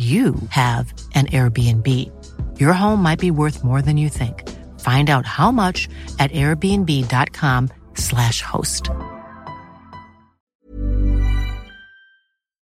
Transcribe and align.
you 0.00 0.34
have 0.48 0.94
an 1.14 1.26
Airbnb. 1.26 1.86
Your 2.58 2.72
home 2.72 3.02
might 3.02 3.18
be 3.18 3.30
worth 3.30 3.62
more 3.62 3.82
than 3.82 3.98
you 3.98 4.08
think. 4.08 4.48
Find 4.80 5.10
out 5.10 5.26
how 5.26 5.50
much 5.50 5.90
at 6.18 6.32
airbnb.com/slash 6.32 8.40
host. 8.40 8.88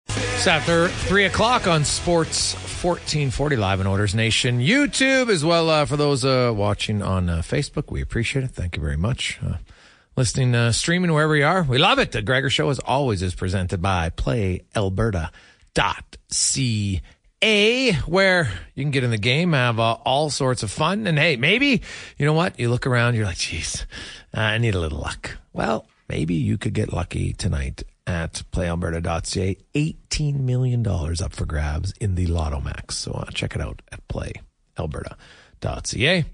It's 0.09 0.47
after 0.47 0.89
3 0.89 1.27
o'clock 1.27 1.69
on 1.69 1.85
Sports 1.85 2.55
1440 2.83 3.57
Live 3.57 3.81
in 3.81 3.87
Oilers 3.87 4.15
Nation 4.15 4.61
YouTube, 4.61 5.29
as 5.29 5.45
well 5.45 5.69
uh, 5.69 5.85
for 5.85 5.99
those 5.99 6.25
uh, 6.25 6.51
watching 6.55 7.03
on 7.03 7.29
uh, 7.29 7.43
Facebook. 7.43 7.93
We 7.93 8.01
appreciate 8.01 8.47
it. 8.47 8.53
Thank 8.53 8.75
you 8.75 8.83
very 8.83 8.97
much. 8.97 9.39
Uh, 9.45 9.57
listening, 10.17 10.55
uh, 10.55 10.73
streaming 10.73 11.13
wherever 11.13 11.37
you 11.37 11.45
are. 11.45 11.63
We 11.63 11.77
love 11.77 11.99
it. 11.99 12.13
The 12.13 12.23
Gregor 12.23 12.49
Show, 12.49 12.71
as 12.71 12.79
always, 12.79 13.23
is 13.23 13.35
presented 13.35 13.83
by 13.83 14.09
PlayAlberta.ca, 14.09 17.03
where 17.43 18.51
you 18.75 18.85
can 18.85 18.91
get 18.91 19.05
in 19.05 19.11
the 19.11 19.19
game, 19.19 19.53
have 19.53 19.79
uh, 19.81 19.93
all 20.05 20.29
sorts 20.31 20.63
of 20.63 20.71
fun. 20.71 21.07
And 21.07 21.19
hey, 21.19 21.37
maybe, 21.37 21.83
you 22.19 22.27
know 22.27 22.35
what? 22.35 22.61
You 22.61 22.69
look 22.69 22.87
around, 22.87 23.15
you're 23.15 23.25
like, 23.25 23.39
geez, 23.39 23.87
I 24.35 24.59
need 24.59 24.75
a 24.75 24.81
little 24.81 24.99
luck. 24.99 25.39
Well, 25.53 25.87
maybe 26.09 26.35
you 26.35 26.59
could 26.59 26.75
get 26.75 26.93
lucky 26.93 27.33
tonight 27.33 27.83
at 28.07 28.43
playalberta.ca. 28.53 29.57
$18 29.75 30.41
million 30.41 30.87
up 30.87 31.33
for 31.33 31.47
grabs 31.47 31.93
in 32.01 32.15
the 32.15 32.27
Lotto 32.27 32.61
Max. 32.61 32.97
So 32.97 33.13
uh, 33.13 33.31
check 33.31 33.55
it 33.55 33.63
out 33.63 33.81
at 33.91 34.07
playalberta.ca. 34.09 36.25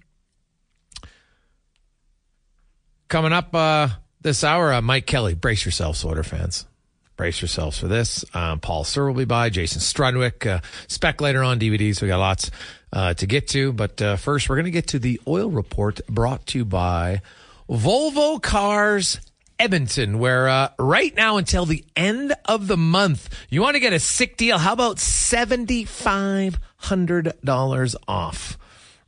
Coming 3.09 3.33
up 3.33 3.55
uh, 3.55 3.89
this 4.21 4.43
hour, 4.43 4.73
uh, 4.73 4.83
Mike 4.83 5.07
Kelly. 5.07 5.35
Brace 5.35 5.65
yourselves, 5.65 6.05
Oiler 6.05 6.25
fans. 6.25 6.67
Brace 7.17 7.41
yourselves 7.41 7.79
for 7.79 7.89
this. 7.89 8.25
Um, 8.35 8.61
Paul 8.61 8.85
Sir 8.85 9.07
will 9.07 9.15
be 9.15 9.25
by. 9.25 9.49
Jason 9.51 9.81
Strudwick. 9.81 10.47
Uh, 10.47 10.61
spec 10.87 11.21
later 11.21 11.43
on 11.43 11.59
DVDs. 11.59 12.01
We 12.03 12.09
got 12.09 12.19
lots 12.19 12.51
uh, 12.93 13.15
to 13.15 13.27
get 13.27 13.49
to. 13.49 13.73
But 13.73 14.01
uh, 14.03 14.17
first, 14.17 14.49
we're 14.49 14.55
going 14.57 14.67
to 14.67 14.71
get 14.71 14.87
to 14.89 14.99
the 14.99 15.21
oil 15.27 15.51
report 15.51 16.01
brought 16.09 16.47
to 16.49 16.59
you 16.59 16.65
by 16.65 17.23
Volvo 17.71 18.43
Cars 18.43 19.21
Edmonton, 19.59 20.19
where 20.19 20.49
uh, 20.49 20.69
right 20.79 21.17
now 21.17 21.39
until 21.39 21.65
the 21.65 21.83
end 21.97 22.35
of 22.45 22.67
the 22.67 22.77
month, 22.77 23.31
you 23.49 23.63
want 23.63 23.75
to 23.75 23.81
get 23.81 23.95
a 23.95 24.01
sick 24.01 24.37
deal. 24.37 24.59
How 24.59 24.75
about 24.75 24.99
$7,500 24.99 27.95
off 28.07 28.59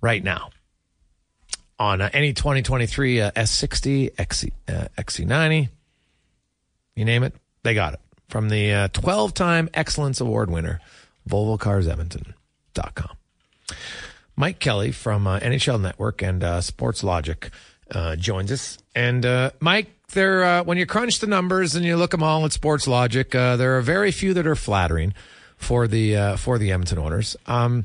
right 0.01 0.25
now? 0.25 0.49
on 1.79 2.01
uh, 2.01 2.11
any 2.13 2.33
2023 2.33 3.21
uh, 3.21 3.31
S60, 3.33 4.11
XC, 4.19 4.53
uh, 4.69 4.89
XC90, 4.99 5.69
you 6.97 7.05
name 7.05 7.23
it, 7.23 7.35
they 7.69 7.75
got 7.75 7.93
it. 7.93 8.01
From 8.31 8.49
the 8.49 8.89
12 8.95 9.35
time 9.35 9.69
Excellence 9.75 10.23
Award 10.23 10.51
winner, 10.51 10.81
VolvoCarsEdmonton.com. 11.29 13.17
Mike 14.37 14.59
Kelly 14.59 14.91
from 14.91 15.27
uh, 15.27 15.39
NHL 15.41 15.79
Network 15.79 16.23
and 16.23 16.43
uh, 16.43 16.61
SportsLogiq 16.61 17.51
uh, 17.91 18.17
joins 18.17 18.51
us. 18.51 18.79
And 18.95 19.53
Mike, 19.61 19.89
there, 20.13 20.63
when 20.63 20.79
you 20.79 20.87
crunch 20.87 21.19
the 21.19 21.27
numbers 21.27 21.75
and 21.75 21.85
you 21.85 21.97
look 21.97 22.13
them 22.13 22.23
all 22.23 22.47
at 22.47 22.53
SportsLogiq, 22.53 23.33
there 23.59 23.77
are 23.77 23.83
very 23.83 24.13
few 24.13 24.33
that 24.33 24.47
are 24.47 24.57
flattering 24.57 25.13
for 25.57 25.87
the 25.87 26.37
for 26.39 26.57
the 26.57 26.73
Edmonton 26.73 26.99
Oilers. 26.99 27.37
Um, 27.47 27.85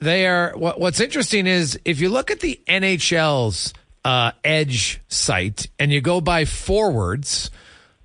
they 0.00 0.26
are 0.26 0.56
what, 0.56 0.80
what's 0.80 0.98
interesting 0.98 1.46
is 1.46 1.78
if 1.84 2.00
you 2.00 2.08
look 2.08 2.32
at 2.32 2.40
the 2.40 2.60
NHL's 2.66 3.74
uh, 4.04 4.32
edge 4.42 5.00
site 5.08 5.68
and 5.78 5.92
you 5.92 6.00
go 6.00 6.20
by 6.20 6.44
forwards, 6.44 7.50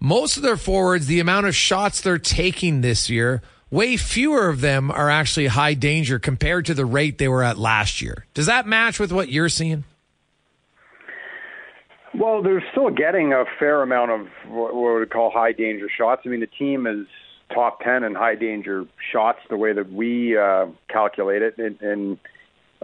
most 0.05 0.37
of 0.37 0.43
their 0.43 0.55
forwards, 0.55 1.07
the 1.07 1.19
amount 1.19 1.47
of 1.47 1.55
shots 1.55 1.99
they're 1.99 2.19
taking 2.19 2.81
this 2.81 3.09
year, 3.09 3.41
way 3.71 3.97
fewer 3.97 4.49
of 4.49 4.61
them 4.61 4.91
are 4.91 5.09
actually 5.09 5.47
high 5.47 5.73
danger 5.73 6.19
compared 6.19 6.63
to 6.67 6.75
the 6.75 6.85
rate 6.85 7.17
they 7.17 7.27
were 7.27 7.41
at 7.41 7.57
last 7.57 8.03
year. 8.03 8.27
Does 8.35 8.45
that 8.45 8.67
match 8.67 8.99
with 8.99 9.11
what 9.11 9.29
you're 9.29 9.49
seeing? 9.49 9.83
Well, 12.13 12.43
they're 12.43 12.63
still 12.71 12.91
getting 12.91 13.33
a 13.33 13.45
fair 13.57 13.81
amount 13.81 14.11
of 14.11 14.27
what 14.47 14.75
we 14.75 14.99
would 14.99 15.09
call 15.09 15.31
high 15.31 15.53
danger 15.53 15.89
shots. 15.89 16.21
I 16.23 16.29
mean, 16.29 16.39
the 16.39 16.47
team 16.47 16.85
is 16.85 17.07
top 17.51 17.79
10 17.81 18.03
in 18.03 18.13
high 18.13 18.35
danger 18.35 18.85
shots 19.11 19.39
the 19.49 19.57
way 19.57 19.73
that 19.73 19.91
we 19.91 20.37
uh, 20.37 20.67
calculate 20.87 21.41
it 21.41 21.57
and, 21.57 21.81
and 21.81 22.19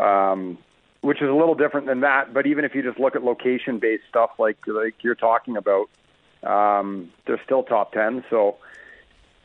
um, 0.03 0.57
which 1.01 1.21
is 1.21 1.29
a 1.29 1.33
little 1.33 1.55
different 1.55 1.87
than 1.87 2.01
that 2.01 2.31
but 2.31 2.45
even 2.45 2.63
if 2.63 2.75
you 2.75 2.83
just 2.83 2.99
look 2.99 3.15
at 3.15 3.23
location 3.23 3.79
based 3.79 4.03
stuff 4.07 4.29
like 4.37 4.57
like 4.67 4.93
you're 5.01 5.15
talking 5.15 5.57
about 5.57 5.89
um, 6.43 7.11
they're 7.25 7.41
still 7.43 7.63
top 7.63 7.93
10 7.93 8.23
so 8.29 8.57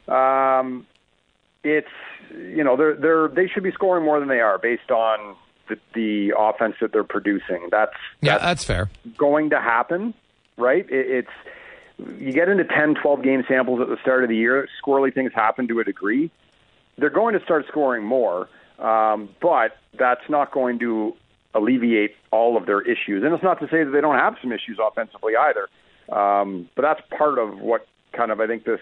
um, 0.09 0.87
it's 1.65 1.89
you 2.31 2.65
know 2.65 2.77
they're 2.77 2.95
they're 2.95 3.29
they 3.29 3.47
should 3.49 3.63
be 3.63 3.73
scoring 3.73 4.05
more 4.05 4.21
than 4.21 4.29
they 4.29 4.41
are 4.41 4.59
based 4.59 4.91
on 4.91 5.37
the, 5.69 5.79
the 5.95 6.33
offense 6.39 6.77
that 6.81 6.93
they're 6.93 7.05
producing 7.05 7.69
that's 7.71 7.93
yeah 8.21 8.33
that's, 8.33 8.45
that's 8.45 8.65
fair 8.65 8.91
going 9.17 9.51
to 9.51 9.61
happen 9.61 10.15
right 10.57 10.89
it, 10.91 11.07
it's 11.11 11.31
you 11.99 12.33
get 12.33 12.49
into 12.49 12.65
10, 12.65 12.97
12 12.97 13.23
game 13.23 13.45
samples 13.49 13.81
at 13.81 13.89
the 13.89 13.97
start 14.03 14.23
of 14.23 14.29
the 14.29 14.37
year, 14.37 14.69
squirrely 14.83 15.13
things 15.13 15.33
happen 15.35 15.67
to 15.69 15.81
a 15.81 15.85
degree. 15.85 16.31
They're 16.99 17.11
going 17.11 17.39
to 17.39 17.45
start 17.45 17.67
scoring 17.69 18.05
more, 18.05 18.49
um, 18.79 19.29
but 19.41 19.77
that's 19.99 20.29
not 20.29 20.53
going 20.53 20.79
to 20.81 21.15
alleviate 21.55 22.15
all 22.31 22.57
of 22.57 22.67
their 22.67 22.83
issues. 22.83 23.25
And 23.25 23.33
it's 23.33 23.43
not 23.43 23.61
to 23.61 23.69
say 23.69 23.85
that 23.85 23.91
they 23.91 24.01
don't 24.01 24.19
have 24.19 24.37
some 24.43 24.53
issues 24.53 24.79
offensively 24.81 25.35
either. 25.37 25.69
Um, 26.11 26.69
but 26.75 26.83
that's 26.83 27.01
part 27.17 27.39
of 27.39 27.61
what 27.61 27.87
kind 28.13 28.31
of 28.31 28.41
I 28.41 28.47
think 28.47 28.65
this 28.65 28.81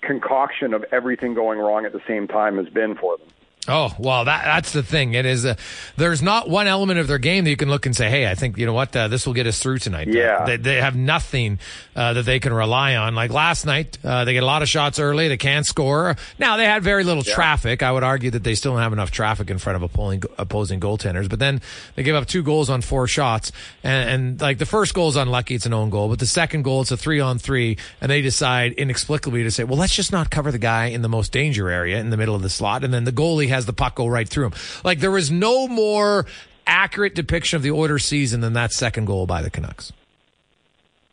concoction 0.00 0.74
of 0.74 0.84
everything 0.92 1.34
going 1.34 1.58
wrong 1.58 1.84
at 1.84 1.92
the 1.92 2.02
same 2.06 2.26
time 2.26 2.56
has 2.56 2.68
been 2.68 2.94
for 2.96 3.16
them. 3.18 3.28
Oh 3.68 3.94
well, 3.98 4.24
that 4.24 4.44
that's 4.44 4.72
the 4.72 4.82
thing. 4.82 5.12
It 5.12 5.26
is. 5.26 5.44
A, 5.44 5.54
there's 5.96 6.22
not 6.22 6.48
one 6.48 6.66
element 6.66 6.98
of 6.98 7.06
their 7.08 7.18
game 7.18 7.44
that 7.44 7.50
you 7.50 7.58
can 7.58 7.68
look 7.68 7.84
and 7.84 7.94
say, 7.94 8.08
"Hey, 8.08 8.26
I 8.26 8.34
think 8.34 8.56
you 8.56 8.64
know 8.64 8.72
what 8.72 8.96
uh, 8.96 9.08
this 9.08 9.26
will 9.26 9.34
get 9.34 9.46
us 9.46 9.58
through 9.58 9.78
tonight." 9.78 10.08
Yeah, 10.08 10.46
they, 10.46 10.56
they 10.56 10.76
have 10.80 10.96
nothing 10.96 11.58
uh, 11.94 12.14
that 12.14 12.24
they 12.24 12.40
can 12.40 12.54
rely 12.54 12.96
on. 12.96 13.14
Like 13.14 13.30
last 13.30 13.66
night, 13.66 13.98
uh, 14.02 14.24
they 14.24 14.32
get 14.32 14.42
a 14.42 14.46
lot 14.46 14.62
of 14.62 14.68
shots 14.70 14.98
early. 14.98 15.28
They 15.28 15.36
can't 15.36 15.66
score. 15.66 16.16
Now 16.38 16.56
they 16.56 16.64
had 16.64 16.82
very 16.82 17.04
little 17.04 17.22
yeah. 17.22 17.34
traffic. 17.34 17.82
I 17.82 17.92
would 17.92 18.02
argue 18.02 18.30
that 18.30 18.44
they 18.44 18.54
still 18.54 18.72
don't 18.72 18.80
have 18.80 18.94
enough 18.94 19.10
traffic 19.10 19.50
in 19.50 19.58
front 19.58 19.76
of 19.76 19.82
opposing 19.82 20.22
opposing 20.38 20.80
goaltenders. 20.80 21.28
But 21.28 21.38
then 21.38 21.60
they 21.96 22.02
give 22.02 22.16
up 22.16 22.26
two 22.26 22.42
goals 22.42 22.70
on 22.70 22.80
four 22.80 23.06
shots, 23.08 23.52
and, 23.84 24.08
and 24.08 24.40
like 24.40 24.56
the 24.56 24.64
first 24.64 24.94
goal 24.94 25.10
is 25.10 25.16
unlucky; 25.16 25.54
it's 25.54 25.66
an 25.66 25.74
own 25.74 25.90
goal. 25.90 26.08
But 26.08 26.18
the 26.18 26.26
second 26.26 26.62
goal, 26.62 26.80
it's 26.80 26.92
a 26.92 26.96
three 26.96 27.20
on 27.20 27.38
three, 27.38 27.76
and 28.00 28.10
they 28.10 28.22
decide 28.22 28.72
inexplicably 28.72 29.42
to 29.42 29.50
say, 29.50 29.64
"Well, 29.64 29.76
let's 29.76 29.94
just 29.94 30.12
not 30.12 30.30
cover 30.30 30.50
the 30.50 30.58
guy 30.58 30.86
in 30.86 31.02
the 31.02 31.10
most 31.10 31.30
danger 31.30 31.68
area 31.68 31.98
in 31.98 32.08
the 32.08 32.16
middle 32.16 32.34
of 32.34 32.40
the 32.40 32.48
slot," 32.48 32.84
and 32.84 32.94
then 32.94 33.04
the 33.04 33.12
goalie 33.12 33.49
has 33.50 33.66
the 33.66 33.72
puck 33.72 33.94
go 33.94 34.06
right 34.06 34.28
through 34.28 34.46
him. 34.46 34.54
Like 34.84 35.00
there 35.00 35.10
was 35.10 35.30
no 35.30 35.68
more 35.68 36.26
accurate 36.66 37.14
depiction 37.14 37.56
of 37.56 37.62
the 37.62 37.70
Oilers 37.70 38.04
season 38.04 38.40
than 38.40 38.54
that 38.54 38.72
second 38.72 39.04
goal 39.04 39.26
by 39.26 39.42
the 39.42 39.50
Canucks. 39.50 39.92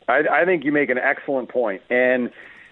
I, 0.08 0.22
I 0.30 0.44
think 0.44 0.64
you 0.64 0.72
make 0.72 0.88
an 0.88 0.98
excellent 0.98 1.50
point, 1.50 1.82
and 1.90 2.30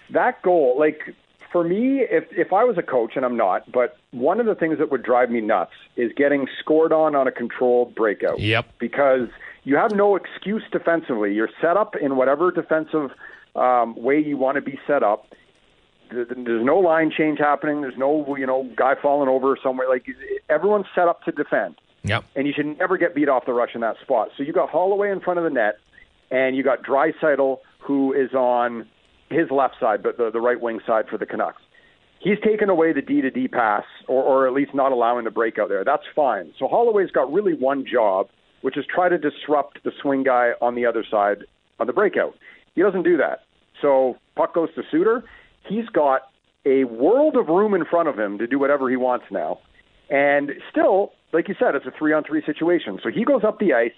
that 0.09 0.41
goal, 0.41 0.75
like 0.79 1.13
for 1.51 1.63
me, 1.63 1.99
if 2.01 2.25
if 2.31 2.51
I 2.51 2.63
was 2.63 2.77
a 2.77 2.81
coach, 2.81 3.13
and 3.15 3.23
I'm 3.23 3.37
not, 3.37 3.71
but 3.71 3.97
one 4.11 4.39
of 4.39 4.45
the 4.45 4.55
things 4.55 4.79
that 4.79 4.91
would 4.91 5.03
drive 5.03 5.29
me 5.29 5.41
nuts 5.41 5.73
is 5.95 6.11
getting 6.13 6.47
scored 6.59 6.91
on 6.91 7.15
on 7.15 7.27
a 7.27 7.31
controlled 7.31 7.93
breakout. 7.93 8.39
Yep. 8.39 8.65
Because 8.79 9.29
you 9.63 9.75
have 9.75 9.91
no 9.93 10.15
excuse 10.15 10.63
defensively. 10.71 11.33
You're 11.33 11.49
set 11.61 11.77
up 11.77 11.95
in 11.95 12.15
whatever 12.15 12.51
defensive 12.51 13.11
um, 13.55 13.95
way 13.95 14.19
you 14.19 14.37
want 14.37 14.55
to 14.55 14.61
be 14.61 14.79
set 14.87 15.03
up 15.03 15.27
there's 16.11 16.65
no 16.65 16.77
line 16.77 17.11
change 17.15 17.39
happening. 17.39 17.81
There's 17.81 17.97
no 17.97 18.35
you 18.37 18.45
know 18.45 18.69
guy 18.75 18.93
falling 19.01 19.29
over 19.29 19.57
somewhere. 19.61 19.87
Like 19.89 20.05
everyone's 20.49 20.87
set 20.95 21.07
up 21.07 21.23
to 21.23 21.31
defend. 21.31 21.75
Yep. 22.03 22.23
And 22.35 22.47
you 22.47 22.53
should 22.55 22.77
never 22.77 22.97
get 22.97 23.15
beat 23.15 23.27
off 23.27 23.45
the 23.45 23.53
rush 23.53 23.71
in 23.75 23.81
that 23.81 23.97
spot. 24.01 24.29
So 24.37 24.43
you 24.43 24.53
got 24.53 24.69
Holloway 24.69 25.11
in 25.11 25.19
front 25.19 25.39
of 25.39 25.43
the 25.43 25.49
net, 25.49 25.79
and 26.31 26.55
you 26.55 26.63
got 26.63 26.83
Draisaitl 26.83 27.59
who 27.79 28.13
is 28.13 28.33
on 28.33 28.87
his 29.29 29.49
left 29.51 29.75
side, 29.79 30.03
but 30.03 30.17
the, 30.17 30.29
the 30.31 30.41
right 30.41 30.59
wing 30.59 30.79
side 30.85 31.05
for 31.09 31.17
the 31.17 31.25
Canucks. 31.25 31.61
He's 32.19 32.39
taken 32.43 32.69
away 32.69 32.93
the 32.93 33.01
D 33.01 33.21
to 33.21 33.29
D 33.29 33.47
pass, 33.47 33.83
or, 34.07 34.23
or 34.23 34.47
at 34.47 34.53
least 34.53 34.73
not 34.73 34.91
allowing 34.91 35.25
the 35.25 35.31
breakout 35.31 35.69
there. 35.69 35.83
That's 35.83 36.03
fine. 36.15 36.53
So 36.57 36.67
Holloway's 36.67 37.11
got 37.11 37.31
really 37.31 37.53
one 37.53 37.85
job, 37.85 38.27
which 38.61 38.77
is 38.77 38.85
try 38.93 39.07
to 39.09 39.17
disrupt 39.17 39.83
the 39.83 39.91
swing 40.01 40.23
guy 40.23 40.51
on 40.61 40.75
the 40.75 40.85
other 40.85 41.05
side 41.09 41.45
on 41.79 41.87
the 41.87 41.93
breakout. 41.93 42.35
He 42.75 42.81
doesn't 42.81 43.03
do 43.03 43.17
that. 43.17 43.43
So 43.81 44.17
puck 44.35 44.53
goes 44.55 44.69
to 44.75 44.83
Suter 44.89 45.23
he's 45.67 45.87
got 45.89 46.21
a 46.65 46.83
world 46.85 47.35
of 47.35 47.47
room 47.47 47.73
in 47.73 47.85
front 47.85 48.09
of 48.09 48.17
him 48.17 48.37
to 48.39 48.47
do 48.47 48.59
whatever 48.59 48.89
he 48.89 48.95
wants 48.95 49.25
now. 49.31 49.59
And 50.09 50.51
still, 50.69 51.13
like 51.33 51.47
you 51.47 51.55
said, 51.59 51.75
it's 51.75 51.85
a 51.85 51.91
three 51.97 52.13
on 52.13 52.23
three 52.23 52.43
situation. 52.45 52.99
So 53.03 53.09
he 53.09 53.23
goes 53.23 53.43
up 53.43 53.59
the 53.59 53.73
ice, 53.73 53.91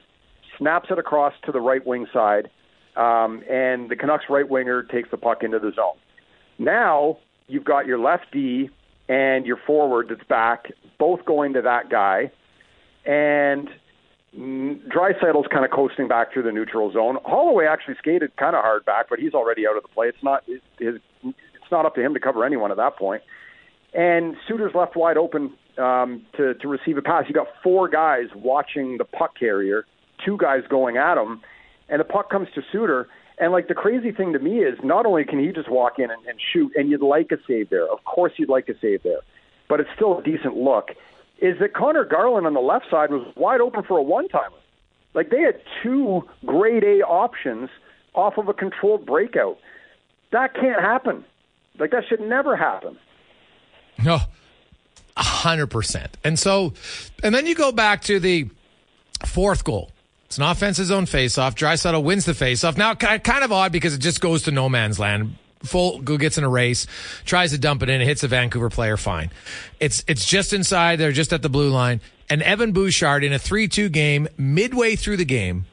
snaps 0.58 0.90
it 0.92 1.00
across 1.00 1.34
to 1.46 1.52
the 1.52 1.62
right 1.62 1.86
wing 1.86 2.08
side, 2.12 2.50
um, 2.96 3.44
and 3.50 3.90
the 3.90 3.96
Canucks 3.96 4.26
right 4.30 4.48
winger 4.48 4.84
takes 4.84 5.10
the 5.12 5.18
puck 5.18 5.44
into 5.44 5.60
the 5.60 5.72
zone. 5.76 5.98
Now 6.58 7.18
you've 7.48 7.66
got 7.66 7.86
your 7.86 8.00
left 8.00 8.26
D 8.32 8.70
and 9.08 9.46
your 9.46 9.58
forward 9.66 10.08
that's 10.10 10.28
back, 10.28 10.72
both 10.98 11.26
going 11.26 11.54
to 11.54 11.62
that 11.62 11.90
guy. 11.90 12.32
And 13.06 13.70
Draisaitl's 14.36 15.48
kind 15.52 15.66
of 15.66 15.72
coasting 15.72 16.08
back 16.08 16.32
through 16.32 16.44
the 16.44 16.52
neutral 16.52 16.92
zone. 16.92 17.18
Holloway 17.26 17.66
actually 17.66 17.96
skated 17.98 18.36
kind 18.38 18.56
of 18.56 18.62
hard 18.62 18.86
back, 18.86 19.08
but 19.10 19.20
he's 19.20 19.34
already 19.34 19.66
out 19.68 19.76
of 19.76 19.84
the 19.84 19.90
play. 19.90 20.08
It's 20.08 20.24
not 20.24 20.44
his 20.78 21.00
it's 21.70 21.72
not 21.72 21.86
up 21.86 21.94
to 21.94 22.02
him 22.02 22.16
to 22.16 22.20
cover 22.20 22.44
anyone 22.44 22.72
at 22.72 22.78
that 22.78 22.96
point. 22.96 23.22
And 23.94 24.36
Suter's 24.48 24.74
left 24.74 24.96
wide 24.96 25.18
open 25.18 25.54
um, 25.78 26.26
to 26.36 26.56
to 26.56 26.68
receive 26.68 26.98
a 26.98 27.02
pass. 27.04 27.26
You 27.28 27.36
got 27.36 27.48
four 27.62 27.88
guys 27.88 28.26
watching 28.34 28.98
the 28.98 29.06
puck 29.06 29.38
carrier, 29.38 29.86
two 30.26 30.36
guys 30.36 30.64
going 30.68 30.98
at 30.98 31.16
him, 31.16 31.42
and 31.88 32.00
the 32.00 32.06
puck 32.06 32.32
comes 32.32 32.48
to 32.56 32.64
Suter. 32.72 33.08
And 33.38 33.52
like 33.52 33.68
the 33.68 33.76
crazy 33.76 34.12
thing 34.12 34.34
to 34.34 34.40
me 34.40 34.64
is, 34.64 34.80
not 34.84 35.06
only 35.06 35.24
can 35.26 35.40
he 35.40 35.52
just 35.52 35.70
walk 35.70 36.00
in 36.00 36.10
and, 36.10 36.26
and 36.26 36.40
shoot, 36.52 36.72
and 36.76 36.90
you'd 36.90 37.02
like 37.02 37.32
a 37.32 37.38
save 37.48 37.70
there. 37.70 37.88
Of 37.88 38.04
course, 38.04 38.34
you'd 38.38 38.50
like 38.50 38.68
a 38.68 38.78
save 38.80 39.04
there, 39.04 39.20
but 39.68 39.80
it's 39.80 39.90
still 39.96 40.18
a 40.18 40.24
decent 40.24 40.58
look. 40.58 40.90
Is 41.40 41.58
that 41.60 41.74
Conor 41.74 42.04
Garland 42.04 42.48
on 42.48 42.56
the 42.56 42.60
left 42.60 42.90
side 42.90 43.12
was 43.12 43.26
wide 43.36 43.62
open 43.62 43.84
for 43.84 43.98
a 43.98 44.02
one 44.02 44.28
timer? 44.28 44.58
Like 45.14 45.30
they 45.30 45.42
had 45.42 45.62
two 45.84 46.24
grade 46.46 46.84
A 46.84 47.02
options 47.02 47.70
off 48.16 48.40
of 48.40 48.50
a 48.50 48.54
controlled 48.54 49.06
breakout. 49.06 49.60
That 50.32 50.54
can't 50.56 50.82
happen. 50.82 51.24
Like 51.80 51.92
that 51.92 52.04
should 52.08 52.22
never 52.22 52.56
happen. 52.56 52.98
No, 54.04 54.20
a 55.18 55.24
hundred 55.24 55.68
percent. 55.68 56.18
And 56.24 56.38
so, 56.38 56.74
and 57.24 57.34
then 57.34 57.46
you 57.46 57.56
go 57.56 57.72
back 57.72 58.02
to 58.04 58.20
the 58.20 58.50
fourth 59.26 59.64
goal. 59.64 59.92
It's 60.26 60.38
an 60.38 60.44
offensive 60.44 60.86
zone 60.86 61.06
faceoff. 61.06 61.56
Draisaitl 61.56 62.04
wins 62.04 62.26
the 62.26 62.34
faceoff. 62.34 62.78
Now, 62.78 62.94
kind 62.94 63.44
of 63.44 63.52
odd 63.52 63.72
because 63.72 63.96
it 63.96 64.00
just 64.00 64.22
goes 64.22 64.44
to 64.44 64.52
no 64.52 64.70
man's 64.70 65.00
land. 65.00 65.36
Full 65.64 66.00
gets 66.00 66.38
in 66.38 66.46
a 66.46 66.50
race, 66.50 66.88
tries 67.26 67.52
to 67.52 67.58
dump 67.58 67.84
it 67.84 67.90
in, 67.90 68.00
it 68.00 68.06
hits 68.06 68.24
a 68.24 68.30
Vancouver 68.30 68.70
player. 68.70 68.96
Fine. 68.96 69.32
It's 69.80 70.06
it's 70.08 70.26
just 70.26 70.54
inside. 70.54 71.00
They're 71.00 71.12
just 71.12 71.34
at 71.34 71.42
the 71.42 71.50
blue 71.50 71.70
line. 71.70 72.00
And 72.30 72.42
Evan 72.44 72.72
Bouchard 72.72 73.24
in 73.24 73.34
a 73.34 73.40
three-two 73.40 73.90
game, 73.90 74.28
midway 74.38 74.96
through 74.96 75.18
the 75.18 75.26
game, 75.26 75.66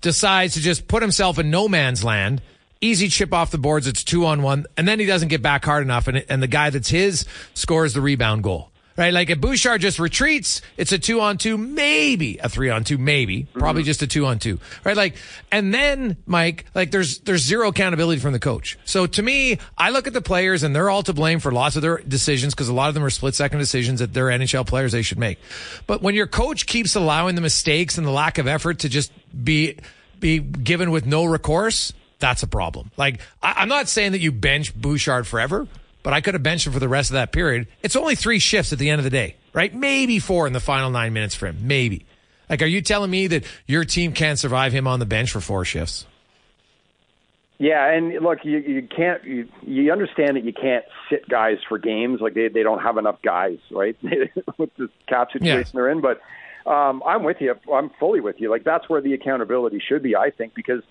decides 0.00 0.54
to 0.54 0.60
just 0.60 0.88
put 0.88 1.02
himself 1.02 1.38
in 1.38 1.50
no 1.50 1.68
man's 1.68 2.04
land 2.04 2.40
easy 2.80 3.08
chip 3.08 3.32
off 3.32 3.50
the 3.50 3.58
boards. 3.58 3.86
It's 3.86 4.04
two 4.04 4.26
on 4.26 4.42
one. 4.42 4.66
And 4.76 4.86
then 4.86 5.00
he 5.00 5.06
doesn't 5.06 5.28
get 5.28 5.42
back 5.42 5.64
hard 5.64 5.82
enough. 5.82 6.08
And, 6.08 6.24
and 6.28 6.42
the 6.42 6.48
guy 6.48 6.70
that's 6.70 6.88
his 6.88 7.26
scores 7.54 7.94
the 7.94 8.00
rebound 8.00 8.42
goal. 8.42 8.70
Right? 8.96 9.12
Like 9.12 9.28
if 9.28 9.38
Bouchard 9.42 9.82
just 9.82 9.98
retreats, 9.98 10.62
it's 10.78 10.90
a 10.90 10.98
two 10.98 11.20
on 11.20 11.36
two, 11.36 11.58
maybe 11.58 12.38
a 12.38 12.48
three 12.48 12.70
on 12.70 12.82
two, 12.82 12.96
maybe, 12.96 13.42
mm-hmm. 13.42 13.58
probably 13.58 13.82
just 13.82 14.00
a 14.00 14.06
two 14.06 14.24
on 14.24 14.38
two. 14.38 14.58
Right? 14.84 14.96
Like, 14.96 15.16
and 15.52 15.72
then 15.74 16.16
Mike, 16.24 16.64
like 16.74 16.90
there's, 16.92 17.18
there's 17.18 17.42
zero 17.42 17.68
accountability 17.68 18.22
from 18.22 18.32
the 18.32 18.38
coach. 18.38 18.78
So 18.86 19.06
to 19.06 19.22
me, 19.22 19.58
I 19.76 19.90
look 19.90 20.06
at 20.06 20.14
the 20.14 20.22
players 20.22 20.62
and 20.62 20.74
they're 20.74 20.88
all 20.88 21.02
to 21.02 21.12
blame 21.12 21.40
for 21.40 21.52
lots 21.52 21.76
of 21.76 21.82
their 21.82 21.98
decisions 21.98 22.54
because 22.54 22.70
a 22.70 22.72
lot 22.72 22.88
of 22.88 22.94
them 22.94 23.04
are 23.04 23.10
split 23.10 23.34
second 23.34 23.58
decisions 23.58 24.00
that 24.00 24.14
they're 24.14 24.28
NHL 24.28 24.66
players 24.66 24.92
they 24.92 25.02
should 25.02 25.18
make. 25.18 25.38
But 25.86 26.00
when 26.00 26.14
your 26.14 26.26
coach 26.26 26.66
keeps 26.66 26.94
allowing 26.94 27.34
the 27.34 27.42
mistakes 27.42 27.98
and 27.98 28.06
the 28.06 28.12
lack 28.12 28.38
of 28.38 28.46
effort 28.46 28.78
to 28.78 28.88
just 28.88 29.12
be, 29.44 29.76
be 30.20 30.38
given 30.38 30.90
with 30.90 31.04
no 31.04 31.26
recourse, 31.26 31.92
that's 32.18 32.42
a 32.42 32.46
problem. 32.46 32.90
Like, 32.96 33.20
I, 33.42 33.62
am 33.62 33.68
not 33.68 33.88
saying 33.88 34.12
that 34.12 34.20
you 34.20 34.32
bench 34.32 34.74
Bouchard 34.74 35.26
forever, 35.26 35.66
but 36.02 36.12
I 36.12 36.20
could 36.20 36.34
have 36.34 36.42
benched 36.42 36.66
him 36.66 36.72
for 36.72 36.78
the 36.78 36.88
rest 36.88 37.10
of 37.10 37.14
that 37.14 37.32
period. 37.32 37.68
It's 37.82 37.96
only 37.96 38.14
three 38.14 38.38
shifts 38.38 38.72
at 38.72 38.78
the 38.78 38.90
end 38.90 39.00
of 39.00 39.04
the 39.04 39.10
day, 39.10 39.36
right? 39.52 39.74
Maybe 39.74 40.18
four 40.18 40.46
in 40.46 40.52
the 40.52 40.60
final 40.60 40.90
nine 40.90 41.12
minutes 41.12 41.34
for 41.34 41.46
him. 41.46 41.66
Maybe. 41.66 42.06
Like, 42.48 42.62
are 42.62 42.66
you 42.66 42.80
telling 42.80 43.10
me 43.10 43.26
that 43.26 43.44
your 43.66 43.84
team 43.84 44.12
can't 44.12 44.38
survive 44.38 44.72
him 44.72 44.86
on 44.86 45.00
the 45.00 45.06
bench 45.06 45.30
for 45.30 45.40
four 45.40 45.64
shifts? 45.64 46.06
Yeah, 47.58 47.90
and 47.90 48.12
look, 48.22 48.40
you, 48.44 48.58
you 48.58 48.82
can't. 48.86 49.24
You, 49.24 49.48
you 49.62 49.90
understand 49.90 50.36
that 50.36 50.44
you 50.44 50.52
can't 50.52 50.84
sit 51.08 51.26
guys 51.26 51.56
for 51.66 51.78
games. 51.78 52.20
Like 52.20 52.34
they 52.34 52.48
they 52.48 52.62
don't 52.62 52.80
have 52.80 52.98
enough 52.98 53.22
guys, 53.22 53.58
right? 53.70 53.96
with 54.58 54.74
the 54.76 54.90
cap 55.08 55.32
situation 55.32 55.58
yeah. 55.58 55.70
they're 55.72 55.90
in. 55.90 56.02
But 56.02 56.20
um, 56.70 57.02
I'm 57.06 57.22
with 57.22 57.38
you. 57.40 57.54
I'm 57.72 57.90
fully 57.98 58.20
with 58.20 58.36
you. 58.40 58.50
Like 58.50 58.64
that's 58.64 58.90
where 58.90 59.00
the 59.00 59.14
accountability 59.14 59.80
should 59.86 60.02
be, 60.02 60.14
I 60.14 60.30
think, 60.30 60.54
because 60.54 60.82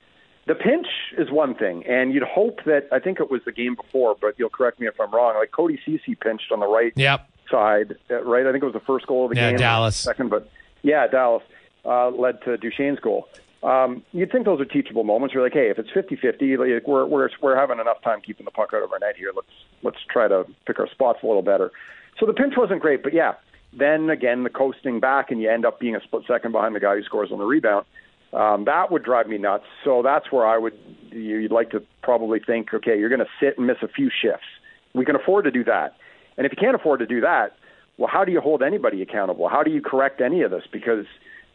the 0.48 0.56
pinch 0.56 0.88
is 1.18 1.32
one 1.32 1.56
thing, 1.56 1.84
and 1.86 2.14
you'd 2.14 2.24
hope 2.24 2.60
that 2.66 2.88
I 2.92 3.00
think 3.00 3.20
it 3.20 3.32
was 3.32 3.42
the 3.46 3.52
game 3.52 3.76
before, 3.76 4.16
but 4.20 4.38
you'll 4.38 4.50
correct 4.50 4.80
me 4.80 4.88
if 4.88 5.00
I'm 5.00 5.12
wrong. 5.12 5.36
Like 5.36 5.52
Cody 5.52 5.80
Ceci 5.86 6.16
pinched 6.16 6.52
on 6.52 6.60
the 6.60 6.68
right 6.68 6.94
yep. 6.96 7.28
side, 7.50 7.96
uh, 8.12 8.24
right? 8.24 8.46
I 8.46 8.52
think 8.52 8.64
it 8.64 8.68
was 8.68 8.74
the 8.74 8.80
first 8.80 9.08
goal 9.08 9.26
of 9.26 9.32
the 9.32 9.38
yeah, 9.38 9.52
game. 9.52 9.60
Dallas 9.60 9.96
second, 9.96 10.30
but 10.30 10.50
yeah, 10.84 11.08
Dallas 11.08 11.44
uh, 11.84 12.10
led 12.10 12.42
to 12.44 12.58
Duchene's 12.58 13.00
goal. 13.00 13.28
Um, 13.64 14.04
you'd 14.12 14.32
think 14.32 14.46
those 14.46 14.62
are 14.62 14.66
teachable 14.66 15.04
moments. 15.04 15.34
You're 15.34 15.44
like, 15.44 15.54
hey, 15.54 15.72
if 15.72 15.80
it's 15.80 15.90
50-50, 15.90 16.76
like 16.76 16.88
we're 16.88 17.06
we're 17.06 17.30
we're 17.42 17.58
having 17.58 17.80
enough 17.80 18.02
time 18.04 18.22
keeping 18.22 18.46
the 18.46 18.52
puck 18.52 18.70
out 18.76 18.84
of 18.84 18.92
our 18.92 19.00
net 19.00 19.16
here. 19.18 19.32
Let's 19.36 19.48
let's 19.82 19.98
try 20.12 20.28
to 20.28 20.46
pick 20.68 20.80
our 20.80 20.88
spots 20.88 21.20
a 21.24 21.26
little 21.26 21.42
better. 21.42 21.72
So 22.20 22.28
the 22.28 22.34
pinch 22.34 22.54
wasn't 22.56 22.82
great, 22.82 23.02
but 23.02 23.14
yeah. 23.14 23.34
Then 23.78 24.10
again, 24.10 24.44
the 24.44 24.50
coasting 24.50 25.02
back, 25.02 25.32
and 25.32 25.42
you 25.42 25.50
end 25.50 25.66
up 25.66 25.80
being 25.82 25.96
a 25.96 26.02
split 26.02 26.24
second 26.28 26.54
behind 26.54 26.76
the 26.76 26.80
guy 26.80 26.96
who 26.96 27.04
scores 27.04 27.32
on 27.32 27.40
the 27.40 27.46
rebound. 27.46 27.86
Um, 28.34 28.66
that 28.66 28.92
would 28.92 29.04
drive 29.04 29.28
me 29.28 29.38
nuts. 29.38 29.66
So 29.84 30.02
that's 30.04 30.32
where 30.32 30.46
I 30.46 30.58
would. 30.58 30.74
You'd 31.12 31.52
like 31.52 31.72
to 31.72 31.82
probably 32.04 32.40
think, 32.46 32.74
okay, 32.74 33.00
you're 33.00 33.10
going 33.10 33.20
to 33.20 33.30
sit 33.40 33.58
and 33.58 33.68
miss 33.68 33.78
a 33.82 33.88
few 33.88 34.10
shifts. 34.10 34.48
We 34.94 35.06
can 35.06 35.16
afford 35.16 35.46
to 35.46 35.52
do 35.52 35.64
that. 35.66 35.96
And 36.38 36.46
if 36.46 36.52
you 36.52 36.58
can't 36.60 36.76
afford 36.76 37.00
to 37.00 37.06
do 37.06 37.22
that, 37.22 37.56
well, 37.98 38.10
how 38.12 38.26
do 38.26 38.32
you 38.32 38.42
hold 38.42 38.62
anybody 38.62 39.02
accountable? 39.02 39.48
How 39.48 39.64
do 39.64 39.72
you 39.72 39.82
correct 39.82 40.20
any 40.20 40.42
of 40.42 40.52
this? 40.52 40.64
Because 40.72 41.06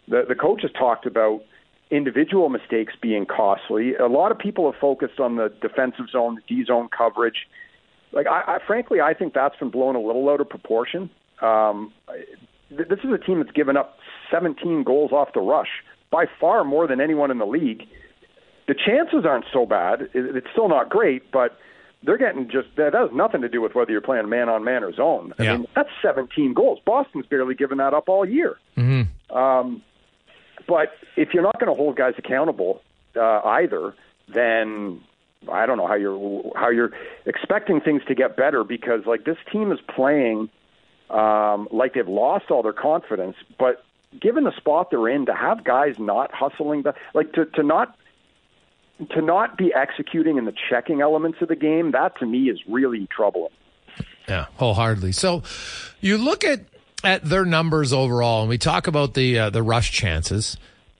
the 0.08 0.24
the 0.26 0.34
coach 0.34 0.62
has 0.62 0.70
talked 0.72 1.04
about 1.04 1.42
individual 1.90 2.48
mistakes 2.48 2.94
being 3.00 3.26
costly. 3.26 3.94
A 3.96 4.06
lot 4.06 4.30
of 4.30 4.38
people 4.38 4.70
have 4.70 4.80
focused 4.80 5.18
on 5.20 5.36
the 5.36 5.52
defensive 5.60 6.06
zone, 6.10 6.40
D 6.48 6.64
zone 6.64 6.88
coverage. 6.96 7.48
Like, 8.12 8.26
I, 8.26 8.56
I 8.56 8.58
frankly, 8.66 9.00
I 9.00 9.14
think 9.14 9.34
that's 9.34 9.56
been 9.56 9.70
blown 9.70 9.96
a 9.96 10.00
little 10.00 10.28
out 10.30 10.40
of 10.40 10.48
proportion. 10.48 11.10
Um, 11.42 11.92
this 12.70 12.98
is 13.04 13.10
a 13.12 13.18
team 13.18 13.40
that's 13.40 13.52
given 13.52 13.76
up 13.76 13.98
17 14.30 14.84
goals 14.84 15.12
off 15.12 15.28
the 15.34 15.40
rush 15.40 15.68
by 16.10 16.26
far 16.40 16.64
more 16.64 16.86
than 16.86 17.00
anyone 17.00 17.30
in 17.30 17.38
the 17.38 17.46
league. 17.46 17.82
The 18.66 18.74
chances 18.74 19.24
aren't 19.24 19.46
so 19.52 19.66
bad. 19.66 20.08
It's 20.14 20.46
still 20.52 20.68
not 20.68 20.88
great, 20.88 21.30
but 21.32 21.56
they're 22.02 22.18
getting 22.18 22.48
just 22.50 22.68
that 22.76 22.94
has 22.94 23.10
nothing 23.12 23.40
to 23.42 23.48
do 23.48 23.60
with 23.60 23.74
whether 23.74 23.90
you're 23.90 24.00
playing 24.00 24.28
man 24.28 24.48
on 24.48 24.64
man 24.64 24.84
or 24.84 24.92
zone. 24.92 25.32
I 25.38 25.42
Yeah. 25.44 25.56
mean, 25.58 25.66
that's 25.74 25.90
17 26.02 26.54
goals. 26.54 26.78
Boston's 26.84 27.26
barely 27.26 27.54
given 27.54 27.78
that 27.78 27.94
up 27.94 28.08
all 28.08 28.24
year. 28.24 28.56
Mm-hmm. 28.76 29.36
Um, 29.36 29.82
but 30.66 30.92
if 31.16 31.34
you're 31.34 31.42
not 31.42 31.58
going 31.58 31.70
to 31.70 31.76
hold 31.76 31.96
guys 31.96 32.14
accountable 32.16 32.80
uh, 33.16 33.40
either, 33.44 33.94
then 34.32 35.00
I 35.50 35.66
don't 35.66 35.78
know 35.78 35.86
how 35.86 35.94
you're 35.94 36.52
how 36.54 36.70
you're 36.70 36.90
expecting 37.26 37.80
things 37.80 38.02
to 38.08 38.14
get 38.14 38.36
better 38.36 38.62
because 38.62 39.04
like 39.06 39.24
this 39.24 39.38
team 39.52 39.72
is 39.72 39.78
playing 39.94 40.48
um, 41.08 41.66
like 41.72 41.94
they've 41.94 42.06
lost 42.06 42.50
all 42.50 42.62
their 42.62 42.72
confidence. 42.72 43.36
But 43.58 43.82
given 44.18 44.44
the 44.44 44.56
spot 44.56 44.90
they're 44.90 45.08
in, 45.08 45.26
to 45.26 45.34
have 45.34 45.64
guys 45.64 45.94
not 45.98 46.32
hustling, 46.32 46.82
the, 46.82 46.94
like 47.14 47.32
to 47.34 47.46
to 47.46 47.62
not 47.62 47.96
to 49.10 49.22
not 49.22 49.56
be 49.56 49.72
executing 49.74 50.36
in 50.36 50.44
the 50.44 50.54
checking 50.68 51.00
elements 51.00 51.38
of 51.40 51.48
the 51.48 51.56
game, 51.56 51.92
that 51.92 52.18
to 52.18 52.26
me 52.26 52.50
is 52.50 52.58
really 52.68 53.08
troubling. 53.14 53.52
Yeah, 54.28 54.46
wholeheartedly. 54.56 55.12
So 55.12 55.42
you 56.00 56.18
look 56.18 56.44
at 56.44 56.60
at 57.02 57.24
their 57.24 57.44
numbers 57.44 57.92
overall, 57.92 58.40
and 58.40 58.48
we 58.48 58.58
talk 58.58 58.86
about 58.86 59.14
the 59.14 59.38
uh, 59.38 59.50
the 59.50 59.62
rush 59.62 59.90
chances, 59.90 60.56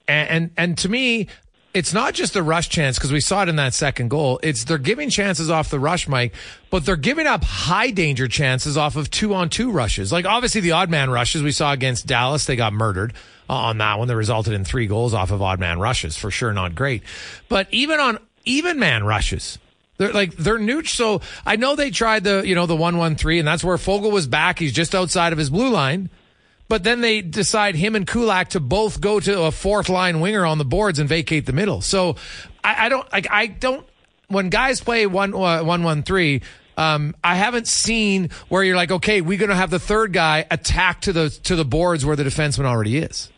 and, 0.09 0.29
and 0.29 0.51
and 0.57 0.79
to 0.79 0.89
me, 0.89 1.29
it's 1.73 1.93
not 1.93 2.15
just 2.15 2.33
the 2.33 2.43
rush 2.43 2.69
chance 2.69 2.99
because 2.99 3.13
we 3.13 3.21
saw 3.21 3.43
it 3.43 3.49
in 3.49 3.57
that 3.57 3.75
second 3.75 4.09
goal. 4.09 4.41
It's 4.43 4.65
they're 4.65 4.79
giving 4.79 5.09
chances 5.09 5.51
off 5.51 5.71
the 5.71 5.79
rush, 5.79 6.09
Mike, 6.09 6.35
but 6.69 6.85
they're 6.85 6.97
giving 6.97 7.27
up 7.27 7.45
high 7.45 7.91
danger 7.91 8.27
chances 8.27 8.77
off 8.77 8.97
of 8.97 9.11
two 9.11 9.35
on 9.35 9.51
two 9.51 9.71
rushes. 9.71 10.11
Like 10.11 10.25
obviously 10.25 10.61
the 10.61 10.73
odd 10.73 10.91
man 10.91 11.11
rushes 11.11 11.43
we 11.43 11.53
saw 11.53 11.73
against 11.73 12.07
Dallas, 12.07 12.45
they 12.45 12.57
got 12.57 12.73
murdered 12.73 13.13
uh, 13.49 13.55
on 13.55 13.79
that 13.79 13.99
one. 13.99 14.09
That 14.09 14.17
resulted 14.17 14.53
in 14.53 14.65
three 14.65 14.87
goals 14.87 15.15
off 15.15 15.31
of 15.31 15.43
odd 15.43 15.61
man 15.61 15.79
rushes. 15.79 16.17
For 16.17 16.31
sure, 16.31 16.53
not 16.53 16.75
great. 16.75 17.03
But 17.49 17.69
even 17.71 18.01
on 18.01 18.19
even 18.45 18.79
man 18.79 19.05
rushes. 19.05 19.59
They're 19.99 20.13
like 20.13 20.35
they're 20.37 20.59
nooch. 20.59 20.89
So 20.89 21.21
I 21.47 21.57
know 21.57 21.77
they 21.77 21.91
tried 21.91 22.25
the 22.25 22.43
you 22.45 22.55
know 22.55 22.67
the 22.67 22.77
one 22.77 22.97
one 22.97 23.15
three, 23.15 23.39
and 23.39 23.47
that's 23.47 23.63
where 23.63 23.77
Foegele 23.77 24.11
was 24.11 24.27
back. 24.27 24.59
He's 24.59 24.73
just 24.73 24.95
outside 24.95 25.33
of 25.33 25.39
his 25.39 25.51
blue 25.51 25.69
line. 25.69 26.11
But 26.71 26.85
then 26.85 27.01
they 27.01 27.21
decide 27.21 27.75
him 27.75 27.97
and 27.97 28.07
Kulak 28.07 28.51
to 28.51 28.61
both 28.61 29.01
go 29.01 29.19
to 29.19 29.43
a 29.43 29.51
fourth 29.51 29.89
line 29.89 30.21
winger 30.21 30.47
on 30.47 30.59
the 30.59 30.65
boards 30.65 31.01
and 31.01 31.09
vacate 31.09 31.45
the 31.45 31.53
middle. 31.53 31.81
So 31.81 32.15
I, 32.63 32.87
I 32.87 32.89
don't 32.89 33.13
like 33.13 33.27
I 33.29 33.49
don't 33.49 33.85
when 34.29 34.51
guys 34.51 34.81
play 34.81 35.05
one 35.09 35.35
uh, 35.35 35.65
one 35.65 35.83
one 35.83 36.05
three. 36.05 36.43
Um, 36.77 37.17
I 37.25 37.35
haven't 37.35 37.67
seen 37.67 38.31
where 38.49 38.63
you're 38.63 38.77
like, 38.77 38.93
okay, 38.93 39.21
we're 39.21 39.37
going 39.37 39.51
to 39.51 39.57
have 39.57 39.71
the 39.71 39.81
third 39.81 40.13
guy 40.13 40.47
attack 40.49 41.01
to 41.03 41.13
the 41.13 41.31
to 41.43 41.57
the 41.57 41.65
boards 41.65 42.07
where 42.07 42.15
the 42.15 42.23
defenseman 42.23 42.67
already 42.67 42.99
is. 42.99 43.33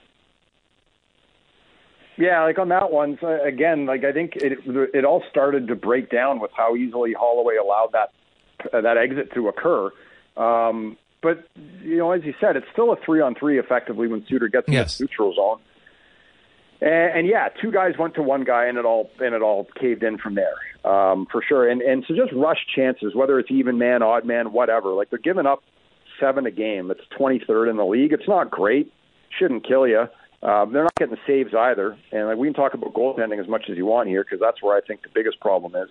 Yeah, 2.19 2.43
like 2.43 2.59
on 2.59 2.69
that 2.69 2.93
one, 2.93 3.17
so 3.19 3.43
again, 3.43 3.87
like 3.87 4.05
I 4.05 4.13
think 4.13 4.37
it 4.37 4.59
it 4.93 5.07
all 5.07 5.25
started 5.31 5.69
to 5.69 5.75
break 5.75 6.11
down 6.11 6.39
with 6.39 6.51
how 6.55 6.77
easily 6.77 7.15
Holloway 7.15 7.57
allowed 7.57 7.93
that 7.93 8.13
that 8.73 8.99
exit 8.99 9.33
to 9.33 9.49
occur. 9.49 9.91
Um, 10.37 10.99
but 11.23 11.47
you 11.83 11.97
know, 11.97 12.13
as 12.13 12.25
you 12.25 12.35
said, 12.41 12.57
it's 12.57 12.67
still 12.73 12.93
a 12.93 12.97
three 12.97 13.21
on 13.21 13.35
three 13.35 13.59
effectively 13.59 14.09
when 14.09 14.25
Suter 14.29 14.49
gets 14.49 14.69
in 14.69 14.75
Yes. 14.75 14.99
the 14.99 15.05
neutral 15.05 15.35
zone. 15.35 15.61
And, 16.81 17.19
and 17.19 17.27
yeah, 17.27 17.49
two 17.61 17.71
guys 17.71 17.95
went 17.99 18.15
to 18.15 18.23
one 18.23 18.45
guy, 18.45 18.67
and 18.67 18.77
it 18.77 18.85
all 18.85 19.11
and 19.21 19.35
it 19.35 19.43
all 19.43 19.69
caved 19.81 20.03
in 20.03 20.19
from 20.19 20.35
there 20.35 20.55
um, 20.85 21.27
for 21.31 21.43
sure. 21.43 21.69
And 21.69 21.81
and 21.81 22.05
so 22.07 22.15
just 22.15 22.33
rush 22.33 22.67
chances, 22.75 23.15
whether 23.15 23.39
it's 23.39 23.51
even 23.51 23.79
man, 23.79 24.03
odd 24.03 24.25
man, 24.25 24.53
whatever. 24.53 24.91
Like 24.91 25.11
they're 25.11 25.19
giving 25.19 25.47
up 25.47 25.63
seven 26.21 26.45
a 26.47 26.51
game. 26.51 26.91
It's 26.91 27.01
23rd 27.19 27.71
in 27.71 27.77
the 27.77 27.85
league. 27.87 28.13
It's 28.13 28.29
not 28.29 28.51
great. 28.51 28.93
Shouldn't 29.39 29.67
kill 29.67 29.87
you. 29.87 30.07
Um, 30.43 30.73
they're 30.73 30.83
not 30.83 30.95
getting 30.97 31.17
saves 31.27 31.55
either. 31.55 31.97
And 32.11 32.27
like 32.27 32.37
we 32.37 32.49
can 32.49 32.55
talk 32.55 32.75
about 32.75 32.93
goaltending 32.95 33.41
as 33.41 33.47
much 33.49 33.67
as 33.71 33.77
you 33.77 33.87
want 33.87 34.09
here 34.09 34.25
because 34.25 34.41
that's 34.41 34.61
where 34.61 34.77
I 34.77 34.81
think 34.81 35.03
the 35.03 35.09
biggest 35.15 35.39
problem 35.41 35.77
is. 35.77 35.89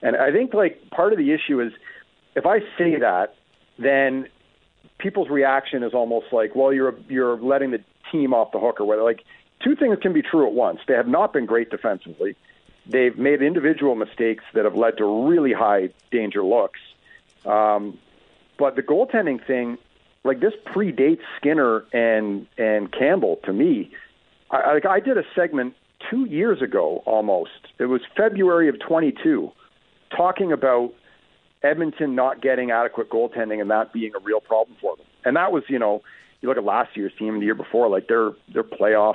And 0.00 0.16
I 0.16 0.32
think 0.32 0.54
like 0.54 0.90
part 0.90 1.12
of 1.12 1.18
the 1.18 1.32
issue 1.32 1.60
is 1.60 1.72
if 2.34 2.46
I 2.46 2.60
say 2.78 2.98
that, 2.98 3.34
then 3.78 4.28
people's 4.98 5.28
reaction 5.28 5.82
is 5.82 5.94
almost 5.94 6.26
like, 6.32 6.54
well, 6.54 6.72
you're 6.72 6.94
you're 7.08 7.36
letting 7.36 7.70
the 7.70 7.82
team 8.10 8.34
off 8.34 8.52
the 8.52 8.60
hook 8.60 8.80
or 8.80 8.84
whatever. 8.84 9.04
like 9.04 9.24
two 9.62 9.76
things 9.76 9.98
can 10.00 10.12
be 10.12 10.22
true 10.22 10.46
at 10.46 10.52
once. 10.52 10.80
They 10.86 10.94
have 10.94 11.08
not 11.08 11.32
been 11.32 11.46
great 11.46 11.70
defensively. 11.70 12.36
They've 12.86 13.16
made 13.16 13.42
individual 13.42 13.94
mistakes 13.94 14.44
that 14.54 14.64
have 14.64 14.74
led 14.74 14.98
to 14.98 15.28
really 15.28 15.52
high 15.52 15.90
danger 16.10 16.42
looks. 16.42 16.80
Um, 17.46 17.98
but 18.58 18.76
the 18.76 18.82
goaltending 18.82 19.44
thing, 19.44 19.78
like 20.24 20.40
this 20.40 20.54
predates 20.66 21.22
Skinner 21.36 21.84
and 21.92 22.46
and 22.58 22.92
Campbell 22.92 23.40
to 23.44 23.52
me. 23.52 23.92
I, 24.50 24.74
like 24.74 24.86
I 24.86 25.00
did 25.00 25.16
a 25.16 25.24
segment 25.34 25.74
two 26.10 26.24
years 26.26 26.60
ago 26.60 27.02
almost. 27.06 27.50
It 27.78 27.86
was 27.86 28.02
February 28.16 28.68
of 28.68 28.78
22, 28.80 29.50
talking 30.16 30.52
about 30.52 30.92
Edmonton 31.62 32.14
not 32.14 32.42
getting 32.42 32.70
adequate 32.70 33.10
goaltending 33.10 33.60
and 33.60 33.70
that 33.70 33.92
being 33.92 34.12
a 34.14 34.22
real 34.22 34.40
problem 34.40 34.76
for 34.80 34.96
them. 34.96 35.06
And 35.24 35.36
that 35.36 35.52
was, 35.52 35.62
you 35.68 35.78
know, 35.78 36.02
you 36.40 36.48
look 36.48 36.58
at 36.58 36.64
last 36.64 36.96
year's 36.96 37.12
team 37.18 37.34
and 37.34 37.42
the 37.42 37.46
year 37.46 37.54
before, 37.54 37.88
like 37.88 38.08
their 38.08 38.30
their 38.52 38.64
playoffs, 38.64 39.14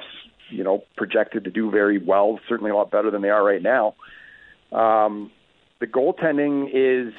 you 0.49 0.63
know, 0.63 0.83
projected 0.95 1.43
to 1.43 1.51
do 1.51 1.69
very 1.69 1.97
well, 1.97 2.39
certainly 2.47 2.71
a 2.71 2.75
lot 2.75 2.89
better 2.89 3.11
than 3.11 3.21
they 3.21 3.29
are 3.29 3.43
right 3.43 3.61
now. 3.61 3.95
Um, 4.71 5.31
the 5.79 5.87
goaltending 5.87 6.69
is 6.73 7.13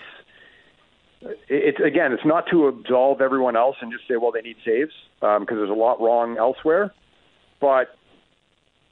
it's 1.48 1.78
again, 1.84 2.12
it's 2.12 2.24
not 2.24 2.46
to 2.50 2.68
absolve 2.68 3.20
everyone 3.20 3.56
else 3.56 3.76
and 3.80 3.92
just 3.92 4.08
say, 4.08 4.16
well, 4.16 4.32
they 4.32 4.40
need 4.40 4.56
saves 4.64 4.92
because 5.20 5.46
there's 5.50 5.70
a 5.70 5.74
lot 5.74 6.00
wrong 6.00 6.38
elsewhere. 6.38 6.92
But 7.60 7.88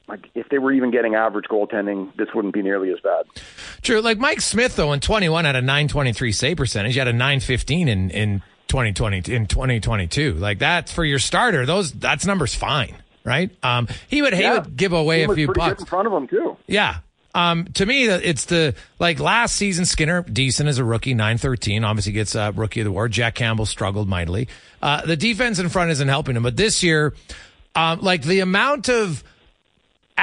like, 0.09 0.31
if 0.35 0.49
they 0.49 0.59
were 0.59 0.73
even 0.73 0.91
getting 0.91 1.15
average 1.15 1.47
goaltending, 1.47 2.15
this 2.17 2.29
wouldn't 2.35 2.55
be 2.55 2.63
nearly 2.63 2.93
as 2.93 3.01
bad. 3.01 3.27
True. 3.83 4.01
Like 4.01 4.19
Mike 4.19 4.41
Smith, 4.41 4.77
though, 4.77 4.93
in 4.93 5.01
21 5.01 5.45
had 5.45 5.57
a 5.57 5.61
923 5.61 6.33
save 6.33 6.57
percentage. 6.57 6.93
He 6.93 6.99
had 6.99 7.09
a 7.09 7.13
915 7.13 7.89
in, 7.89 8.11
in 8.11 8.43
2020, 8.69 9.33
in 9.33 9.47
2022. 9.47 10.35
Like 10.35 10.59
that's 10.59 10.93
for 10.93 11.05
your 11.05 11.19
starter, 11.19 11.67
those, 11.67 11.93
that's 11.93 12.25
numbers 12.27 12.55
fine, 12.55 12.95
right? 13.25 13.51
Um, 13.63 13.89
he 14.09 14.23
would, 14.23 14.35
he 14.35 14.49
would 14.49 14.77
give 14.77 14.93
away 14.93 15.25
a 15.25 15.35
few 15.35 15.53
bucks. 15.53 15.81
in 15.81 15.87
front 15.87 16.07
of 16.07 16.13
them 16.13 16.29
too. 16.29 16.57
Yeah. 16.67 16.99
Um, 17.37 17.67
to 17.75 17.85
me, 17.85 18.07
it's 18.07 18.47
the 18.47 18.75
like 18.99 19.21
last 19.21 19.57
season. 19.57 19.85
Skinner 19.85 20.23
decent 20.23 20.71
as 20.71 20.79
a 20.79 20.85
rookie, 20.85 21.13
nine 21.13 21.37
thirteen. 21.37 21.85
Obviously 21.85 22.13
gets 22.13 22.35
uh, 22.35 22.51
rookie 22.55 22.81
of 22.81 22.87
the 22.87 22.93
war. 22.93 23.09
Jack 23.09 23.35
Campbell 23.35 23.67
struggled 23.67 24.09
mightily. 24.09 24.49
Uh, 24.81 25.05
the 25.05 25.19
defense 25.19 25.59
in 25.59 25.69
front 25.69 25.91
isn't 25.91 26.09
helping 26.09 26.35
him, 26.35 26.43
but 26.43 26.57
this 26.57 26.83
year, 26.83 27.13
um, 27.75 28.01
like 28.01 28.23
the 28.23 28.41
amount 28.41 28.89
of 28.89 29.23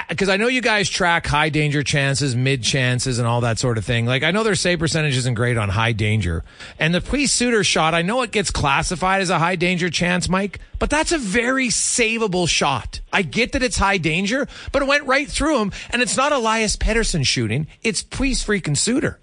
because 0.09 0.27
I 0.27 0.37
know 0.37 0.47
you 0.47 0.61
guys 0.61 0.89
track 0.89 1.27
high 1.27 1.49
danger 1.49 1.83
chances, 1.83 2.35
mid 2.35 2.63
chances, 2.63 3.19
and 3.19 3.27
all 3.27 3.41
that 3.41 3.59
sort 3.59 3.77
of 3.77 3.85
thing. 3.85 4.05
Like 4.05 4.23
I 4.23 4.31
know 4.31 4.43
their 4.43 4.55
save 4.55 4.79
percentage 4.79 5.15
isn't 5.17 5.35
great 5.35 5.57
on 5.57 5.69
high 5.69 5.91
danger, 5.91 6.43
and 6.79 6.93
the 6.93 7.01
Pius 7.01 7.31
Suter 7.31 7.63
shot. 7.63 7.93
I 7.93 8.01
know 8.01 8.21
it 8.23 8.31
gets 8.31 8.49
classified 8.49 9.21
as 9.21 9.29
a 9.29 9.39
high 9.39 9.55
danger 9.55 9.89
chance, 9.89 10.27
Mike, 10.27 10.59
but 10.79 10.89
that's 10.89 11.11
a 11.11 11.17
very 11.17 11.67
savable 11.67 12.47
shot. 12.49 13.01
I 13.11 13.21
get 13.21 13.51
that 13.51 13.61
it's 13.61 13.77
high 13.77 13.97
danger, 13.97 14.47
but 14.71 14.81
it 14.81 14.87
went 14.87 15.05
right 15.05 15.27
through 15.27 15.59
him, 15.59 15.71
and 15.91 16.01
it's 16.01 16.17
not 16.17 16.31
Elias 16.31 16.75
Pettersson 16.75 17.25
shooting; 17.25 17.67
it's 17.83 18.01
Priest 18.01 18.47
freaking 18.47 18.77
Suter. 18.77 19.19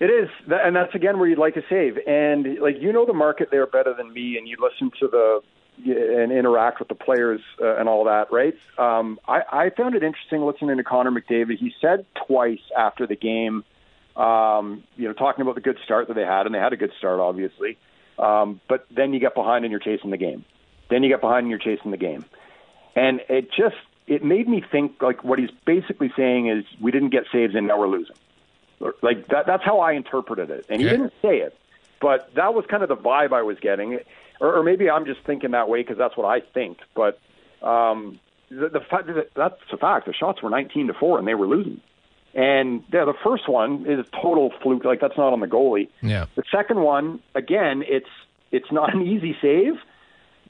It 0.00 0.06
is, 0.06 0.28
and 0.48 0.76
that's 0.76 0.94
again 0.94 1.18
where 1.18 1.28
you'd 1.28 1.38
like 1.38 1.54
to 1.54 1.62
save. 1.68 1.98
And 2.06 2.58
like 2.60 2.76
you 2.80 2.92
know 2.92 3.06
the 3.06 3.12
market 3.12 3.48
there 3.50 3.66
better 3.66 3.94
than 3.96 4.12
me, 4.12 4.36
and 4.36 4.48
you 4.48 4.56
listen 4.60 4.90
to 5.00 5.08
the 5.08 5.40
and 5.84 6.32
interact 6.32 6.78
with 6.78 6.88
the 6.88 6.94
players 6.94 7.40
uh, 7.60 7.76
and 7.76 7.88
all 7.88 8.04
that, 8.04 8.32
right? 8.32 8.54
Um, 8.78 9.18
I, 9.26 9.40
I 9.50 9.70
found 9.70 9.94
it 9.94 10.02
interesting 10.02 10.42
listening 10.44 10.76
to 10.76 10.84
Connor 10.84 11.10
McDavid. 11.10 11.58
He 11.58 11.72
said 11.80 12.04
twice 12.26 12.60
after 12.76 13.06
the 13.06 13.16
game, 13.16 13.64
um, 14.16 14.82
you 14.96 15.06
know, 15.06 15.14
talking 15.14 15.42
about 15.42 15.54
the 15.54 15.60
good 15.60 15.78
start 15.84 16.08
that 16.08 16.14
they 16.14 16.24
had, 16.24 16.46
and 16.46 16.54
they 16.54 16.58
had 16.58 16.72
a 16.72 16.76
good 16.76 16.92
start, 16.98 17.20
obviously. 17.20 17.78
Um, 18.18 18.60
but 18.68 18.86
then 18.90 19.12
you 19.12 19.20
get 19.20 19.34
behind 19.34 19.64
and 19.64 19.70
you're 19.70 19.80
chasing 19.80 20.10
the 20.10 20.16
game. 20.16 20.44
Then 20.90 21.02
you 21.02 21.08
get 21.08 21.20
behind 21.20 21.44
and 21.44 21.50
you're 21.50 21.58
chasing 21.58 21.90
the 21.90 21.96
game, 21.98 22.24
and 22.96 23.20
it 23.28 23.50
just 23.52 23.76
it 24.06 24.24
made 24.24 24.48
me 24.48 24.64
think 24.72 25.00
like 25.02 25.22
what 25.22 25.38
he's 25.38 25.50
basically 25.66 26.10
saying 26.16 26.48
is 26.48 26.64
we 26.80 26.90
didn't 26.90 27.10
get 27.10 27.24
saves 27.30 27.54
and 27.54 27.66
now 27.68 27.78
we're 27.78 27.88
losing. 27.88 28.16
Like 29.02 29.28
that, 29.28 29.46
that's 29.46 29.62
how 29.64 29.80
I 29.80 29.92
interpreted 29.92 30.50
it, 30.50 30.64
and 30.68 30.80
he 30.80 30.86
Okay. 30.88 30.96
didn't 30.96 31.12
say 31.20 31.38
it, 31.38 31.56
but 32.00 32.32
that 32.34 32.54
was 32.54 32.64
kind 32.66 32.82
of 32.82 32.88
the 32.88 32.96
vibe 32.96 33.32
I 33.32 33.42
was 33.42 33.58
getting, 33.60 33.98
or, 34.40 34.56
or 34.58 34.62
maybe 34.62 34.88
I'm 34.90 35.04
just 35.06 35.20
thinking 35.26 35.52
that 35.52 35.68
way 35.68 35.82
because 35.82 35.98
that's 35.98 36.16
what 36.16 36.26
I 36.26 36.40
think. 36.40 36.78
But 36.94 37.18
um, 37.62 38.18
the, 38.50 38.68
the 38.68 38.80
fact 38.80 39.06
that 39.06 39.30
that's 39.34 39.60
a 39.72 39.76
fact. 39.76 40.06
The 40.06 40.12
shots 40.14 40.42
were 40.42 40.50
19 40.50 40.88
to 40.88 40.94
four, 40.94 41.18
and 41.18 41.26
they 41.26 41.34
were 41.34 41.46
losing. 41.46 41.80
And 42.34 42.84
yeah, 42.92 43.04
the 43.04 43.14
first 43.24 43.48
one 43.48 43.86
is 43.88 44.06
total 44.12 44.52
fluke. 44.62 44.84
Like 44.84 45.00
that's 45.00 45.16
not 45.16 45.32
on 45.32 45.40
the 45.40 45.46
goalie. 45.46 45.88
Yeah. 46.02 46.26
The 46.36 46.44
second 46.50 46.80
one, 46.80 47.20
again, 47.34 47.82
it's 47.86 48.08
it's 48.50 48.70
not 48.70 48.94
an 48.94 49.02
easy 49.02 49.36
save, 49.40 49.74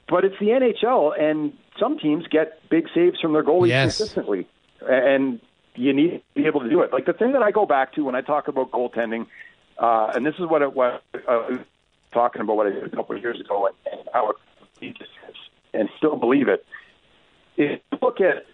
but 0.07 0.25
it's 0.25 0.37
the 0.39 0.47
NHL, 0.47 1.19
and 1.19 1.53
some 1.79 1.97
teams 1.97 2.27
get 2.27 2.61
big 2.69 2.87
saves 2.93 3.19
from 3.19 3.33
their 3.33 3.43
goalies 3.43 3.69
Yes. 3.69 3.97
consistently, 3.97 4.47
and 4.87 5.39
you 5.75 5.93
need 5.93 6.11
to 6.11 6.21
be 6.35 6.45
able 6.45 6.61
to 6.61 6.69
do 6.69 6.81
it. 6.81 6.91
Like 6.91 7.05
the 7.05 7.13
thing 7.13 7.31
that 7.31 7.41
I 7.41 7.51
go 7.51 7.65
back 7.65 7.93
to 7.93 8.03
when 8.03 8.15
I 8.15 8.21
talk 8.21 8.47
about 8.49 8.71
goaltending, 8.71 9.27
uh, 9.77 10.11
and 10.13 10.25
this 10.25 10.35
is 10.35 10.45
what 10.47 10.61
it 10.61 10.73
was 10.73 10.99
uh, 11.27 11.57
talking 12.11 12.41
about 12.41 12.57
what 12.57 12.67
I 12.67 12.71
did 12.71 12.83
a 12.83 12.89
couple 12.89 13.15
of 13.15 13.21
years 13.21 13.39
ago, 13.39 13.67
and, 13.67 13.99
and 13.99 14.09
how 14.13 14.29
it 14.29 14.35
and 15.73 15.89
still 15.97 16.15
believe 16.15 16.47
it. 16.47 16.65
Is 17.57 17.79
look 18.01 18.21
at 18.21 18.45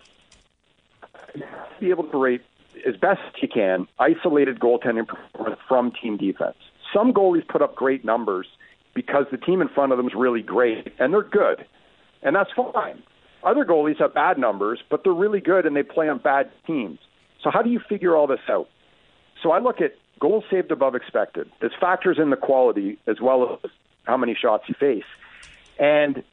be 1.79 1.89
able 1.89 2.05
to 2.05 2.17
rate 2.17 2.41
as 2.87 2.95
best 2.97 3.21
you 3.41 3.47
can, 3.47 3.87
isolated 3.99 4.59
goaltending 4.59 5.07
performance 5.07 5.59
from 5.67 5.91
team 5.91 6.17
defense. 6.17 6.57
Some 6.93 7.13
goalies 7.13 7.47
put 7.47 7.61
up 7.61 7.75
great 7.75 8.05
numbers 8.05 8.47
because 8.93 9.25
the 9.31 9.37
team 9.37 9.61
in 9.61 9.67
front 9.69 9.91
of 9.91 9.97
them 9.97 10.07
is 10.07 10.13
really 10.15 10.41
great 10.41 10.93
and 10.99 11.13
they're 11.13 11.23
good, 11.23 11.65
and 12.23 12.35
that's 12.35 12.49
fine. 12.55 13.03
Other 13.43 13.63
goalies 13.63 13.99
have 13.99 14.13
bad 14.13 14.39
numbers, 14.39 14.81
but 14.89 15.03
they're 15.03 15.13
really 15.13 15.41
good 15.41 15.65
and 15.65 15.75
they 15.75 15.83
play 15.83 16.09
on 16.09 16.17
bad 16.17 16.49
teams. 16.65 16.99
So 17.43 17.51
how 17.51 17.61
do 17.61 17.69
you 17.69 17.79
figure 17.87 18.15
all 18.15 18.25
this 18.25 18.39
out? 18.49 18.67
So 19.43 19.51
I 19.51 19.59
look 19.59 19.81
at 19.81 19.95
goals 20.19 20.43
saved 20.49 20.71
above 20.71 20.95
expected. 20.95 21.49
This 21.61 21.71
factors 21.79 22.17
in 22.19 22.29
the 22.29 22.37
quality 22.37 22.97
as 23.07 23.17
well 23.21 23.59
as 23.63 23.71
how 24.03 24.17
many 24.17 24.35
shots 24.39 24.65
you 24.67 24.75
face. 24.79 25.03
And 25.79 26.23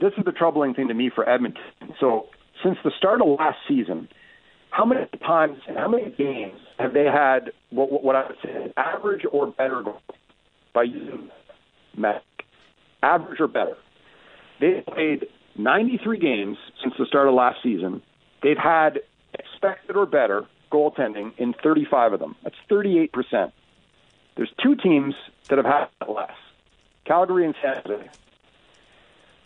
this 0.00 0.12
is 0.16 0.24
the 0.24 0.32
troubling 0.32 0.74
thing 0.74 0.88
to 0.88 0.94
me 0.94 1.10
for 1.14 1.28
Edmonton. 1.28 1.62
So 2.00 2.26
since 2.62 2.78
the 2.84 2.90
start 2.96 3.20
of 3.20 3.28
last 3.38 3.58
season, 3.66 4.08
how 4.70 4.84
many 4.84 5.06
times, 5.26 5.58
and 5.66 5.76
how 5.76 5.88
many 5.88 6.10
games 6.10 6.60
have 6.78 6.92
they 6.92 7.04
had 7.04 7.52
what, 7.70 8.02
what 8.02 8.16
I 8.16 8.26
would 8.26 8.36
say 8.42 8.72
average 8.76 9.22
or 9.30 9.48
better 9.48 9.82
goals 9.82 10.02
by 10.74 10.84
using 10.84 11.30
Mac? 11.96 12.22
Average 13.02 13.40
or 13.40 13.48
better. 13.48 13.76
They've 14.60 14.84
played 14.84 15.26
93 15.56 16.18
games 16.18 16.58
since 16.82 16.94
the 16.98 17.06
start 17.06 17.28
of 17.28 17.34
last 17.34 17.58
season. 17.62 18.02
They've 18.42 18.58
had 18.58 19.00
expected 19.34 19.96
or 19.96 20.06
better 20.06 20.46
goaltending 20.70 21.32
in 21.38 21.54
35 21.54 22.14
of 22.14 22.20
them. 22.20 22.36
That's 22.42 22.56
38%. 22.70 23.52
There's 24.36 24.52
two 24.62 24.76
teams 24.76 25.14
that 25.48 25.58
have 25.58 25.66
had 25.66 25.88
less 26.08 26.32
Calgary 27.04 27.44
and 27.44 27.54
San 27.62 27.82
Jose. 27.84 28.08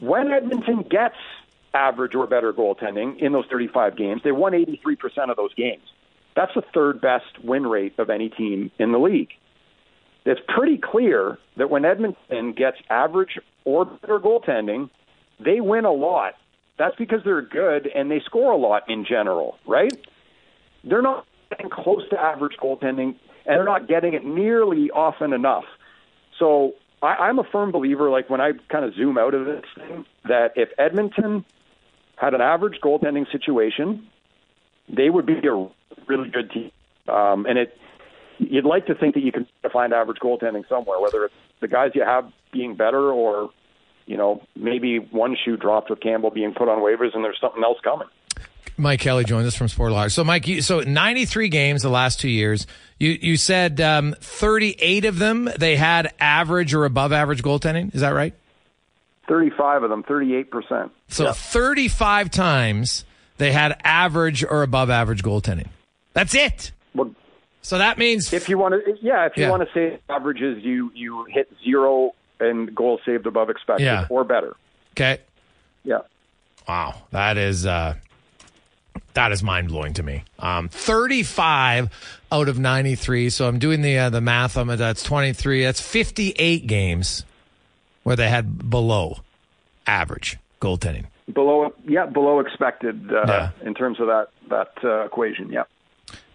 When 0.01 0.33
Edmonton 0.33 0.83
gets 0.83 1.17
average 1.73 2.15
or 2.15 2.27
better 2.27 2.53
goaltending 2.53 3.19
in 3.19 3.33
those 3.33 3.47
35 3.47 3.97
games, 3.97 4.23
they 4.23 4.33
won 4.33 4.53
83% 4.53 5.31
of 5.31 5.37
those 5.37 5.55
games. 5.55 5.83
That's 6.35 6.53
the 6.55 6.63
third 6.75 7.01
best 7.01 7.43
win 7.43 7.67
rate 7.67 7.99
of 7.99 8.11
any 8.11 8.29
team 8.29 8.71
in 8.79 8.93
the 8.93 8.99
league. 8.99 9.31
It's 10.25 10.41
pretty 10.49 10.79
clear 10.79 11.39
that 11.57 11.71
when 11.71 11.85
Edmonton 11.85 12.53
gets 12.53 12.79
average 12.89 13.39
or 13.65 13.85
better 13.85 14.19
goaltending, 14.19 14.91
they 15.41 15.61
win 15.61 15.85
a 15.85 15.93
lot. 15.93 16.35
That's 16.79 16.97
because 16.97 17.21
they're 17.25 17.43
good 17.43 17.87
and 17.87 18.11
they 18.11 18.21
score 18.21 18.53
a 18.53 18.57
lot 18.57 18.89
in 18.89 19.05
general, 19.05 19.59
right? 19.67 19.93
They're 20.85 21.03
not 21.03 21.27
getting 21.51 21.71
close 21.71 22.09
to 22.11 22.21
average 22.21 22.57
goaltending, 22.63 23.15
and 23.47 23.57
they're 23.57 23.65
not 23.65 23.89
getting 23.89 24.15
it 24.15 24.25
nearly 24.25 24.91
often 24.91 25.33
enough. 25.33 25.65
So 26.39 26.75
I, 27.03 27.15
I'm 27.15 27.39
a 27.39 27.45
firm 27.45 27.73
believer, 27.73 28.11
like 28.11 28.31
when 28.31 28.41
I 28.41 28.53
kind 28.71 28.85
of 28.85 28.95
zoom 28.95 29.19
out 29.19 29.35
of 29.35 29.47
this 29.47 29.65
thing, 29.77 30.05
that 30.25 30.53
if 30.57 30.71
Edmonton 30.79 31.45
had 32.17 32.35
an 32.35 32.41
average 32.41 32.81
goaltending 32.83 33.31
situation, 33.31 34.07
they 34.89 35.11
would 35.11 35.27
be 35.27 35.35
a 35.35 35.69
really 36.07 36.29
good 36.31 36.51
team. 36.51 36.71
Um, 37.09 37.47
and 37.47 37.59
it, 37.59 37.77
you'd 38.39 38.65
like 38.65 38.87
to 38.87 38.95
think 38.95 39.15
that 39.15 39.23
you 39.23 39.33
can 39.33 39.47
find 39.73 39.93
average 39.93 40.19
goaltending 40.19 40.69
somewhere, 40.69 41.01
whether 41.01 41.25
it's 41.25 41.35
the 41.61 41.69
guys 41.69 41.93
you 41.95 42.05
have 42.05 42.31
being 42.53 42.77
better 42.77 43.11
or, 43.11 43.51
you 44.07 44.17
know, 44.17 44.43
maybe 44.55 44.99
one 44.99 45.37
shoe 45.45 45.57
dropped 45.57 45.91
with 45.91 46.01
Campbell 46.01 46.31
being 46.31 46.55
put 46.55 46.69
on 46.69 46.79
waivers 46.79 47.15
and 47.15 47.25
there's 47.25 47.41
something 47.41 47.63
else 47.63 47.79
coming. 47.83 48.09
Mike 48.77 49.01
Kelly 49.01 49.25
joins 49.25 49.47
us 49.47 49.55
from 49.55 49.69
Sport 49.69 49.93
Logic. 49.93 50.13
So, 50.13 50.25
Mike, 50.25 50.47
you, 50.49 50.63
so 50.63 50.81
93 50.81 51.49
games 51.49 51.83
the 51.83 51.91
last 51.91 52.21
two 52.21 52.29
years. 52.29 52.67
You 52.99 53.19
you 53.21 53.37
said 53.37 53.81
um, 53.81 54.15
38 54.21 55.05
of 55.05 55.19
them 55.19 55.51
they 55.59 55.77
had 55.77 56.13
average 56.21 56.73
or 56.73 56.85
above 56.85 57.13
average 57.13 57.43
goaltending. 57.43 57.95
Is 57.95 58.01
that 58.01 58.11
right? 58.11 58.35
35 59.29 59.85
of 59.85 59.91
them, 59.91 60.03
38%. 60.03 60.91
So, 61.09 61.25
yep. 61.25 61.37
35 61.37 62.31
times 62.31 63.05
they 63.39 63.53
had 63.53 63.81
average 63.85 64.45
or 64.45 64.63
above 64.63 64.91
average 64.91 65.23
goaltending. 65.23 65.69
That's 66.13 66.35
it. 66.35 66.73
Well, 66.95 67.15
so 67.63 67.79
that 67.79 67.99
means 67.99 68.33
if 68.33 68.49
you 68.49 68.59
want 68.59 68.75
to, 68.75 68.99
yeah, 69.01 69.27
if 69.27 69.37
you 69.37 69.45
yeah. 69.45 69.51
want 69.51 69.63
to 69.63 69.73
say 69.73 69.99
averages, 70.09 70.63
you 70.65 70.91
you 70.95 71.25
hit 71.25 71.49
zero 71.65 72.13
and 72.41 72.75
goals 72.75 73.01
saved 73.07 73.27
above 73.27 73.51
expected 73.51 73.85
yeah. 73.85 74.07
or 74.11 74.25
better. 74.25 74.57
Okay. 74.93 75.19
Yeah. 75.85 76.01
Wow, 76.69 77.03
that 77.11 77.39
is 77.39 77.65
uh, 77.67 77.95
that 79.15 79.33
is 79.33 79.43
mind 79.43 79.69
blowing 79.69 79.95
to 79.95 80.03
me. 80.03 80.25
Um, 80.39 80.69
35 80.69 81.91
out 82.31 82.49
of 82.49 82.59
93. 82.59 83.31
So 83.31 83.47
I'm 83.47 83.59
doing 83.59 83.83
the 83.83 83.99
uh, 83.99 84.11
the 84.11 84.21
math 84.21 84.57
on 84.57 84.71
it. 84.71 84.77
That's 84.77 85.03
23. 85.03 85.65
That's 85.65 85.81
58 85.81 86.67
games 86.67 87.25
where 88.03 88.17
they 88.17 88.29
had 88.29 88.71
below 88.71 89.19
average 89.87 90.39
goaltending. 90.61 91.07
Below, 91.33 91.73
yeah, 91.87 92.07
below 92.07 92.41
expected 92.41 93.13
uh, 93.13 93.25
yeah. 93.27 93.51
in 93.63 93.75
terms 93.75 94.01
of 94.01 94.07
that 94.07 94.29
that 94.49 94.73
uh, 94.83 95.05
equation. 95.05 95.51
Yeah. 95.53 95.65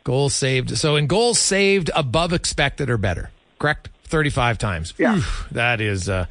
Goals 0.03 0.33
saved. 0.33 0.77
So 0.77 0.95
in 0.95 1.07
goals 1.07 1.39
saved 1.39 1.89
above 1.95 2.31
expected 2.31 2.89
or 2.89 2.97
better, 2.97 3.29
correct? 3.59 3.89
35 4.05 4.57
times. 4.57 4.93
Yeah. 4.97 5.21
that 5.51 5.81
is. 5.81 6.07
Uh, 6.07 6.25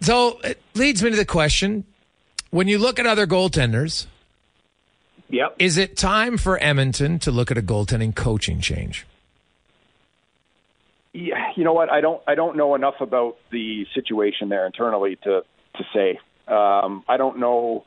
so 0.00 0.40
it 0.42 0.60
leads 0.74 1.02
me 1.02 1.10
to 1.10 1.16
the 1.16 1.26
question: 1.26 1.84
When 2.50 2.68
you 2.68 2.78
look 2.78 2.98
at 2.98 3.06
other 3.06 3.26
goaltenders 3.26 4.06
Yep. 5.30 5.56
Is 5.58 5.78
it 5.78 5.96
time 5.96 6.36
for 6.36 6.62
Edmonton 6.62 7.18
to 7.20 7.30
look 7.30 7.50
at 7.50 7.58
a 7.58 7.62
goaltending 7.62 8.14
coaching 8.14 8.60
change? 8.60 9.06
Yeah, 11.12 11.52
you 11.56 11.64
know 11.64 11.72
what? 11.72 11.90
I 11.90 12.00
don't. 12.00 12.22
I 12.26 12.34
don't 12.34 12.56
know 12.56 12.74
enough 12.74 13.00
about 13.00 13.36
the 13.50 13.86
situation 13.94 14.48
there 14.48 14.66
internally 14.66 15.16
to 15.24 15.42
to 15.76 15.84
say. 15.94 16.18
Um, 16.46 17.04
I 17.08 17.16
don't 17.16 17.38
know. 17.38 17.84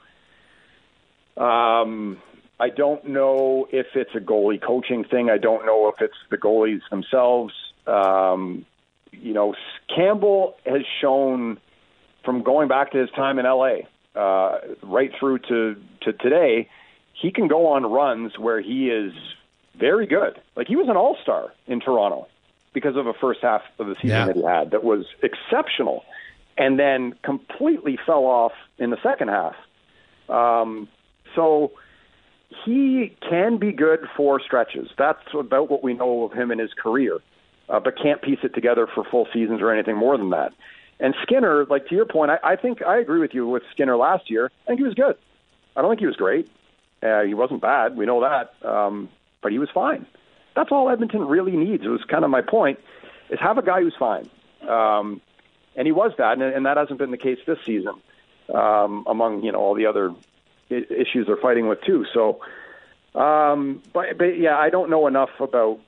Um, 1.37 2.17
I 2.59 2.69
don't 2.69 3.07
know 3.07 3.67
if 3.71 3.87
it's 3.95 4.13
a 4.15 4.19
goalie 4.19 4.61
coaching 4.61 5.03
thing. 5.03 5.29
I 5.29 5.37
don't 5.37 5.65
know 5.65 5.87
if 5.87 6.01
it's 6.01 6.17
the 6.29 6.37
goalies 6.37 6.81
themselves. 6.89 7.53
Um, 7.87 8.65
you 9.11 9.33
know, 9.33 9.55
Campbell 9.93 10.55
has 10.65 10.81
shown 11.01 11.59
from 12.23 12.43
going 12.43 12.67
back 12.67 12.91
to 12.91 12.97
his 12.97 13.09
time 13.11 13.39
in 13.39 13.45
LA 13.45 13.79
uh, 14.15 14.59
right 14.81 15.11
through 15.19 15.39
to 15.39 15.75
to 16.01 16.13
today 16.13 16.69
he 17.23 17.31
can 17.31 17.47
go 17.47 17.67
on 17.67 17.85
runs 17.85 18.37
where 18.37 18.59
he 18.61 18.89
is 18.89 19.13
very 19.79 20.05
good. 20.05 20.39
Like 20.57 20.67
he 20.67 20.75
was 20.75 20.89
an 20.89 20.97
all 20.97 21.17
star 21.23 21.53
in 21.67 21.79
Toronto 21.79 22.27
because 22.73 22.97
of 22.97 23.07
a 23.07 23.13
first 23.13 23.39
half 23.41 23.61
of 23.79 23.87
the 23.87 23.95
season 23.95 24.09
yeah. 24.09 24.25
that 24.25 24.35
he 24.35 24.43
had 24.43 24.71
that 24.71 24.83
was 24.83 25.05
exceptional, 25.23 26.03
and 26.57 26.77
then 26.77 27.15
completely 27.23 27.97
fell 28.05 28.25
off 28.25 28.51
in 28.77 28.89
the 28.89 28.97
second 29.01 29.29
half. 29.29 29.55
Um, 30.27 30.89
so 31.33 31.71
he 32.65 33.15
can 33.27 33.57
be 33.57 33.71
good 33.71 34.01
for 34.17 34.41
stretches. 34.41 34.89
That's 34.97 35.23
about 35.33 35.71
what 35.71 35.81
we 35.81 35.93
know 35.93 36.25
of 36.25 36.33
him 36.33 36.51
in 36.51 36.59
his 36.59 36.73
career, 36.73 37.19
uh, 37.69 37.79
but 37.79 37.97
can't 37.97 38.21
piece 38.21 38.39
it 38.43 38.53
together 38.53 38.85
for 38.93 39.05
full 39.05 39.27
seasons 39.33 39.61
or 39.61 39.71
anything 39.71 39.95
more 39.95 40.17
than 40.17 40.31
that. 40.31 40.51
And 40.99 41.15
Skinner, 41.23 41.65
like 41.69 41.87
to 41.87 41.95
your 41.95 42.05
point, 42.05 42.31
I, 42.31 42.39
I 42.43 42.55
think 42.57 42.83
I 42.83 42.99
agree 42.99 43.21
with 43.21 43.33
you 43.33 43.47
with 43.47 43.63
Skinner 43.71 43.95
last 43.95 44.29
year. 44.29 44.51
I 44.65 44.67
think 44.67 44.79
he 44.79 44.85
was 44.85 44.93
good. 44.93 45.15
I 45.77 45.81
don't 45.81 45.89
think 45.89 46.01
he 46.01 46.05
was 46.05 46.17
great. 46.17 46.49
Uh, 47.03 47.21
he 47.23 47.33
wasn't 47.33 47.61
bad. 47.61 47.97
We 47.97 48.05
know 48.05 48.21
that. 48.21 48.53
Um, 48.67 49.09
but 49.41 49.51
he 49.51 49.59
was 49.59 49.69
fine. 49.69 50.05
That's 50.55 50.71
all 50.71 50.89
Edmonton 50.89 51.27
really 51.27 51.57
needs. 51.57 51.83
It 51.83 51.89
was 51.89 52.03
kind 52.05 52.23
of 52.23 52.29
my 52.29 52.41
point, 52.41 52.79
is 53.29 53.39
have 53.39 53.57
a 53.57 53.61
guy 53.61 53.81
who's 53.81 53.95
fine. 53.97 54.29
Um, 54.67 55.21
and 55.75 55.85
he 55.85 55.91
was 55.91 56.13
that, 56.17 56.33
and, 56.33 56.43
and 56.43 56.65
that 56.65 56.77
hasn't 56.77 56.99
been 56.99 57.11
the 57.11 57.17
case 57.17 57.39
this 57.45 57.57
season 57.65 57.95
um, 58.53 59.03
among, 59.07 59.43
you 59.43 59.51
know, 59.51 59.59
all 59.59 59.75
the 59.75 59.87
other 59.87 60.13
issues 60.69 61.27
they're 61.27 61.37
fighting 61.37 61.67
with 61.67 61.81
too. 61.81 62.05
So, 62.13 62.39
um, 63.19 63.81
but, 63.91 64.17
but 64.17 64.37
yeah, 64.37 64.57
I 64.57 64.69
don't 64.69 64.89
know 64.89 65.07
enough 65.07 65.31
about 65.39 65.79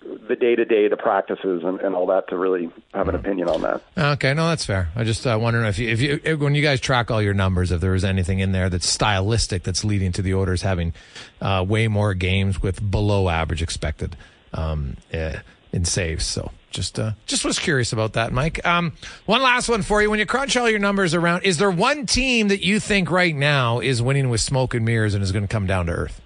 the 0.00 0.36
day 0.36 0.54
to 0.54 0.64
day, 0.64 0.88
the 0.88 0.96
practices, 0.96 1.62
and, 1.64 1.80
and 1.80 1.94
all 1.94 2.06
that 2.06 2.28
to 2.28 2.36
really 2.36 2.70
have 2.94 3.08
an 3.08 3.14
opinion 3.14 3.48
on 3.48 3.62
that. 3.62 3.82
Okay, 3.96 4.34
no, 4.34 4.48
that's 4.48 4.64
fair. 4.64 4.88
I 4.94 5.04
just 5.04 5.26
uh, 5.26 5.38
wondering 5.40 5.66
if 5.66 5.78
you, 5.78 5.88
if 5.88 6.00
you, 6.00 6.20
if, 6.22 6.38
when 6.38 6.54
you 6.54 6.62
guys 6.62 6.80
track 6.80 7.10
all 7.10 7.22
your 7.22 7.34
numbers, 7.34 7.72
if 7.72 7.80
there 7.80 7.92
was 7.92 8.04
anything 8.04 8.38
in 8.38 8.52
there 8.52 8.68
that's 8.68 8.88
stylistic 8.88 9.62
that's 9.62 9.84
leading 9.84 10.12
to 10.12 10.22
the 10.22 10.34
Oilers 10.34 10.62
having 10.62 10.92
uh, 11.40 11.64
way 11.66 11.88
more 11.88 12.14
games 12.14 12.62
with 12.62 12.90
below 12.90 13.28
average 13.28 13.62
expected 13.62 14.16
um, 14.52 14.96
uh, 15.12 15.36
in 15.72 15.84
saves. 15.84 16.24
So 16.24 16.50
just 16.70 16.98
uh, 16.98 17.12
just 17.26 17.44
was 17.44 17.58
curious 17.58 17.92
about 17.92 18.12
that, 18.14 18.32
Mike. 18.32 18.64
Um, 18.66 18.92
one 19.26 19.42
last 19.42 19.68
one 19.68 19.82
for 19.82 20.02
you. 20.02 20.10
When 20.10 20.18
you 20.18 20.26
crunch 20.26 20.56
all 20.56 20.68
your 20.68 20.78
numbers 20.78 21.14
around, 21.14 21.44
is 21.44 21.58
there 21.58 21.70
one 21.70 22.06
team 22.06 22.48
that 22.48 22.64
you 22.64 22.80
think 22.80 23.10
right 23.10 23.34
now 23.34 23.80
is 23.80 24.02
winning 24.02 24.28
with 24.28 24.40
smoke 24.40 24.74
and 24.74 24.84
mirrors 24.84 25.14
and 25.14 25.22
is 25.22 25.32
going 25.32 25.44
to 25.44 25.48
come 25.48 25.66
down 25.66 25.86
to 25.86 25.92
earth? 25.92 26.20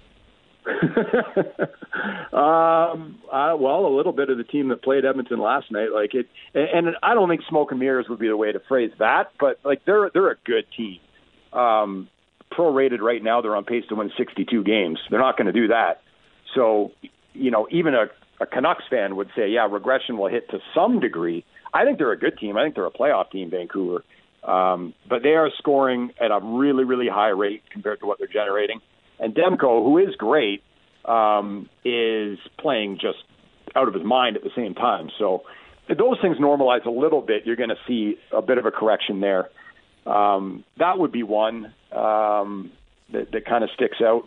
Um, 2.33 3.19
uh, 3.31 3.55
well, 3.59 3.85
a 3.85 3.95
little 3.95 4.11
bit 4.11 4.31
of 4.31 4.37
the 4.37 4.43
team 4.43 4.69
that 4.69 4.81
played 4.81 5.05
Edmonton 5.05 5.39
last 5.39 5.71
night, 5.71 5.89
like 5.93 6.15
it, 6.15 6.27
and, 6.55 6.87
and 6.87 6.95
I 7.03 7.13
don't 7.13 7.29
think 7.29 7.41
smoke 7.47 7.69
and 7.69 7.79
mirrors 7.79 8.07
would 8.09 8.17
be 8.17 8.27
the 8.27 8.35
way 8.35 8.51
to 8.51 8.59
phrase 8.67 8.91
that, 8.97 9.31
but 9.39 9.59
like 9.63 9.85
they're 9.85 10.09
they're 10.11 10.31
a 10.31 10.37
good 10.43 10.65
team. 10.75 10.99
Um, 11.51 12.09
prorated 12.51 13.01
right 13.01 13.21
now, 13.23 13.41
they're 13.41 13.55
on 13.55 13.65
pace 13.65 13.83
to 13.89 13.95
win 13.95 14.11
62 14.17 14.63
games. 14.63 14.99
They're 15.09 15.19
not 15.19 15.37
going 15.37 15.47
to 15.47 15.53
do 15.53 15.67
that. 15.67 16.01
So, 16.55 16.91
you 17.33 17.51
know, 17.51 17.67
even 17.71 17.93
a, 17.93 18.05
a 18.41 18.45
Canucks 18.45 18.83
fan 18.89 19.15
would 19.15 19.29
say, 19.35 19.49
yeah, 19.49 19.67
regression 19.69 20.17
will 20.17 20.29
hit 20.29 20.49
to 20.51 20.59
some 20.75 20.99
degree. 20.99 21.45
I 21.73 21.85
think 21.85 21.97
they're 21.97 22.11
a 22.11 22.17
good 22.17 22.37
team. 22.37 22.57
I 22.57 22.63
think 22.63 22.75
they're 22.75 22.85
a 22.85 22.91
playoff 22.91 23.31
team, 23.31 23.49
Vancouver. 23.49 24.03
Um, 24.43 24.93
but 25.07 25.23
they 25.23 25.29
are 25.29 25.49
scoring 25.57 26.11
at 26.19 26.31
a 26.31 26.39
really, 26.43 26.83
really 26.83 27.07
high 27.07 27.29
rate 27.29 27.63
compared 27.71 27.99
to 28.01 28.05
what 28.05 28.19
they're 28.19 28.27
generating. 28.27 28.81
And 29.19 29.33
Demko, 29.33 29.83
who 29.83 29.97
is 29.97 30.15
great, 30.15 30.63
um, 31.05 31.69
is 31.83 32.37
playing 32.59 32.97
just 32.99 33.19
out 33.75 33.87
of 33.87 33.93
his 33.93 34.03
mind 34.03 34.35
at 34.37 34.43
the 34.43 34.51
same 34.55 34.73
time. 34.75 35.09
So 35.19 35.43
if 35.87 35.97
those 35.97 36.17
things 36.21 36.37
normalize 36.37 36.85
a 36.85 36.89
little 36.91 37.21
bit, 37.21 37.45
you're 37.45 37.55
going 37.55 37.69
to 37.69 37.77
see 37.87 38.17
a 38.31 38.41
bit 38.41 38.57
of 38.57 38.65
a 38.65 38.71
correction 38.71 39.19
there. 39.19 39.49
Um, 40.05 40.63
that 40.77 40.99
would 40.99 41.11
be 41.11 41.23
one 41.23 41.73
um, 41.91 42.71
that, 43.11 43.31
that 43.31 43.45
kind 43.45 43.63
of 43.63 43.69
sticks 43.75 43.97
out. 44.01 44.25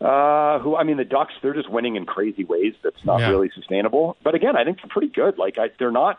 Uh, 0.00 0.58
who 0.58 0.76
I 0.76 0.82
mean, 0.84 0.98
the 0.98 1.04
Ducks 1.04 1.32
they're 1.42 1.54
just 1.54 1.70
winning 1.70 1.96
in 1.96 2.04
crazy 2.04 2.44
ways. 2.44 2.74
That's 2.82 3.02
not 3.04 3.20
Yeah. 3.20 3.30
really 3.30 3.50
sustainable. 3.54 4.16
But 4.22 4.34
again, 4.34 4.54
I 4.56 4.64
think 4.64 4.78
they're 4.78 4.90
pretty 4.90 5.08
good. 5.08 5.38
Like 5.38 5.56
I, 5.58 5.70
they're 5.78 5.90
not 5.90 6.18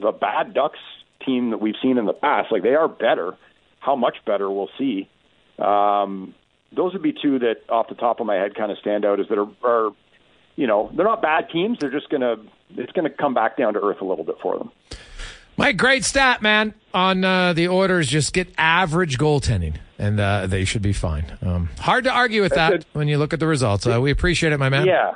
the 0.00 0.12
bad 0.12 0.54
Ducks 0.54 0.78
team 1.24 1.50
that 1.50 1.58
we've 1.58 1.74
seen 1.82 1.98
in 1.98 2.06
the 2.06 2.12
past. 2.12 2.52
Like 2.52 2.62
they 2.62 2.74
are 2.76 2.86
better. 2.88 3.34
How 3.80 3.96
much 3.96 4.16
better 4.24 4.48
we'll 4.50 4.70
see. 4.78 5.08
Um, 5.58 6.34
those 6.76 6.92
would 6.92 7.02
be 7.02 7.12
two 7.12 7.38
that, 7.40 7.62
off 7.68 7.88
the 7.88 7.94
top 7.94 8.20
of 8.20 8.26
my 8.26 8.36
head, 8.36 8.54
kind 8.54 8.70
of 8.70 8.78
stand 8.78 9.04
out 9.04 9.18
as 9.18 9.28
that 9.28 9.38
are, 9.38 9.48
are 9.64 9.90
you 10.56 10.66
know, 10.66 10.90
they're 10.94 11.04
not 11.04 11.22
bad 11.22 11.50
teams. 11.50 11.78
They're 11.80 11.90
just 11.90 12.08
gonna 12.08 12.36
it's 12.70 12.92
gonna 12.92 13.10
come 13.10 13.34
back 13.34 13.56
down 13.56 13.74
to 13.74 13.80
earth 13.80 14.00
a 14.00 14.04
little 14.04 14.24
bit 14.24 14.36
for 14.42 14.58
them. 14.58 14.70
Mike, 15.56 15.78
great 15.78 16.04
stat, 16.04 16.42
man. 16.42 16.74
On 16.92 17.24
uh, 17.24 17.52
the 17.54 17.68
Oilers, 17.68 18.08
just 18.08 18.32
get 18.34 18.48
average 18.58 19.16
goaltending, 19.18 19.76
and 19.98 20.20
uh, 20.20 20.46
they 20.46 20.64
should 20.64 20.82
be 20.82 20.92
fine. 20.92 21.38
Um, 21.40 21.70
hard 21.78 22.04
to 22.04 22.10
argue 22.10 22.42
with 22.42 22.54
that 22.54 22.72
it. 22.72 22.86
when 22.92 23.08
you 23.08 23.16
look 23.16 23.32
at 23.32 23.40
the 23.40 23.46
results. 23.46 23.86
Uh, 23.86 24.00
we 24.00 24.10
appreciate 24.10 24.52
it, 24.52 24.58
my 24.58 24.68
man. 24.68 24.86
Yeah, 24.86 25.14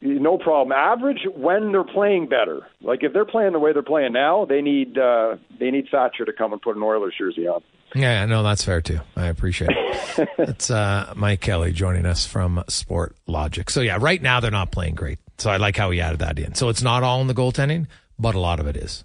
no 0.00 0.38
problem. 0.38 0.72
Average 0.72 1.26
when 1.34 1.72
they're 1.72 1.82
playing 1.82 2.28
better. 2.28 2.66
Like 2.82 3.02
if 3.02 3.12
they're 3.12 3.24
playing 3.24 3.52
the 3.52 3.58
way 3.58 3.72
they're 3.72 3.82
playing 3.82 4.12
now, 4.12 4.44
they 4.44 4.62
need 4.62 4.96
uh, 4.96 5.36
they 5.58 5.70
need 5.70 5.88
Thatcher 5.90 6.24
to 6.24 6.32
come 6.32 6.52
and 6.52 6.62
put 6.62 6.76
an 6.76 6.82
Oilers 6.82 7.14
jersey 7.18 7.48
on. 7.48 7.62
Yeah, 7.94 8.26
no, 8.26 8.42
that's 8.42 8.64
fair 8.64 8.80
too. 8.80 9.00
I 9.16 9.26
appreciate 9.26 9.70
it. 9.70 9.80
It's 10.38 10.70
uh, 10.70 11.12
Mike 11.16 11.40
Kelly 11.40 11.72
joining 11.72 12.06
us 12.06 12.24
from 12.26 12.62
Sport 12.68 13.16
Logic. 13.26 13.68
So 13.70 13.80
yeah, 13.80 13.98
right 14.00 14.20
now 14.20 14.38
they're 14.40 14.50
not 14.50 14.70
playing 14.70 14.94
great. 14.94 15.18
So 15.38 15.50
I 15.50 15.56
like 15.56 15.76
how 15.76 15.90
he 15.90 16.00
added 16.00 16.20
that 16.20 16.38
in. 16.38 16.54
So 16.54 16.68
it's 16.68 16.82
not 16.82 17.02
all 17.02 17.20
in 17.20 17.26
the 17.26 17.34
goaltending, 17.34 17.86
but 18.18 18.34
a 18.36 18.40
lot 18.40 18.60
of 18.60 18.66
it 18.68 18.76
is. 18.76 19.04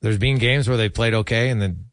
There's 0.00 0.18
been 0.18 0.38
games 0.38 0.68
where 0.68 0.76
they 0.76 0.88
played 0.88 1.14
okay 1.14 1.48
and 1.48 1.60
then 1.60 1.86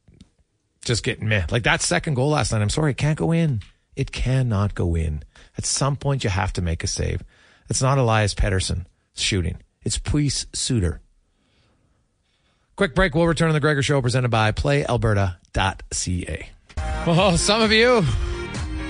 just 0.85 1.03
getting 1.03 1.27
meh. 1.27 1.45
Like 1.49 1.63
that 1.63 1.81
second 1.81 2.13
goal 2.15 2.29
last 2.29 2.51
night. 2.51 2.61
I'm 2.61 2.69
sorry, 2.69 2.91
it 2.91 2.97
can't 2.97 3.17
go 3.17 3.31
in. 3.31 3.61
It 3.95 4.11
cannot 4.11 4.75
go 4.75 4.95
in. 4.95 5.23
At 5.57 5.65
some 5.65 5.95
point, 5.95 6.23
you 6.23 6.29
have 6.29 6.53
to 6.53 6.61
make 6.61 6.83
a 6.83 6.87
save. 6.87 7.23
It's 7.69 7.81
not 7.81 7.97
Elias 7.97 8.33
Pettersson 8.33 8.85
shooting. 9.15 9.57
It's 9.83 9.97
Pius 9.97 10.45
Suter. 10.53 11.01
Quick 12.79 12.95
break. 12.95 13.13
We'll 13.13 13.27
return 13.27 13.49
on 13.49 13.53
the 13.53 13.59
Gregor 13.59 13.83
Show 13.83 14.01
presented 14.01 14.29
by 14.29 14.53
PlayAlberta.ca. 14.53 16.49
Well, 17.05 17.37
some 17.37 17.61
of 17.61 17.73
you 17.73 18.05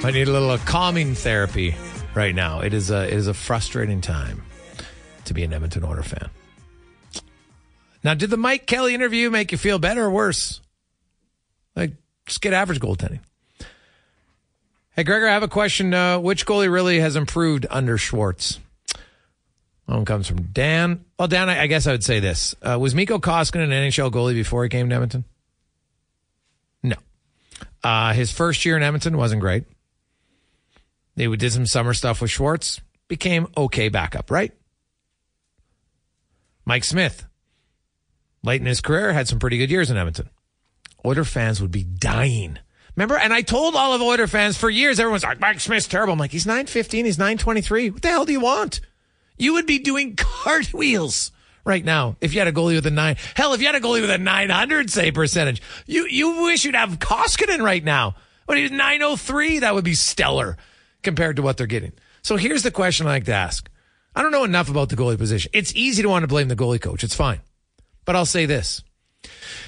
might 0.04 0.13
need 0.13 0.28
a 0.28 0.32
little 0.32 0.56
calming 0.60 1.15
therapy 1.15 1.73
right 2.13 2.36
now. 2.36 2.60
It 2.60 2.75
is 2.75 2.91
a 2.91 3.08
it 3.08 3.13
is 3.13 3.25
a 3.25 3.34
frustrating 3.34 3.99
time 3.99 4.43
to 5.25 5.34
be 5.34 5.43
an 5.43 5.52
Edmonton 5.54 5.84
Oilers 5.84 6.06
fan. 6.06 6.30
Now, 8.04 8.13
did 8.13 8.30
the 8.30 8.38
Mike 8.38 8.67
Kelly 8.67 8.93
interview 8.93 9.32
make 9.32 9.52
you 9.52 9.58
feel 9.58 9.80
better 9.80 10.04
or 10.04 10.12
worse? 10.12 10.62
Like, 11.75 11.93
just 12.28 12.41
get 12.41 12.54
average 12.54 12.80
goaltending. 12.80 13.21
Hey, 14.95 15.04
Gregor, 15.04 15.28
I 15.28 15.34
have 15.34 15.41
a 15.41 15.47
question. 15.47 15.95
Uh, 15.95 16.19
which 16.19 16.45
goalie 16.45 16.71
really 16.71 16.99
has 16.99 17.15
improved 17.15 17.65
under 17.71 17.97
Schwartz? 17.97 18.60
One 19.89 20.06
comes 20.06 20.28
from 20.28 20.43
Dan. 20.43 21.04
Well, 21.17 21.28
Dan, 21.28 21.49
I, 21.49 21.63
I 21.63 21.67
guess 21.67 21.88
I 21.88 21.91
would 21.91 22.04
say 22.04 22.19
this. 22.19 22.54
Uh, 22.62 22.78
was 22.80 22.93
Mikko 22.93 23.17
Koskinen 23.17 23.63
an 23.63 23.71
NHL 23.71 24.12
goalie 24.12 24.36
before 24.36 24.62
he 24.62 24.69
came 24.69 24.88
to 24.88 24.93
Edmonton? 24.93 25.25
No. 26.84 26.95
Uh, 27.84 28.13
his 28.13 28.32
first 28.32 28.65
year 28.65 28.78
in 28.78 28.84
Edmonton 28.84 29.17
wasn't 29.17 29.41
great. 29.41 29.63
They 31.15 31.25
did 31.36 31.52
some 31.52 31.65
summer 31.65 31.95
stuff 31.95 32.21
with 32.21 32.30
Schwartz. 32.30 32.82
Became 33.08 33.47
okay 33.58 33.89
backup, 33.89 34.30
right? 34.30 34.54
Mike 36.65 36.84
Smith, 36.84 37.25
late 38.43 38.62
in 38.62 38.67
his 38.67 38.82
career, 38.82 39.12
had 39.12 39.28
some 39.28 39.39
pretty 39.39 39.58
good 39.58 39.71
years 39.71 39.89
in 39.89 39.97
Edmonton. 39.97 40.30
Oiler 41.04 41.23
fans 41.23 41.62
would 41.62 41.71
be 41.71 41.84
dying. 41.84 42.60
Remember? 42.95 43.17
And 43.17 43.34
I 43.34 43.41
told 43.41 43.75
all 43.75 43.93
of 43.93 44.04
Oiler 44.04 44.28
fans 44.28 44.56
for 44.56 44.69
years, 44.69 44.99
everyone's 44.99 45.23
like, 45.23 45.39
Mike 45.39 45.60
Smith's 45.60 45.88
terrible. 45.88 46.13
I'm 46.13 46.19
like, 46.19 46.32
he's 46.32 46.45
915, 46.45 47.06
he's 47.06 47.17
923. 47.17 47.89
What 47.89 48.02
the 48.04 48.10
hell 48.10 48.25
do 48.25 48.32
you 48.32 48.39
want? 48.39 48.82
You 49.39 49.54
would 49.54 49.65
be 49.65 49.80
doing 49.80 50.15
cartwheels 50.15 51.32
right 51.65 51.84
now 51.84 52.17
if 52.21 52.34
you 52.34 52.39
had 52.39 52.47
a 52.47 52.52
goalie 52.52 52.75
with 52.75 52.86
a 52.86 52.91
nine. 52.91 53.15
Hell, 53.36 53.54
if 53.54 53.62
you 53.62 53.67
had 53.67 53.75
a 53.75 53.80
goalie 53.80 54.02
with 54.02 54.12
a 54.12 54.17
900 54.17 54.89
save 54.91 55.13
percentage, 55.15 55.62
you, 55.88 56.06
you 56.06 56.43
wish 56.43 56.65
you'd 56.65 56.75
have 56.75 56.99
Koskinen 56.99 57.62
right 57.62 57.84
now. 57.84 58.15
When 58.45 58.58
he 58.58 58.63
was 58.63 58.71
903, 58.71 59.60
that 59.60 59.73
would 59.73 59.86
be 59.86 59.93
stellar 59.93 60.58
compared 61.04 61.38
to 61.38 61.41
what 61.41 61.58
they're 61.58 61.67
getting. 61.67 61.93
So 62.21 62.36
here's 62.36 62.63
the 62.63 62.71
question 62.71 63.08
I 63.08 63.12
like 63.12 63.25
to 63.25 63.34
ask. 63.34 63.69
I 64.15 64.21
don't 64.21 64.32
know 64.32 64.43
enough 64.43 64.69
about 64.69 64.89
the 64.89 64.95
goalie 64.95 65.17
position. 65.17 65.52
It's 65.54 65.73
easy 65.75 66.02
to 66.02 66.10
want 66.10 66.23
to 66.23 66.28
blame 66.28 66.47
the 66.47 66.56
goalie 66.56 66.82
coach. 66.82 67.04
It's 67.04 67.15
fine. 67.15 67.41
But 68.06 68.15
I'll 68.15 68.25
say 68.25 68.45
this. 68.45 68.84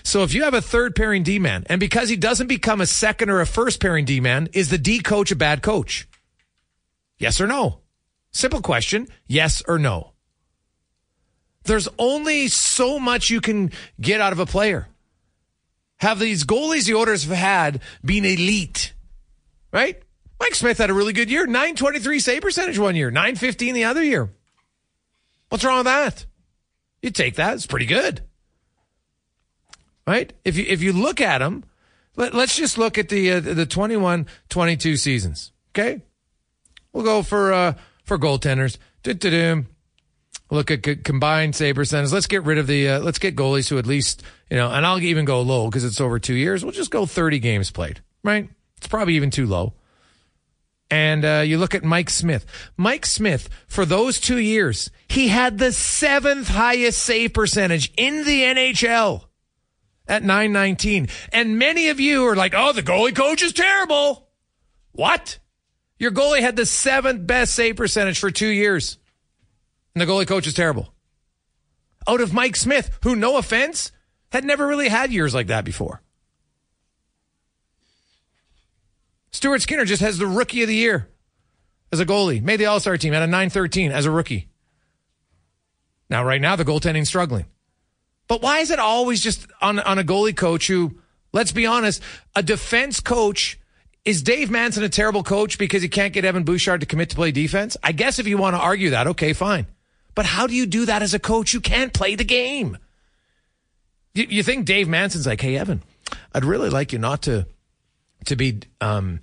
So 0.03 0.23
if 0.23 0.33
you 0.33 0.43
have 0.43 0.53
a 0.53 0.61
third 0.61 0.95
pairing 0.95 1.23
D 1.23 1.39
man, 1.39 1.63
and 1.67 1.79
because 1.79 2.09
he 2.09 2.15
doesn't 2.15 2.47
become 2.47 2.81
a 2.81 2.87
second 2.87 3.29
or 3.29 3.39
a 3.39 3.45
first 3.45 3.79
pairing 3.79 4.05
D 4.05 4.19
man, 4.19 4.49
is 4.53 4.69
the 4.69 4.77
D 4.77 4.99
coach 4.99 5.31
a 5.31 5.35
bad 5.35 5.61
coach? 5.61 6.07
Yes 7.19 7.39
or 7.39 7.47
no? 7.47 7.80
Simple 8.31 8.61
question. 8.61 9.07
Yes 9.27 9.61
or 9.67 9.77
no? 9.77 10.11
There's 11.63 11.87
only 11.99 12.47
so 12.47 12.99
much 12.99 13.29
you 13.29 13.41
can 13.41 13.71
get 13.99 14.21
out 14.21 14.33
of 14.33 14.39
a 14.39 14.45
player. 14.45 14.87
Have 15.97 16.17
these 16.17 16.43
goalies 16.43 16.87
the 16.87 16.95
Oilers 16.95 17.25
have 17.25 17.37
had 17.37 17.81
been 18.03 18.25
elite, 18.25 18.93
right? 19.71 20.01
Mike 20.39 20.55
Smith 20.55 20.79
had 20.79 20.89
a 20.89 20.93
really 20.95 21.13
good 21.13 21.29
year, 21.29 21.45
923 21.45 22.19
save 22.19 22.41
percentage 22.41 22.79
one 22.79 22.95
year, 22.95 23.11
915 23.11 23.75
the 23.75 23.83
other 23.83 24.03
year. 24.03 24.31
What's 25.49 25.63
wrong 25.63 25.77
with 25.79 25.85
that? 25.85 26.25
You 27.03 27.11
take 27.11 27.35
that, 27.35 27.53
it's 27.53 27.67
pretty 27.67 27.85
good. 27.85 28.21
Right? 30.07 30.33
If 30.43 30.57
you 30.57 30.65
if 30.67 30.81
you 30.81 30.93
look 30.93 31.21
at 31.21 31.37
them, 31.37 31.63
let, 32.15 32.33
us 32.33 32.55
just 32.55 32.79
look 32.79 32.97
at 32.97 33.09
the 33.09 33.33
uh, 33.33 33.39
the 33.39 33.67
21-22 33.67 34.97
seasons, 34.97 35.51
okay? 35.71 36.01
We'll 36.91 37.03
go 37.03 37.21
for 37.21 37.53
uh 37.53 37.73
for 38.11 38.17
goaltenders. 38.17 38.77
Du-du-dum. 39.03 39.67
Look 40.49 40.69
at 40.69 41.05
combined 41.05 41.55
save 41.55 41.75
percentage. 41.75 42.11
Let's 42.11 42.27
get 42.27 42.43
rid 42.43 42.57
of 42.57 42.67
the. 42.67 42.89
Uh, 42.89 42.99
let's 42.99 43.19
get 43.19 43.37
goalies 43.37 43.69
who 43.69 43.77
at 43.77 43.85
least 43.85 44.21
you 44.49 44.57
know, 44.57 44.69
and 44.69 44.85
I'll 44.85 44.99
even 44.99 45.23
go 45.23 45.39
low 45.41 45.69
because 45.69 45.85
it's 45.85 46.01
over 46.01 46.19
two 46.19 46.33
years. 46.33 46.61
We'll 46.61 46.73
just 46.73 46.91
go 46.91 47.05
thirty 47.05 47.39
games 47.39 47.71
played. 47.71 48.01
Right? 48.21 48.49
It's 48.75 48.87
probably 48.87 49.15
even 49.15 49.31
too 49.31 49.47
low. 49.47 49.75
And 50.89 51.23
uh, 51.23 51.43
you 51.45 51.57
look 51.57 51.73
at 51.73 51.85
Mike 51.85 52.09
Smith. 52.09 52.45
Mike 52.75 53.05
Smith, 53.05 53.47
for 53.67 53.85
those 53.85 54.19
two 54.19 54.39
years, 54.39 54.91
he 55.07 55.29
had 55.29 55.57
the 55.57 55.71
seventh 55.71 56.49
highest 56.49 57.01
save 57.01 57.33
percentage 57.33 57.93
in 57.95 58.25
the 58.25 58.41
NHL 58.41 59.23
at 60.05 60.21
919. 60.21 61.07
And 61.31 61.57
many 61.57 61.87
of 61.87 62.01
you 62.01 62.27
are 62.27 62.35
like, 62.35 62.53
oh, 62.53 62.73
the 62.73 62.83
goalie 62.83 63.15
coach 63.15 63.41
is 63.41 63.53
terrible. 63.53 64.27
What? 64.91 65.39
Your 66.01 66.09
goalie 66.09 66.41
had 66.41 66.55
the 66.55 66.65
seventh 66.65 67.27
best 67.27 67.53
save 67.53 67.75
percentage 67.75 68.17
for 68.17 68.31
two 68.31 68.47
years. 68.47 68.97
And 69.93 70.01
the 70.01 70.11
goalie 70.11 70.27
coach 70.27 70.47
is 70.47 70.55
terrible. 70.55 70.91
Out 72.07 72.21
of 72.21 72.33
Mike 72.33 72.55
Smith, 72.55 72.97
who, 73.03 73.15
no 73.15 73.37
offense, 73.37 73.91
had 74.31 74.43
never 74.43 74.65
really 74.65 74.89
had 74.89 75.13
years 75.13 75.35
like 75.35 75.45
that 75.47 75.63
before. 75.63 76.01
Stuart 79.29 79.61
Skinner 79.61 79.85
just 79.85 80.01
has 80.01 80.17
the 80.17 80.25
rookie 80.25 80.63
of 80.63 80.67
the 80.67 80.75
year 80.75 81.07
as 81.91 81.99
a 81.99 82.05
goalie. 82.05 82.41
Made 82.41 82.57
the 82.57 82.65
All 82.65 82.79
Star 82.79 82.97
team 82.97 83.13
at 83.13 83.21
a 83.21 83.27
913 83.27 83.91
as 83.91 84.07
a 84.07 84.11
rookie. 84.11 84.49
Now, 86.09 86.25
right 86.25 86.41
now, 86.41 86.55
the 86.55 86.65
goaltending's 86.65 87.09
struggling. 87.09 87.45
But 88.27 88.41
why 88.41 88.57
is 88.57 88.71
it 88.71 88.79
always 88.79 89.21
just 89.21 89.45
on, 89.61 89.77
on 89.77 89.99
a 89.99 90.03
goalie 90.03 90.35
coach 90.35 90.65
who, 90.65 90.97
let's 91.31 91.51
be 91.51 91.67
honest, 91.67 92.01
a 92.35 92.41
defense 92.41 92.99
coach? 93.01 93.59
Is 94.03 94.23
Dave 94.23 94.49
Manson 94.49 94.83
a 94.83 94.89
terrible 94.89 95.23
coach 95.23 95.57
because 95.57 95.83
he 95.83 95.89
can't 95.89 96.11
get 96.11 96.25
Evan 96.25 96.43
Bouchard 96.43 96.79
to 96.81 96.87
commit 96.87 97.11
to 97.11 97.15
play 97.15 97.31
defense? 97.31 97.77
I 97.83 97.91
guess 97.91 98.17
if 98.17 98.27
you 98.27 98.37
want 98.37 98.55
to 98.55 98.59
argue 98.59 98.91
that, 98.91 99.07
okay, 99.07 99.33
fine. 99.33 99.67
But 100.15 100.25
how 100.25 100.47
do 100.47 100.55
you 100.55 100.65
do 100.65 100.85
that 100.85 101.03
as 101.03 101.13
a 101.13 101.19
coach? 101.19 101.53
You 101.53 101.61
can't 101.61 101.93
play 101.93 102.15
the 102.15 102.23
game. 102.23 102.77
You, 104.13 104.25
you 104.27 104.43
think 104.43 104.65
Dave 104.65 104.89
Manson's 104.89 105.27
like, 105.27 105.39
hey, 105.39 105.55
Evan, 105.55 105.83
I'd 106.33 106.43
really 106.43 106.69
like 106.69 106.93
you 106.93 106.99
not 106.99 107.21
to 107.23 107.45
to 108.25 108.35
be 108.35 108.59
um, 108.79 109.19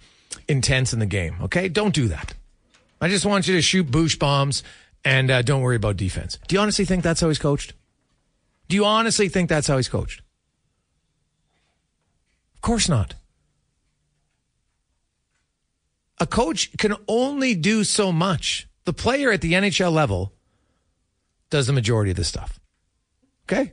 intense 0.48 0.92
in 0.92 0.98
the 0.98 1.06
game. 1.06 1.36
Okay, 1.42 1.68
don't 1.68 1.94
do 1.94 2.08
that. 2.08 2.34
I 3.00 3.08
just 3.08 3.24
want 3.24 3.46
you 3.46 3.54
to 3.54 3.62
shoot 3.62 3.86
boosh 3.86 4.18
bombs 4.18 4.64
and 5.04 5.30
uh, 5.30 5.42
don't 5.42 5.62
worry 5.62 5.76
about 5.76 5.96
defense. 5.96 6.38
Do 6.48 6.56
you 6.56 6.60
honestly 6.60 6.84
think 6.84 7.04
that's 7.04 7.20
how 7.20 7.28
he's 7.28 7.38
coached? 7.38 7.74
Do 8.68 8.76
you 8.76 8.84
honestly 8.84 9.28
think 9.28 9.48
that's 9.48 9.68
how 9.68 9.76
he's 9.76 9.88
coached? 9.88 10.20
Of 12.56 12.60
course 12.60 12.88
not. 12.88 13.14
A 16.20 16.26
coach 16.26 16.76
can 16.78 16.96
only 17.06 17.54
do 17.54 17.84
so 17.84 18.10
much. 18.12 18.68
The 18.84 18.92
player 18.92 19.30
at 19.30 19.40
the 19.40 19.52
NHL 19.52 19.92
level 19.92 20.32
does 21.50 21.66
the 21.66 21.72
majority 21.72 22.10
of 22.10 22.16
the 22.16 22.24
stuff. 22.24 22.58
Okay? 23.44 23.72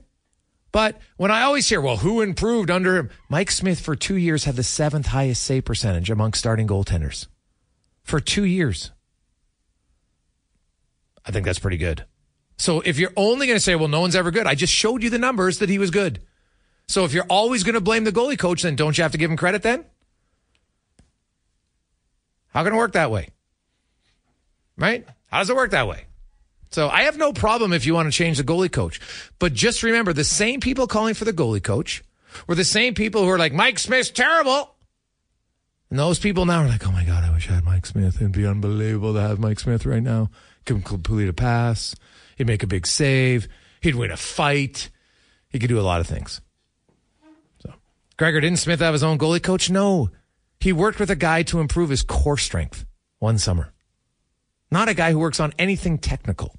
But 0.72 1.00
when 1.18 1.32
I 1.32 1.44
always 1.44 1.70
hear, 1.70 1.80
well, 1.80 1.98
who 1.98 2.22
improved 2.22 2.70
under 2.70 2.98
him? 2.98 3.10
Mike 3.30 3.50
Smith 3.50 3.80
for 3.80 3.96
two 3.96 4.18
years 4.18 4.44
had 4.44 4.58
the 4.58 4.64
seventh 4.64 5.08
highest 5.08 5.44
save 5.44 5.66
percentage 5.66 6.10
among 6.10 6.34
starting 6.34 6.68
goaltenders. 6.68 7.28
For 8.04 8.20
two 8.20 8.44
years. 8.44 8.92
I 11.26 11.32
think 11.32 11.46
that's 11.46 11.60
pretty 11.60 11.78
good. 11.78 12.06
So 12.58 12.82
if 12.82 13.00
you're 13.00 13.14
only 13.16 13.48
going 13.48 13.58
to 13.58 13.64
say, 13.64 13.76
well, 13.76 13.88
no 13.88 14.02
one's 14.02 14.16
ever 14.16 14.32
good, 14.32 14.48
I 14.48 14.56
just 14.56 14.74
showed 14.74 15.02
you 15.02 15.10
the 15.10 15.18
numbers 15.18 15.60
that 15.60 15.70
he 15.70 15.80
was 15.80 15.92
good. 15.92 16.22
So 16.88 17.04
if 17.04 17.14
you're 17.14 17.26
always 17.30 17.64
going 17.64 17.74
to 17.74 17.82
blame 17.82 18.04
the 18.04 18.12
goalie 18.12 18.38
coach, 18.38 18.62
then 18.62 18.76
don't 18.76 18.98
you 18.98 19.02
have 19.02 19.12
to 19.14 19.18
give 19.18 19.32
him 19.32 19.38
credit 19.38 19.64
then? 19.64 19.86
How 22.56 22.64
can 22.64 22.72
it 22.72 22.78
work 22.78 22.94
that 22.94 23.12
way? 23.12 23.28
Right? 24.78 25.06
How 25.28 25.40
does 25.40 25.50
it 25.50 25.58
work 25.58 25.72
that 25.72 25.90
way? 25.90 26.06
So 26.72 26.88
I 26.88 27.04
have 27.04 27.18
no 27.18 27.34
problem 27.34 27.74
if 27.74 27.86
you 27.86 27.94
want 27.94 28.08
to 28.08 28.18
change 28.18 28.38
the 28.38 28.46
goalie 28.46 28.72
coach. 28.72 29.02
But 29.40 29.54
just 29.54 29.84
remember 29.84 30.14
the 30.14 30.24
same 30.24 30.62
people 30.62 30.88
calling 30.88 31.16
for 31.16 31.26
the 31.26 31.34
goalie 31.34 31.62
coach 31.62 32.02
were 32.48 32.56
the 32.56 32.64
same 32.64 32.94
people 32.94 33.24
who 33.24 33.30
are 33.30 33.38
like, 33.38 33.52
Mike 33.52 33.78
Smith's 33.78 34.10
terrible. 34.10 34.74
And 35.90 36.00
those 36.00 36.18
people 36.18 36.46
now 36.46 36.64
are 36.64 36.68
like, 36.70 36.88
oh 36.88 36.92
my 36.92 37.04
God, 37.04 37.26
I 37.26 37.34
wish 37.34 37.50
I 37.50 37.56
had 37.56 37.66
Mike 37.66 37.86
Smith. 37.86 38.16
It'd 38.16 38.32
be 38.32 38.48
unbelievable 38.48 39.14
to 39.16 39.22
have 39.22 39.38
Mike 39.38 39.60
Smith 39.60 39.86
right 39.86 40.02
now. 40.02 40.30
Could 40.66 40.86
complete 40.86 41.28
a 41.28 41.34
pass. 41.34 41.94
He'd 42.38 42.48
make 42.48 42.64
a 42.64 42.68
big 42.68 42.88
save. 42.88 43.50
He'd 43.82 43.96
win 43.96 44.12
a 44.12 44.18
fight. 44.18 44.90
He 45.50 45.60
could 45.60 45.70
do 45.70 45.80
a 45.80 45.82
lot 45.82 46.00
of 46.00 46.08
things. 46.08 46.40
So, 47.60 47.74
Gregor, 48.16 48.40
didn't 48.40 48.60
Smith 48.60 48.80
have 48.80 48.94
his 48.94 49.04
own 49.04 49.18
goalie 49.18 49.44
coach? 49.44 49.70
No. 49.70 50.10
He 50.66 50.74
worked 50.74 51.00
with 51.00 51.12
a 51.12 51.16
guy 51.16 51.44
to 51.44 51.60
improve 51.60 51.92
his 51.92 52.02
core 52.02 52.40
strength 52.40 52.88
one 53.20 53.38
summer. 53.38 53.72
Not 54.72 54.90
a 54.90 54.96
guy 54.96 55.12
who 55.12 55.20
works 55.20 55.40
on 55.40 55.54
anything 55.60 56.00
technical. 56.00 56.56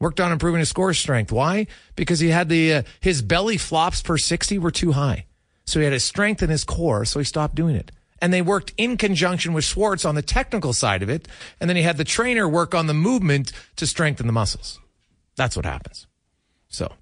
Worked 0.00 0.18
on 0.18 0.32
improving 0.32 0.60
his 0.60 0.72
core 0.72 0.94
strength. 0.94 1.30
Why? 1.30 1.66
Because 1.94 2.20
he 2.20 2.30
had 2.30 2.48
the 2.48 2.72
uh, 2.72 2.82
his 3.00 3.20
belly 3.20 3.58
flops 3.58 4.00
per 4.00 4.16
60 4.16 4.58
were 4.60 4.70
too 4.70 4.92
high. 4.92 5.26
So 5.66 5.78
he 5.78 5.84
had 5.84 5.92
his 5.92 6.04
strength 6.04 6.42
in 6.42 6.48
his 6.48 6.64
core, 6.64 7.04
so 7.04 7.18
he 7.18 7.24
stopped 7.26 7.54
doing 7.54 7.76
it. 7.76 7.92
And 8.18 8.32
they 8.32 8.40
worked 8.40 8.72
in 8.78 8.96
conjunction 8.96 9.52
with 9.52 9.64
Schwartz 9.64 10.06
on 10.06 10.14
the 10.14 10.22
technical 10.22 10.72
side 10.72 11.02
of 11.02 11.10
it, 11.10 11.28
and 11.60 11.68
then 11.68 11.76
he 11.76 11.82
had 11.82 11.98
the 11.98 12.02
trainer 12.02 12.48
work 12.48 12.74
on 12.74 12.86
the 12.86 12.94
movement 12.94 13.52
to 13.76 13.86
strengthen 13.86 14.26
the 14.26 14.32
muscles. 14.32 14.80
That's 15.36 15.54
what 15.54 15.66
happens. 15.66 16.06
So 16.70 16.94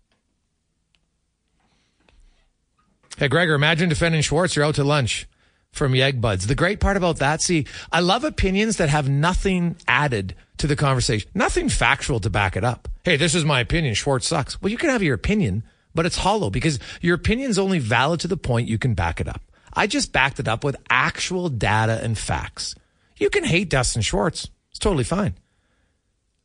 Hey 3.16 3.28
Gregor, 3.28 3.54
imagine 3.54 3.88
defending 3.88 4.22
Schwartz, 4.22 4.56
you're 4.56 4.64
out 4.64 4.74
to 4.74 4.82
lunch 4.82 5.28
from 5.76 5.94
Yeg 5.94 6.20
Buds. 6.20 6.46
The 6.46 6.54
great 6.54 6.80
part 6.80 6.96
about 6.96 7.18
that, 7.18 7.42
see, 7.42 7.66
I 7.92 8.00
love 8.00 8.24
opinions 8.24 8.76
that 8.78 8.88
have 8.88 9.08
nothing 9.08 9.76
added 9.86 10.34
to 10.58 10.66
the 10.66 10.76
conversation, 10.76 11.30
nothing 11.34 11.68
factual 11.68 12.20
to 12.20 12.30
back 12.30 12.56
it 12.56 12.64
up. 12.64 12.88
Hey, 13.04 13.16
this 13.16 13.34
is 13.34 13.44
my 13.44 13.60
opinion. 13.60 13.94
Schwartz 13.94 14.26
sucks. 14.26 14.60
Well, 14.60 14.70
you 14.70 14.78
can 14.78 14.90
have 14.90 15.02
your 15.02 15.14
opinion, 15.14 15.62
but 15.94 16.06
it's 16.06 16.16
hollow 16.16 16.50
because 16.50 16.78
your 17.00 17.16
opinion's 17.16 17.58
only 17.58 17.78
valid 17.78 18.20
to 18.20 18.28
the 18.28 18.36
point 18.36 18.68
you 18.68 18.78
can 18.78 18.94
back 18.94 19.20
it 19.20 19.28
up. 19.28 19.42
I 19.72 19.86
just 19.86 20.12
backed 20.12 20.40
it 20.40 20.48
up 20.48 20.64
with 20.64 20.76
actual 20.88 21.48
data 21.50 22.00
and 22.02 22.16
facts. 22.16 22.74
You 23.18 23.28
can 23.30 23.44
hate 23.44 23.68
Dustin 23.68 24.02
Schwartz. 24.02 24.48
It's 24.70 24.78
totally 24.78 25.04
fine. 25.04 25.34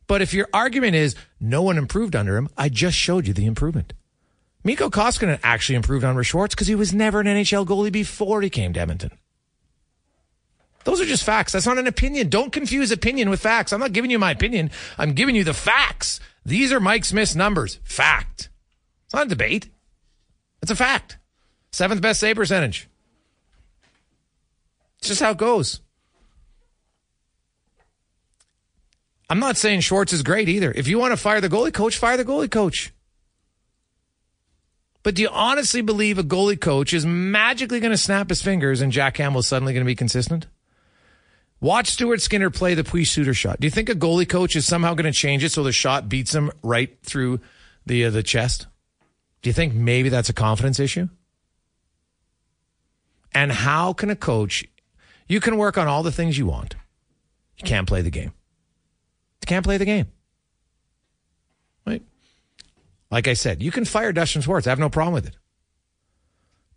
But 0.06 0.20
if 0.20 0.34
your 0.34 0.48
argument 0.52 0.94
is 0.94 1.14
no 1.40 1.62
one 1.62 1.78
improved 1.78 2.14
under 2.14 2.36
him, 2.36 2.48
I 2.56 2.68
just 2.68 2.96
showed 2.96 3.26
you 3.26 3.32
the 3.32 3.46
improvement. 3.46 3.94
Mikko 4.64 4.90
Koskinen 4.90 5.40
actually 5.42 5.76
improved 5.76 6.04
under 6.04 6.22
Schwartz 6.22 6.54
because 6.54 6.68
he 6.68 6.74
was 6.74 6.92
never 6.92 7.20
an 7.20 7.26
NHL 7.26 7.66
goalie 7.66 7.90
before 7.90 8.42
he 8.42 8.50
came 8.50 8.72
to 8.74 8.80
Edmonton. 8.80 9.10
Those 10.84 11.00
are 11.00 11.04
just 11.04 11.24
facts. 11.24 11.52
That's 11.52 11.66
not 11.66 11.78
an 11.78 11.86
opinion. 11.86 12.28
Don't 12.28 12.52
confuse 12.52 12.90
opinion 12.90 13.30
with 13.30 13.40
facts. 13.40 13.72
I'm 13.72 13.80
not 13.80 13.92
giving 13.92 14.10
you 14.10 14.18
my 14.18 14.32
opinion. 14.32 14.70
I'm 14.98 15.12
giving 15.12 15.36
you 15.36 15.44
the 15.44 15.54
facts. 15.54 16.20
These 16.44 16.72
are 16.72 16.80
Mike 16.80 17.04
Smith's 17.04 17.36
numbers. 17.36 17.78
Fact. 17.84 18.48
It's 19.06 19.14
not 19.14 19.26
a 19.26 19.28
debate. 19.28 19.70
It's 20.60 20.70
a 20.70 20.76
fact. 20.76 21.18
Seventh 21.70 22.02
best 22.02 22.20
save 22.20 22.36
percentage. 22.36 22.88
It's 24.98 25.08
just 25.08 25.20
how 25.20 25.32
it 25.32 25.38
goes. 25.38 25.80
I'm 29.28 29.40
not 29.40 29.56
saying 29.56 29.80
Schwartz 29.80 30.12
is 30.12 30.22
great 30.22 30.48
either. 30.48 30.72
If 30.72 30.88
you 30.88 30.98
want 30.98 31.12
to 31.12 31.16
fire 31.16 31.40
the 31.40 31.48
goalie 31.48 31.72
coach, 31.72 31.96
fire 31.96 32.16
the 32.16 32.24
goalie 32.24 32.50
coach. 32.50 32.92
But 35.02 35.14
do 35.14 35.22
you 35.22 35.28
honestly 35.32 35.80
believe 35.80 36.18
a 36.18 36.22
goalie 36.22 36.60
coach 36.60 36.92
is 36.92 37.04
magically 37.04 37.80
going 37.80 37.92
to 37.92 37.96
snap 37.96 38.28
his 38.28 38.42
fingers 38.42 38.80
and 38.80 38.92
Jack 38.92 39.14
Campbell's 39.14 39.48
suddenly 39.48 39.72
going 39.72 39.84
to 39.84 39.88
be 39.88 39.96
consistent? 39.96 40.46
Watch 41.62 41.90
Stuart 41.90 42.20
Skinner 42.20 42.50
play 42.50 42.74
the 42.74 42.82
Pius 42.82 43.12
Suter 43.12 43.32
shot. 43.32 43.60
Do 43.60 43.66
you 43.68 43.70
think 43.70 43.88
a 43.88 43.94
goalie 43.94 44.28
coach 44.28 44.56
is 44.56 44.66
somehow 44.66 44.94
going 44.94 45.10
to 45.10 45.16
change 45.16 45.44
it 45.44 45.52
so 45.52 45.62
the 45.62 45.70
shot 45.70 46.08
beats 46.08 46.34
him 46.34 46.50
right 46.60 46.98
through 47.04 47.38
the 47.86 48.06
uh, 48.06 48.10
the 48.10 48.24
chest? 48.24 48.66
Do 49.42 49.48
you 49.48 49.54
think 49.54 49.72
maybe 49.72 50.08
that's 50.08 50.28
a 50.28 50.32
confidence 50.32 50.80
issue? 50.80 51.08
And 53.32 53.52
how 53.52 53.92
can 53.92 54.10
a 54.10 54.16
coach? 54.16 54.64
You 55.28 55.38
can 55.38 55.56
work 55.56 55.78
on 55.78 55.86
all 55.86 56.02
the 56.02 56.10
things 56.10 56.36
you 56.36 56.46
want. 56.46 56.74
You 57.56 57.64
can't 57.64 57.86
play 57.86 58.02
the 58.02 58.10
game. 58.10 58.32
You 59.40 59.46
can't 59.46 59.64
play 59.64 59.78
the 59.78 59.84
game. 59.84 60.08
Right? 61.86 62.02
Like 63.08 63.28
I 63.28 63.34
said, 63.34 63.62
you 63.62 63.70
can 63.70 63.84
fire 63.84 64.12
Dustin 64.12 64.42
Schwartz. 64.42 64.66
I 64.66 64.70
have 64.70 64.80
no 64.80 64.90
problem 64.90 65.14
with 65.14 65.28
it. 65.28 65.36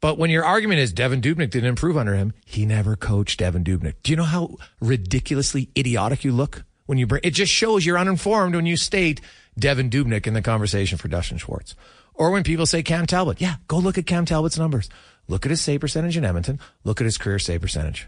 But 0.05 0.19
when 0.19 0.29
your 0.29 0.45
argument 0.45 0.81
is 0.81 0.93
Devan 0.93 1.19
Dubnyk 1.19 1.49
didn't 1.49 1.67
improve 1.67 1.97
under 1.97 2.13
him, 2.13 2.33
he 2.45 2.67
never 2.67 2.95
coached 2.95 3.39
Devan 3.39 3.63
Dubnyk. 3.63 3.95
Do 4.03 4.11
you 4.11 4.15
know 4.15 4.21
how 4.21 4.57
ridiculously 4.79 5.71
idiotic 5.75 6.23
you 6.23 6.31
look 6.31 6.63
when 6.85 6.99
you 6.99 7.07
bring 7.07 7.21
it? 7.23 7.31
Just 7.31 7.51
shows 7.51 7.83
you're 7.83 7.97
uninformed 7.97 8.53
when 8.53 8.67
you 8.67 8.77
state 8.77 9.19
Devan 9.59 9.89
Dubnyk 9.89 10.27
in 10.27 10.35
the 10.35 10.43
conversation 10.43 10.99
for 10.99 11.07
Dustin 11.07 11.39
Schwartz. 11.39 11.73
Or 12.13 12.29
when 12.29 12.43
people 12.43 12.67
say 12.67 12.83
Cam 12.83 13.07
Talbot, 13.07 13.41
yeah, 13.41 13.55
go 13.67 13.79
look 13.79 13.97
at 13.97 14.05
Cam 14.05 14.25
Talbot's 14.25 14.59
numbers. 14.59 14.89
Look 15.27 15.43
at 15.43 15.49
his 15.49 15.61
save 15.61 15.81
percentage 15.81 16.17
in 16.17 16.23
Edmonton. 16.23 16.59
Look 16.83 17.01
at 17.01 17.05
his 17.05 17.17
career 17.17 17.39
save 17.39 17.61
percentage. 17.61 18.07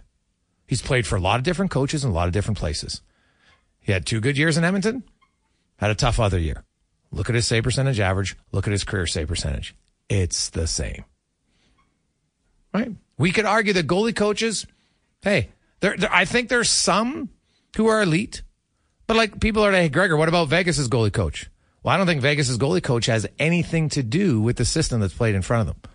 He's 0.67 0.83
played 0.83 1.07
for 1.07 1.15
a 1.15 1.19
lot 1.19 1.39
of 1.39 1.45
different 1.45 1.71
coaches 1.71 2.05
in 2.05 2.11
a 2.11 2.13
lot 2.13 2.27
of 2.27 2.31
different 2.31 2.59
places. 2.59 3.01
He 3.79 3.91
had 3.91 4.05
two 4.05 4.21
good 4.21 4.37
years 4.37 4.55
in 4.55 4.63
Edmonton, 4.63 5.03
had 5.77 5.89
a 5.89 5.95
tough 5.95 6.19
other 6.19 6.37
year. 6.37 6.63
Look 7.11 7.27
at 7.27 7.33
his 7.33 7.47
save 7.47 7.63
percentage 7.63 7.99
average. 7.99 8.37
Look 8.51 8.67
at 8.67 8.71
his 8.71 8.83
career 8.83 9.07
save 9.07 9.29
percentage. 9.29 9.73
It's 10.09 10.51
the 10.51 10.67
same. 10.67 11.03
Right? 12.73 12.91
We 13.17 13.31
could 13.31 13.45
argue 13.45 13.73
that 13.73 13.87
goalie 13.87 14.15
coaches, 14.15 14.67
hey, 15.21 15.49
there, 15.79 15.95
I 16.11 16.25
think 16.25 16.49
there's 16.49 16.69
some 16.69 17.29
who 17.75 17.87
are 17.87 18.01
elite, 18.01 18.41
but 19.05 19.17
like 19.17 19.39
people 19.39 19.63
are 19.63 19.71
like, 19.71 19.81
hey, 19.81 19.89
Gregor, 19.89 20.17
what 20.17 20.29
about 20.29 20.49
Vegas's 20.49 20.89
goalie 20.89 21.13
coach? 21.13 21.49
Well, 21.83 21.93
I 21.93 21.97
don't 21.97 22.07
think 22.07 22.21
Vegas's 22.21 22.57
goalie 22.57 22.83
coach 22.83 23.05
has 23.05 23.25
anything 23.39 23.89
to 23.89 24.03
do 24.03 24.41
with 24.41 24.57
the 24.57 24.65
system 24.65 24.99
that's 24.99 25.13
played 25.13 25.35
in 25.35 25.41
front 25.41 25.67
of 25.69 25.75
them. 25.75 25.91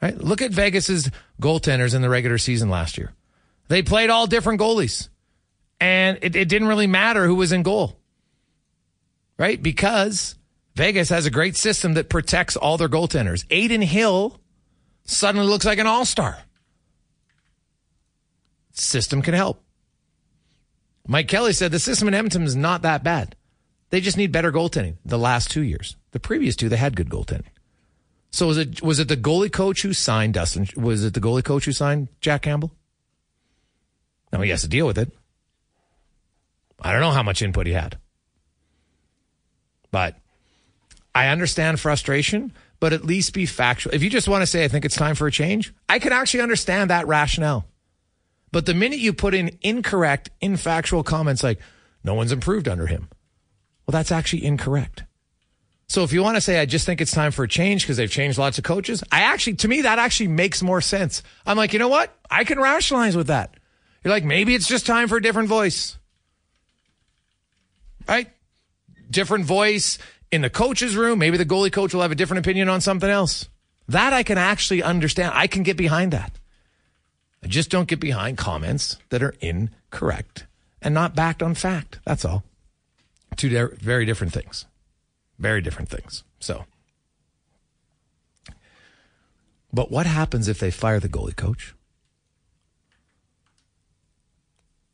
Right? 0.00 0.18
Look 0.18 0.42
at 0.42 0.50
Vegas's 0.50 1.10
goaltenders 1.40 1.94
in 1.94 2.02
the 2.02 2.08
regular 2.08 2.38
season 2.38 2.70
last 2.70 2.98
year. 2.98 3.12
They 3.68 3.82
played 3.82 4.10
all 4.10 4.26
different 4.26 4.60
goalies, 4.60 5.08
and 5.80 6.18
it, 6.22 6.34
it 6.34 6.48
didn't 6.48 6.68
really 6.68 6.86
matter 6.86 7.26
who 7.26 7.36
was 7.36 7.52
in 7.52 7.62
goal. 7.62 7.98
Right? 9.38 9.62
Because 9.62 10.36
Vegas 10.74 11.08
has 11.10 11.26
a 11.26 11.30
great 11.30 11.56
system 11.56 11.94
that 11.94 12.08
protects 12.08 12.56
all 12.56 12.78
their 12.78 12.88
goaltenders. 12.88 13.44
Adin 13.50 13.82
Hill 13.82 14.40
suddenly 15.04 15.46
looks 15.46 15.64
like 15.64 15.78
an 15.78 15.86
all 15.86 16.04
star. 16.04 16.38
System 18.72 19.22
can 19.22 19.34
help. 19.34 19.62
Mike 21.06 21.28
Kelly 21.28 21.52
said 21.52 21.72
the 21.72 21.78
system 21.78 22.08
in 22.08 22.14
Edmonton 22.14 22.44
is 22.44 22.56
not 22.56 22.82
that 22.82 23.02
bad. 23.02 23.36
They 23.90 24.00
just 24.00 24.16
need 24.16 24.32
better 24.32 24.52
goaltending. 24.52 24.96
The 25.04 25.18
last 25.18 25.50
two 25.50 25.62
years, 25.62 25.96
the 26.12 26.20
previous 26.20 26.56
two, 26.56 26.68
they 26.68 26.76
had 26.76 26.96
good 26.96 27.10
goaltending. 27.10 27.50
So 28.30 28.46
was 28.46 28.56
it 28.56 28.80
was 28.82 28.98
it 28.98 29.08
the 29.08 29.16
goalie 29.16 29.52
coach 29.52 29.82
who 29.82 29.92
signed 29.92 30.34
Dustin? 30.34 30.66
Was 30.76 31.04
it 31.04 31.12
the 31.12 31.20
goalie 31.20 31.44
coach 31.44 31.66
who 31.66 31.72
signed 31.72 32.08
Jack 32.20 32.42
Campbell? 32.42 32.72
Now 34.32 34.40
he 34.40 34.50
has 34.50 34.62
to 34.62 34.68
deal 34.68 34.86
with 34.86 34.96
it. 34.96 35.12
I 36.80 36.92
don't 36.92 37.02
know 37.02 37.10
how 37.10 37.22
much 37.22 37.42
input 37.42 37.66
he 37.66 37.74
had, 37.74 37.98
but 39.90 40.16
I 41.14 41.28
understand 41.28 41.78
frustration 41.78 42.52
but 42.82 42.92
at 42.92 43.04
least 43.04 43.32
be 43.32 43.46
factual. 43.46 43.94
If 43.94 44.02
you 44.02 44.10
just 44.10 44.26
want 44.26 44.42
to 44.42 44.46
say, 44.46 44.64
I 44.64 44.68
think 44.68 44.84
it's 44.84 44.96
time 44.96 45.14
for 45.14 45.28
a 45.28 45.30
change, 45.30 45.72
I 45.88 46.00
can 46.00 46.12
actually 46.12 46.40
understand 46.40 46.90
that 46.90 47.06
rationale. 47.06 47.64
But 48.50 48.66
the 48.66 48.74
minute 48.74 48.98
you 48.98 49.12
put 49.12 49.34
in 49.34 49.56
incorrect, 49.62 50.30
infactual 50.42 51.04
comments 51.04 51.44
like, 51.44 51.60
no 52.02 52.14
one's 52.14 52.32
improved 52.32 52.66
under 52.66 52.88
him, 52.88 53.08
well, 53.86 53.92
that's 53.92 54.10
actually 54.10 54.44
incorrect. 54.44 55.04
So 55.86 56.02
if 56.02 56.12
you 56.12 56.24
want 56.24 56.36
to 56.36 56.40
say, 56.40 56.58
I 56.58 56.66
just 56.66 56.84
think 56.84 57.00
it's 57.00 57.12
time 57.12 57.30
for 57.30 57.44
a 57.44 57.48
change 57.48 57.84
because 57.84 57.98
they've 57.98 58.10
changed 58.10 58.36
lots 58.36 58.58
of 58.58 58.64
coaches, 58.64 59.04
I 59.12 59.20
actually, 59.20 59.54
to 59.58 59.68
me, 59.68 59.82
that 59.82 60.00
actually 60.00 60.26
makes 60.26 60.60
more 60.60 60.80
sense. 60.80 61.22
I'm 61.46 61.56
like, 61.56 61.72
you 61.72 61.78
know 61.78 61.86
what? 61.86 62.12
I 62.28 62.42
can 62.42 62.58
rationalize 62.58 63.16
with 63.16 63.28
that. 63.28 63.54
You're 64.02 64.12
like, 64.12 64.24
maybe 64.24 64.56
it's 64.56 64.66
just 64.66 64.86
time 64.86 65.06
for 65.06 65.18
a 65.18 65.22
different 65.22 65.48
voice. 65.48 65.98
Right? 68.08 68.28
Different 69.08 69.44
voice 69.44 69.98
in 70.32 70.42
the 70.42 70.50
coach's 70.50 70.96
room, 70.96 71.18
maybe 71.20 71.36
the 71.36 71.46
goalie 71.46 71.72
coach 71.72 71.94
will 71.94 72.02
have 72.02 72.10
a 72.10 72.16
different 72.16 72.44
opinion 72.44 72.68
on 72.68 72.80
something 72.80 73.08
else. 73.08 73.48
That 73.86 74.12
I 74.12 74.22
can 74.22 74.38
actually 74.38 74.82
understand. 74.82 75.32
I 75.34 75.46
can 75.46 75.62
get 75.62 75.76
behind 75.76 76.12
that. 76.12 76.32
I 77.44 77.48
just 77.48 77.70
don't 77.70 77.88
get 77.88 78.00
behind 78.00 78.38
comments 78.38 78.96
that 79.10 79.22
are 79.22 79.34
incorrect 79.40 80.46
and 80.80 80.94
not 80.94 81.14
backed 81.14 81.42
on 81.42 81.54
fact. 81.54 82.00
That's 82.04 82.24
all. 82.24 82.44
Two 83.36 83.68
very 83.80 84.04
different 84.04 84.32
things. 84.32 84.66
Very 85.38 85.60
different 85.60 85.88
things. 85.88 86.24
So, 86.40 86.64
but 89.72 89.90
what 89.90 90.06
happens 90.06 90.48
if 90.48 90.58
they 90.58 90.70
fire 90.70 91.00
the 91.00 91.08
goalie 91.08 91.36
coach? 91.36 91.74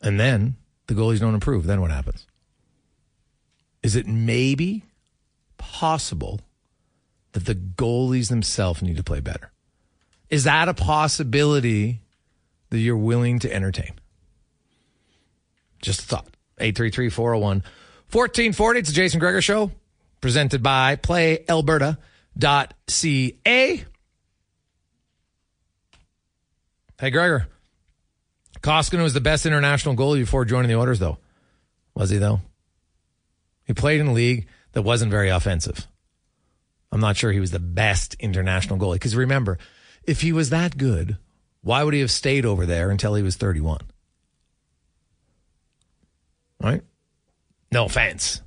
And 0.00 0.18
then 0.18 0.56
the 0.86 0.94
goalies 0.94 1.20
don't 1.20 1.34
improve. 1.34 1.66
Then 1.66 1.80
what 1.80 1.90
happens? 1.90 2.26
is 3.82 3.96
it 3.96 4.06
maybe 4.06 4.84
possible 5.58 6.40
that 7.32 7.44
the 7.44 7.54
goalies 7.54 8.28
themselves 8.28 8.82
need 8.82 8.96
to 8.96 9.04
play 9.04 9.20
better? 9.20 9.52
Is 10.30 10.44
that 10.44 10.68
a 10.68 10.74
possibility 10.74 12.00
that 12.70 12.78
you're 12.78 12.96
willing 12.96 13.38
to 13.40 13.52
entertain? 13.52 13.92
Just 15.80 16.00
a 16.00 16.04
thought. 16.04 16.26
833 16.60 17.10
401 17.10 17.62
1440. 18.10 18.80
It's 18.80 18.88
the 18.88 18.94
Jason 18.94 19.20
Gregor 19.20 19.40
Show, 19.40 19.70
presented 20.20 20.60
by 20.62 20.96
PlayAlberta.ca. 20.96 23.84
Hey, 27.00 27.10
Gregor. 27.10 27.46
Koskinen 28.60 29.04
was 29.04 29.14
the 29.14 29.20
best 29.20 29.46
international 29.46 29.94
goalie 29.94 30.18
before 30.20 30.44
joining 30.44 30.68
the 30.68 30.74
Oilers, 30.74 30.98
though. 30.98 31.18
Was 31.94 32.10
he, 32.10 32.18
though? 32.18 32.40
He 33.64 33.72
played 33.72 34.00
in 34.00 34.06
the 34.06 34.12
league 34.12 34.48
that 34.78 34.82
wasn't 34.82 35.10
very 35.10 35.28
offensive. 35.28 35.88
I'm 36.92 37.00
not 37.00 37.16
sure 37.16 37.32
he 37.32 37.40
was 37.40 37.50
the 37.50 37.58
best 37.58 38.14
international 38.20 38.78
goalie. 38.78 38.92
Because 38.92 39.16
remember, 39.16 39.58
if 40.04 40.20
he 40.20 40.32
was 40.32 40.50
that 40.50 40.78
good, 40.78 41.16
why 41.62 41.82
would 41.82 41.94
he 41.94 42.00
have 42.00 42.12
stayed 42.12 42.46
over 42.46 42.64
there 42.64 42.88
until 42.88 43.16
he 43.16 43.22
was 43.24 43.34
31? 43.34 43.80
Right? 46.62 46.82
No 47.72 47.86
offense. 47.86 48.40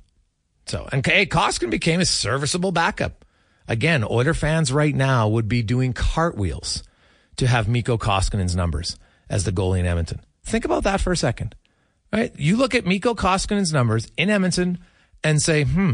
So, 0.64 0.88
and 0.90 1.04
hey, 1.04 1.26
Koskinen 1.26 1.68
became 1.68 2.00
a 2.00 2.06
serviceable 2.06 2.72
backup. 2.72 3.26
Again, 3.68 4.02
Oiler 4.02 4.32
fans 4.32 4.72
right 4.72 4.94
now 4.94 5.28
would 5.28 5.48
be 5.48 5.62
doing 5.62 5.92
cartwheels 5.92 6.82
to 7.36 7.46
have 7.46 7.68
Mikko 7.68 7.98
Koskinen's 7.98 8.56
numbers 8.56 8.98
as 9.28 9.44
the 9.44 9.52
goalie 9.52 9.80
in 9.80 9.86
Edmonton. 9.86 10.22
Think 10.44 10.64
about 10.64 10.84
that 10.84 11.02
for 11.02 11.12
a 11.12 11.16
second. 11.18 11.54
Right? 12.10 12.32
You 12.38 12.56
look 12.56 12.74
at 12.74 12.86
Mikko 12.86 13.16
Koskinen's 13.16 13.74
numbers 13.74 14.10
in 14.16 14.30
Edmonton 14.30 14.78
and 15.22 15.42
say, 15.42 15.64
hmm, 15.64 15.92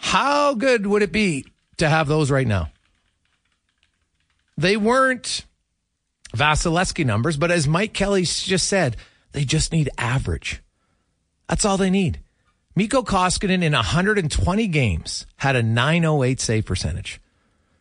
how 0.00 0.54
good 0.54 0.86
would 0.86 1.02
it 1.02 1.12
be 1.12 1.44
to 1.76 1.88
have 1.88 2.08
those 2.08 2.30
right 2.30 2.46
now? 2.46 2.70
They 4.56 4.76
weren't 4.76 5.44
Vasilevskiy 6.34 7.04
numbers, 7.04 7.36
but 7.36 7.50
as 7.50 7.68
Mike 7.68 7.92
Kelly 7.92 8.22
just 8.22 8.66
said, 8.66 8.96
they 9.32 9.44
just 9.44 9.72
need 9.72 9.90
average. 9.98 10.62
That's 11.48 11.66
all 11.66 11.76
they 11.76 11.90
need. 11.90 12.20
Mikko 12.74 13.02
Koskinen 13.02 13.62
in 13.62 13.74
120 13.74 14.66
games 14.68 15.26
had 15.36 15.54
a 15.54 15.62
908 15.62 16.40
save 16.40 16.64
percentage 16.64 17.20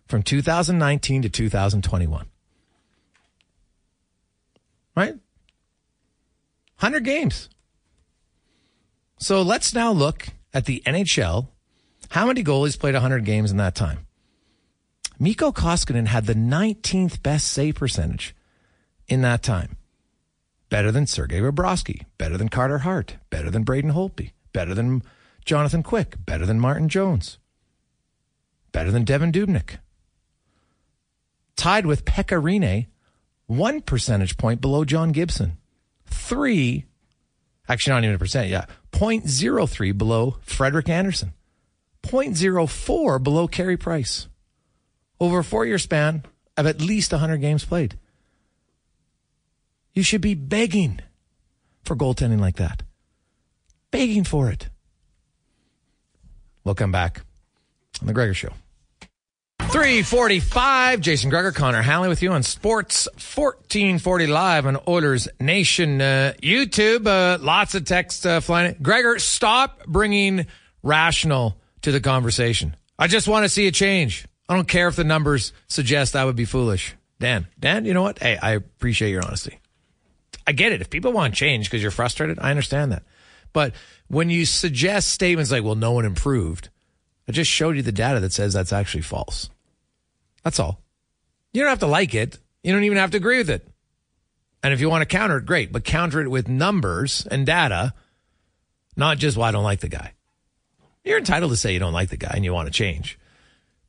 from 0.07 0.21
2019 0.21 1.21
to 1.21 1.29
2021. 1.29 2.25
Right? 4.95 5.13
100 6.79 7.03
games. 7.05 7.49
So 9.19 9.41
let's 9.41 9.73
now 9.73 9.93
look 9.93 10.27
at 10.53 10.65
the 10.65 10.83
NHL. 10.85 11.47
How 12.09 12.25
many 12.25 12.43
goalies 12.43 12.79
played 12.79 12.95
100 12.95 13.23
games 13.23 13.51
in 13.51 13.57
that 13.57 13.75
time? 13.75 14.07
Mikko 15.19 15.51
Koskinen 15.51 16.07
had 16.07 16.25
the 16.25 16.33
19th 16.33 17.21
best 17.21 17.47
save 17.47 17.75
percentage 17.75 18.35
in 19.07 19.21
that 19.21 19.43
time. 19.43 19.77
Better 20.69 20.91
than 20.91 21.05
Sergei 21.05 21.39
Bobrovsky, 21.39 22.05
better 22.17 22.37
than 22.37 22.49
Carter 22.49 22.79
Hart, 22.79 23.17
better 23.29 23.51
than 23.51 23.63
Braden 23.63 23.91
Holtby, 23.91 24.31
better 24.53 24.73
than 24.73 25.03
Jonathan 25.45 25.83
Quick, 25.83 26.15
better 26.25 26.45
than 26.45 26.59
Martin 26.59 26.89
Jones, 26.89 27.37
better 28.71 28.91
than 28.91 29.05
Devan 29.05 29.31
Dubnyk. 29.31 29.77
Tied 31.55 31.85
with 31.85 32.05
Pekka 32.05 32.87
one 33.47 33.81
percentage 33.81 34.37
point 34.37 34.61
below 34.61 34.85
John 34.85 35.11
Gibson. 35.11 35.57
Three, 36.05 36.85
actually 37.67 37.93
not 37.93 38.03
even 38.03 38.15
a 38.15 38.19
percent, 38.19 38.49
yeah, 38.49 38.65
0.03 38.93 39.97
below 39.97 40.37
Frederik 40.41 40.87
Andersen. 40.87 41.33
0.04 42.09 43.21
below 43.23 43.47
Carey 43.47 43.77
Price. 43.77 44.27
Over 45.19 45.39
a 45.39 45.43
four 45.43 45.65
year 45.65 45.77
span 45.77 46.23
of 46.57 46.65
at 46.65 46.81
least 46.81 47.11
100 47.11 47.37
games 47.37 47.65
played. 47.65 47.97
You 49.93 50.03
should 50.03 50.21
be 50.21 50.33
begging 50.33 51.01
for 51.83 51.95
goaltending 51.95 52.39
like 52.39 52.57
that. 52.57 52.83
Begging 53.91 54.23
for 54.23 54.49
it. 54.49 54.69
We'll 56.63 56.75
come 56.75 56.91
back 56.91 57.21
on 58.01 58.07
The 58.07 58.13
Gregor 58.13 58.33
Show. 58.33 58.53
345, 59.71 60.99
Jason 60.99 61.29
Gregor, 61.29 61.51
Connor 61.51 61.83
Halley 61.83 62.09
with 62.09 62.23
you 62.23 62.31
on 62.31 62.41
Sports 62.41 63.07
1440 63.13 64.27
Live 64.27 64.65
on 64.65 64.77
Oilers 64.87 65.27
Nation 65.39 66.01
uh, 66.01 66.33
YouTube. 66.41 67.05
Uh, 67.05 67.37
lots 67.39 67.75
of 67.75 67.85
text 67.85 68.25
uh, 68.25 68.39
flying. 68.39 68.75
Gregor, 68.81 69.19
stop 69.19 69.85
bringing 69.85 70.47
rational 70.81 71.55
to 71.81 71.91
the 71.91 71.99
conversation. 71.99 72.75
I 72.97 73.07
just 73.07 73.27
want 73.27 73.45
to 73.45 73.49
see 73.49 73.67
a 73.67 73.71
change. 73.71 74.25
I 74.47 74.55
don't 74.55 74.67
care 74.67 74.87
if 74.87 74.95
the 74.95 75.03
numbers 75.03 75.53
suggest 75.67 76.15
I 76.15 76.25
would 76.25 76.35
be 76.35 76.45
foolish. 76.45 76.95
Dan, 77.19 77.47
Dan, 77.59 77.85
you 77.85 77.93
know 77.93 78.01
what? 78.01 78.19
Hey, 78.19 78.37
I 78.37 78.51
appreciate 78.51 79.11
your 79.11 79.23
honesty. 79.25 79.59
I 80.47 80.51
get 80.51 80.71
it. 80.71 80.81
If 80.81 80.89
people 80.89 81.11
want 81.11 81.35
change 81.35 81.67
because 81.67 81.81
you're 81.81 81.91
frustrated, 81.91 82.39
I 82.39 82.49
understand 82.49 82.91
that. 82.91 83.03
But 83.53 83.73
when 84.07 84.29
you 84.29 84.45
suggest 84.45 85.09
statements 85.09 85.51
like, 85.51 85.63
well, 85.63 85.75
no 85.75 85.91
one 85.91 86.05
improved, 86.05 86.69
I 87.27 87.31
just 87.31 87.51
showed 87.51 87.75
you 87.75 87.81
the 87.81 87.91
data 87.91 88.19
that 88.21 88.33
says 88.33 88.53
that's 88.53 88.73
actually 88.73 89.03
false. 89.03 89.49
That's 90.43 90.59
all. 90.59 90.81
You 91.53 91.61
don't 91.61 91.69
have 91.69 91.79
to 91.79 91.87
like 91.87 92.15
it. 92.15 92.39
You 92.63 92.73
don't 92.73 92.83
even 92.83 92.97
have 92.97 93.11
to 93.11 93.17
agree 93.17 93.37
with 93.37 93.49
it. 93.49 93.67
And 94.63 94.73
if 94.73 94.79
you 94.79 94.89
want 94.89 95.01
to 95.01 95.05
counter 95.05 95.37
it, 95.37 95.45
great, 95.45 95.71
but 95.71 95.83
counter 95.83 96.21
it 96.21 96.27
with 96.29 96.47
numbers 96.47 97.27
and 97.29 97.45
data, 97.45 97.93
not 98.95 99.17
just, 99.17 99.37
well, 99.37 99.47
I 99.47 99.51
don't 99.51 99.63
like 99.63 99.79
the 99.79 99.87
guy. 99.87 100.13
You're 101.09 101.17
entitled 101.17 101.49
to 101.49 101.57
say 101.57 101.73
you 101.73 101.79
don't 101.79 101.91
like 101.91 102.09
the 102.09 102.17
guy 102.17 102.33
and 102.35 102.45
you 102.45 102.53
want 102.53 102.67
to 102.67 102.71
change. 102.71 103.17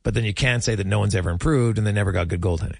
But 0.01 0.15
then 0.15 0.23
you 0.23 0.33
can't 0.33 0.63
say 0.63 0.73
that 0.73 0.87
no 0.87 0.97
one's 0.97 1.13
ever 1.13 1.29
improved 1.29 1.77
and 1.77 1.85
they 1.85 1.91
never 1.91 2.11
got 2.11 2.29
good 2.29 2.41
goaltending. 2.41 2.79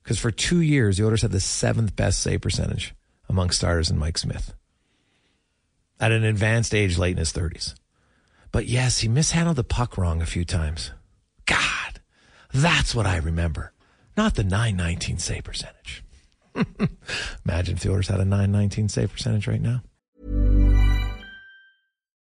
Because 0.00 0.16
for 0.16 0.30
two 0.30 0.60
years, 0.60 0.96
the 0.96 1.04
Oilers 1.04 1.22
had 1.22 1.32
the 1.32 1.40
seventh 1.40 1.96
best 1.96 2.20
save 2.20 2.40
percentage 2.40 2.94
among 3.28 3.50
starters 3.50 3.90
in 3.90 3.98
Mike 3.98 4.16
Smith 4.16 4.54
at 5.98 6.12
an 6.12 6.22
advanced 6.22 6.72
age, 6.72 6.98
late 6.98 7.10
in 7.10 7.16
his 7.16 7.32
30s. 7.32 7.74
But 8.52 8.66
yes, 8.66 9.00
he 9.00 9.08
mishandled 9.08 9.56
the 9.56 9.64
puck 9.64 9.98
wrong 9.98 10.22
a 10.22 10.26
few 10.26 10.44
times. 10.44 10.92
God, 11.44 12.00
that's 12.54 12.94
what 12.94 13.06
I 13.06 13.16
remember, 13.16 13.72
not 14.16 14.36
the 14.36 14.44
919 14.44 15.18
save 15.18 15.42
percentage. 15.42 16.04
Imagine 17.44 17.74
if 17.74 17.82
the 17.82 17.90
Oilers 17.90 18.06
had 18.06 18.20
a 18.20 18.24
919 18.24 18.88
save 18.88 19.10
percentage 19.10 19.48
right 19.48 19.60
now. 19.60 19.82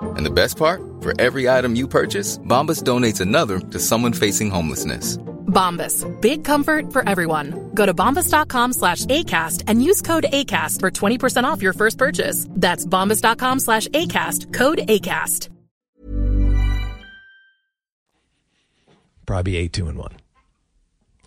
And 0.00 0.24
the 0.24 0.30
best 0.30 0.56
part? 0.56 0.80
For 1.00 1.12
every 1.20 1.48
item 1.48 1.76
you 1.76 1.88
purchase, 1.88 2.38
Bombas 2.38 2.82
donates 2.82 3.20
another 3.20 3.60
to 3.60 3.78
someone 3.78 4.12
facing 4.12 4.50
homelessness. 4.50 5.16
Bombas. 5.48 6.04
Big 6.20 6.44
comfort 6.44 6.92
for 6.92 7.08
everyone. 7.08 7.70
Go 7.74 7.86
to 7.86 7.94
bombas.com 7.94 8.72
slash 8.74 9.06
ACAST 9.06 9.64
and 9.66 9.82
use 9.82 10.02
code 10.02 10.26
ACAST 10.32 10.80
for 10.80 10.90
20% 10.90 11.44
off 11.44 11.62
your 11.62 11.72
first 11.72 11.98
purchase. 11.98 12.46
That's 12.50 12.84
bombas.com 12.86 13.60
slash 13.60 13.88
ACAST. 13.88 14.52
Code 14.52 14.78
ACAST. 14.78 15.48
Probably 19.26 19.56
8 19.56 19.72
2 19.72 19.88
and 19.88 19.98
1. 19.98 20.12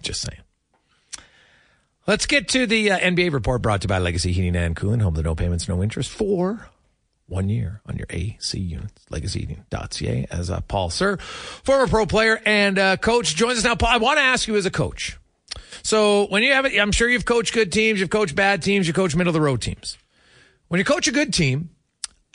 Just 0.01 0.21
saying. 0.21 0.41
Let's 2.07 2.25
get 2.25 2.47
to 2.49 2.65
the 2.65 2.91
uh, 2.91 2.99
NBA 2.99 3.31
report 3.31 3.61
brought 3.61 3.81
to 3.81 3.85
you 3.85 3.89
by 3.89 3.99
Legacy 3.99 4.31
Heating 4.31 4.55
and 4.55 4.75
Cooling. 4.75 5.01
Home 5.01 5.13
the 5.13 5.21
no 5.21 5.35
payments, 5.35 5.69
no 5.69 5.83
interest 5.83 6.09
for 6.09 6.67
one 7.31 7.49
year 7.49 7.81
on 7.85 7.95
your 7.97 8.07
AC 8.09 8.59
units. 8.59 9.05
LegacyHeating.ca 9.09 10.27
as 10.29 10.49
uh, 10.51 10.59
Paul 10.61 10.89
Sir, 10.89 11.17
former 11.17 11.87
pro 11.87 12.05
player 12.05 12.41
and 12.45 12.77
uh, 12.77 12.97
coach, 12.97 13.35
joins 13.35 13.57
us 13.57 13.63
now. 13.63 13.75
Paul, 13.75 13.89
I 13.89 13.97
want 13.97 14.17
to 14.17 14.23
ask 14.23 14.47
you 14.47 14.57
as 14.57 14.65
a 14.65 14.71
coach. 14.71 15.17
So 15.81 16.27
when 16.27 16.43
you 16.43 16.51
have 16.51 16.65
it, 16.65 16.77
I'm 16.77 16.91
sure 16.91 17.09
you've 17.09 17.25
coached 17.25 17.53
good 17.53 17.71
teams, 17.71 17.99
you've 17.99 18.09
coached 18.09 18.35
bad 18.35 18.61
teams, 18.61 18.87
you 18.87 18.93
coach 18.93 19.15
middle 19.15 19.29
of 19.29 19.33
the 19.33 19.41
road 19.41 19.61
teams. 19.61 19.97
When 20.67 20.77
you 20.79 20.85
coach 20.85 21.07
a 21.07 21.11
good 21.11 21.33
team, 21.33 21.69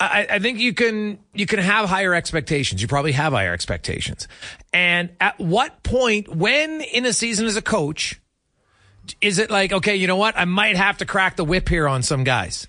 I, 0.00 0.26
I 0.30 0.38
think 0.38 0.58
you 0.58 0.74
can 0.74 1.18
you 1.32 1.46
can 1.46 1.58
have 1.58 1.88
higher 1.88 2.14
expectations. 2.14 2.82
You 2.82 2.88
probably 2.88 3.12
have 3.12 3.32
higher 3.32 3.52
expectations. 3.52 4.28
And 4.72 5.10
at 5.20 5.38
what 5.38 5.82
point, 5.82 6.34
when 6.34 6.80
in 6.80 7.06
a 7.06 7.12
season 7.12 7.46
as 7.46 7.56
a 7.56 7.62
coach, 7.62 8.20
is 9.20 9.38
it 9.38 9.50
like, 9.50 9.72
okay, 9.72 9.96
you 9.96 10.06
know 10.06 10.16
what? 10.16 10.36
I 10.36 10.44
might 10.44 10.76
have 10.76 10.98
to 10.98 11.06
crack 11.06 11.36
the 11.36 11.44
whip 11.44 11.68
here 11.68 11.88
on 11.88 12.02
some 12.02 12.24
guys. 12.24 12.66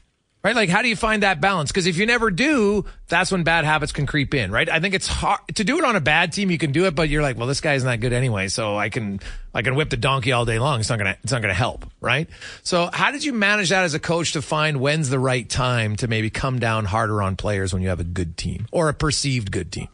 Right? 0.47 0.55
Like, 0.55 0.69
how 0.69 0.81
do 0.81 0.87
you 0.87 0.95
find 0.95 1.23
that 1.23 1.41
balance? 1.41 1.73
Because 1.73 1.87
if 1.87 1.97
you 1.97 2.05
never 2.05 2.31
do, 2.31 2.85
that's 3.09 3.33
when 3.33 3.43
bad 3.43 3.65
habits 3.65 3.91
can 3.91 4.05
creep 4.05 4.33
in, 4.33 4.49
right? 4.49 4.69
I 4.69 4.79
think 4.79 4.93
it's 4.95 5.05
hard 5.05 5.41
to 5.55 5.65
do 5.65 5.77
it 5.77 5.83
on 5.83 5.97
a 5.97 5.99
bad 5.99 6.31
team. 6.31 6.49
You 6.49 6.57
can 6.57 6.71
do 6.71 6.85
it, 6.85 6.95
but 6.95 7.09
you're 7.09 7.21
like, 7.21 7.37
well, 7.37 7.47
this 7.47 7.59
guy's 7.59 7.83
not 7.83 7.99
good 7.99 8.13
anyway. 8.13 8.47
So 8.47 8.77
I 8.77 8.87
can, 8.87 9.19
I 9.53 9.61
can 9.61 9.75
whip 9.75 9.89
the 9.89 9.97
donkey 9.97 10.31
all 10.31 10.45
day 10.45 10.57
long. 10.57 10.79
It's 10.79 10.87
not 10.87 10.99
to, 10.99 11.17
it's 11.21 11.33
not 11.33 11.41
to 11.41 11.53
help. 11.53 11.85
Right. 11.99 12.29
So 12.63 12.89
how 12.93 13.11
did 13.11 13.25
you 13.25 13.33
manage 13.33 13.71
that 13.71 13.83
as 13.83 13.93
a 13.93 13.99
coach 13.99 14.31
to 14.33 14.41
find 14.41 14.79
when's 14.79 15.09
the 15.09 15.19
right 15.19 15.49
time 15.49 15.97
to 15.97 16.07
maybe 16.07 16.29
come 16.29 16.59
down 16.59 16.85
harder 16.85 17.21
on 17.21 17.35
players 17.35 17.73
when 17.73 17.81
you 17.81 17.89
have 17.89 17.99
a 17.99 18.05
good 18.05 18.37
team 18.37 18.67
or 18.71 18.87
a 18.87 18.93
perceived 18.93 19.51
good 19.51 19.69
team? 19.69 19.89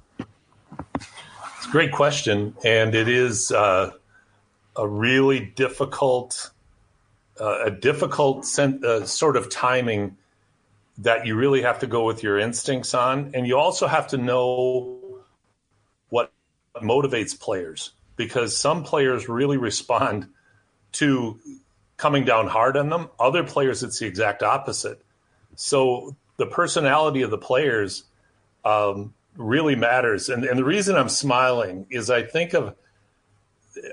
It's 0.99 1.65
a 1.67 1.71
great 1.71 1.91
question. 1.91 2.53
And 2.63 2.93
it 2.93 3.07
is, 3.07 3.51
uh, 3.51 3.89
a 4.75 4.87
really 4.87 5.39
difficult, 5.39 6.51
uh, 7.41 7.63
a 7.65 7.71
difficult 7.71 8.45
sen- 8.45 8.83
uh, 8.85 9.03
sort 9.05 9.35
of 9.35 9.49
timing 9.49 10.15
that 10.99 11.25
you 11.25 11.35
really 11.35 11.61
have 11.63 11.79
to 11.79 11.87
go 11.87 12.05
with 12.05 12.23
your 12.23 12.37
instincts 12.39 12.93
on, 12.93 13.31
and 13.33 13.47
you 13.47 13.57
also 13.57 13.87
have 13.87 14.07
to 14.09 14.17
know 14.17 15.21
what 16.09 16.31
motivates 16.81 17.39
players 17.39 17.91
because 18.15 18.55
some 18.55 18.83
players 18.83 19.27
really 19.27 19.57
respond 19.57 20.27
to 20.93 21.39
coming 21.97 22.25
down 22.25 22.47
hard 22.47 22.77
on 22.77 22.89
them. 22.89 23.09
Other 23.19 23.43
players, 23.43 23.81
it's 23.81 23.99
the 23.99 24.05
exact 24.05 24.43
opposite. 24.43 25.01
So 25.55 26.15
the 26.37 26.45
personality 26.45 27.21
of 27.21 27.31
the 27.31 27.37
players 27.37 28.03
um, 28.63 29.13
really 29.35 29.75
matters. 29.75 30.29
And, 30.29 30.43
and 30.43 30.57
the 30.57 30.63
reason 30.63 30.95
I'm 30.95 31.09
smiling 31.09 31.87
is 31.89 32.09
I 32.09 32.23
think 32.23 32.53
of 32.53 32.75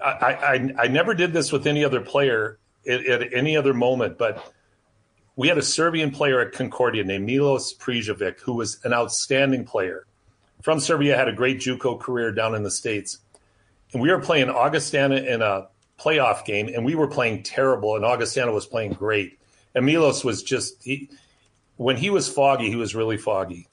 I, 0.02 0.10
I, 0.10 0.74
I 0.78 0.88
never 0.88 1.14
did 1.14 1.32
this 1.32 1.52
with 1.52 1.66
any 1.66 1.84
other 1.84 2.00
player 2.00 2.58
at, 2.86 3.06
at, 3.06 3.32
any 3.32 3.56
other 3.56 3.72
moment, 3.72 4.18
but 4.18 4.52
we 5.36 5.48
had 5.48 5.58
a 5.58 5.62
Serbian 5.62 6.10
player 6.10 6.40
at 6.40 6.52
Concordia 6.52 7.04
named 7.04 7.26
Milos 7.26 7.74
Prijovic, 7.74 8.40
who 8.40 8.54
was 8.54 8.78
an 8.84 8.92
outstanding 8.92 9.64
player 9.64 10.06
from 10.62 10.80
Serbia, 10.80 11.16
had 11.16 11.28
a 11.28 11.32
great 11.32 11.58
JUCO 11.58 11.98
career 11.98 12.32
down 12.32 12.54
in 12.54 12.62
the 12.62 12.70
States. 12.70 13.18
And 13.92 14.02
we 14.02 14.10
were 14.10 14.20
playing 14.20 14.50
Augustana 14.50 15.16
in 15.16 15.42
a 15.42 15.68
playoff 15.98 16.44
game, 16.44 16.68
and 16.68 16.84
we 16.84 16.94
were 16.94 17.08
playing 17.08 17.42
terrible, 17.42 17.96
and 17.96 18.04
Augustana 18.04 18.52
was 18.52 18.66
playing 18.66 18.92
great. 18.92 19.38
And 19.74 19.86
Milos 19.86 20.24
was 20.24 20.42
just, 20.42 20.82
he, 20.82 21.10
when 21.76 21.96
he 21.96 22.10
was 22.10 22.28
foggy, 22.28 22.68
he 22.68 22.76
was 22.76 22.94
really 22.94 23.16
foggy. 23.16 23.68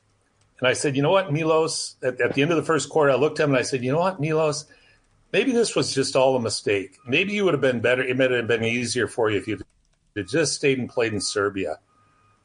And 0.59 0.67
I 0.67 0.73
said, 0.73 0.95
you 0.95 1.01
know 1.01 1.11
what, 1.11 1.31
Milos, 1.31 1.97
at, 2.01 2.19
at 2.19 2.33
the 2.33 2.41
end 2.41 2.51
of 2.51 2.57
the 2.57 2.63
first 2.63 2.89
quarter, 2.89 3.11
I 3.11 3.15
looked 3.15 3.39
at 3.39 3.43
him 3.43 3.51
and 3.51 3.59
I 3.59 3.63
said, 3.63 3.83
you 3.83 3.91
know 3.91 3.99
what, 3.99 4.19
Milos, 4.19 4.65
maybe 5.31 5.51
this 5.51 5.75
was 5.75 5.93
just 5.93 6.15
all 6.15 6.35
a 6.35 6.41
mistake. 6.41 6.97
Maybe 7.05 7.33
you 7.33 7.45
would 7.45 7.53
have 7.53 7.61
been 7.61 7.79
better. 7.79 8.01
It 8.01 8.17
might 8.17 8.31
have 8.31 8.47
been 8.47 8.63
easier 8.63 9.07
for 9.07 9.29
you 9.29 9.37
if 9.37 9.47
you 9.47 9.59
just 10.25 10.53
stayed 10.53 10.79
and 10.79 10.89
played 10.89 11.13
in 11.13 11.21
Serbia. 11.21 11.79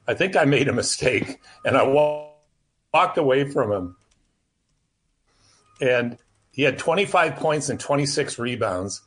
I 0.07 0.15
think 0.15 0.37
I 0.37 0.45
made 0.45 0.69
a 0.69 0.73
mistake 0.73 1.41
and 1.65 1.77
I 1.77 1.83
walked 1.85 3.19
away 3.19 3.51
from 3.51 3.73
him. 3.73 3.97
And 5.81 6.19
he 6.51 6.63
had 6.63 6.79
25 6.79 7.37
points 7.37 7.69
and 7.69 7.81
26 7.81 8.39
rebounds 8.39 9.03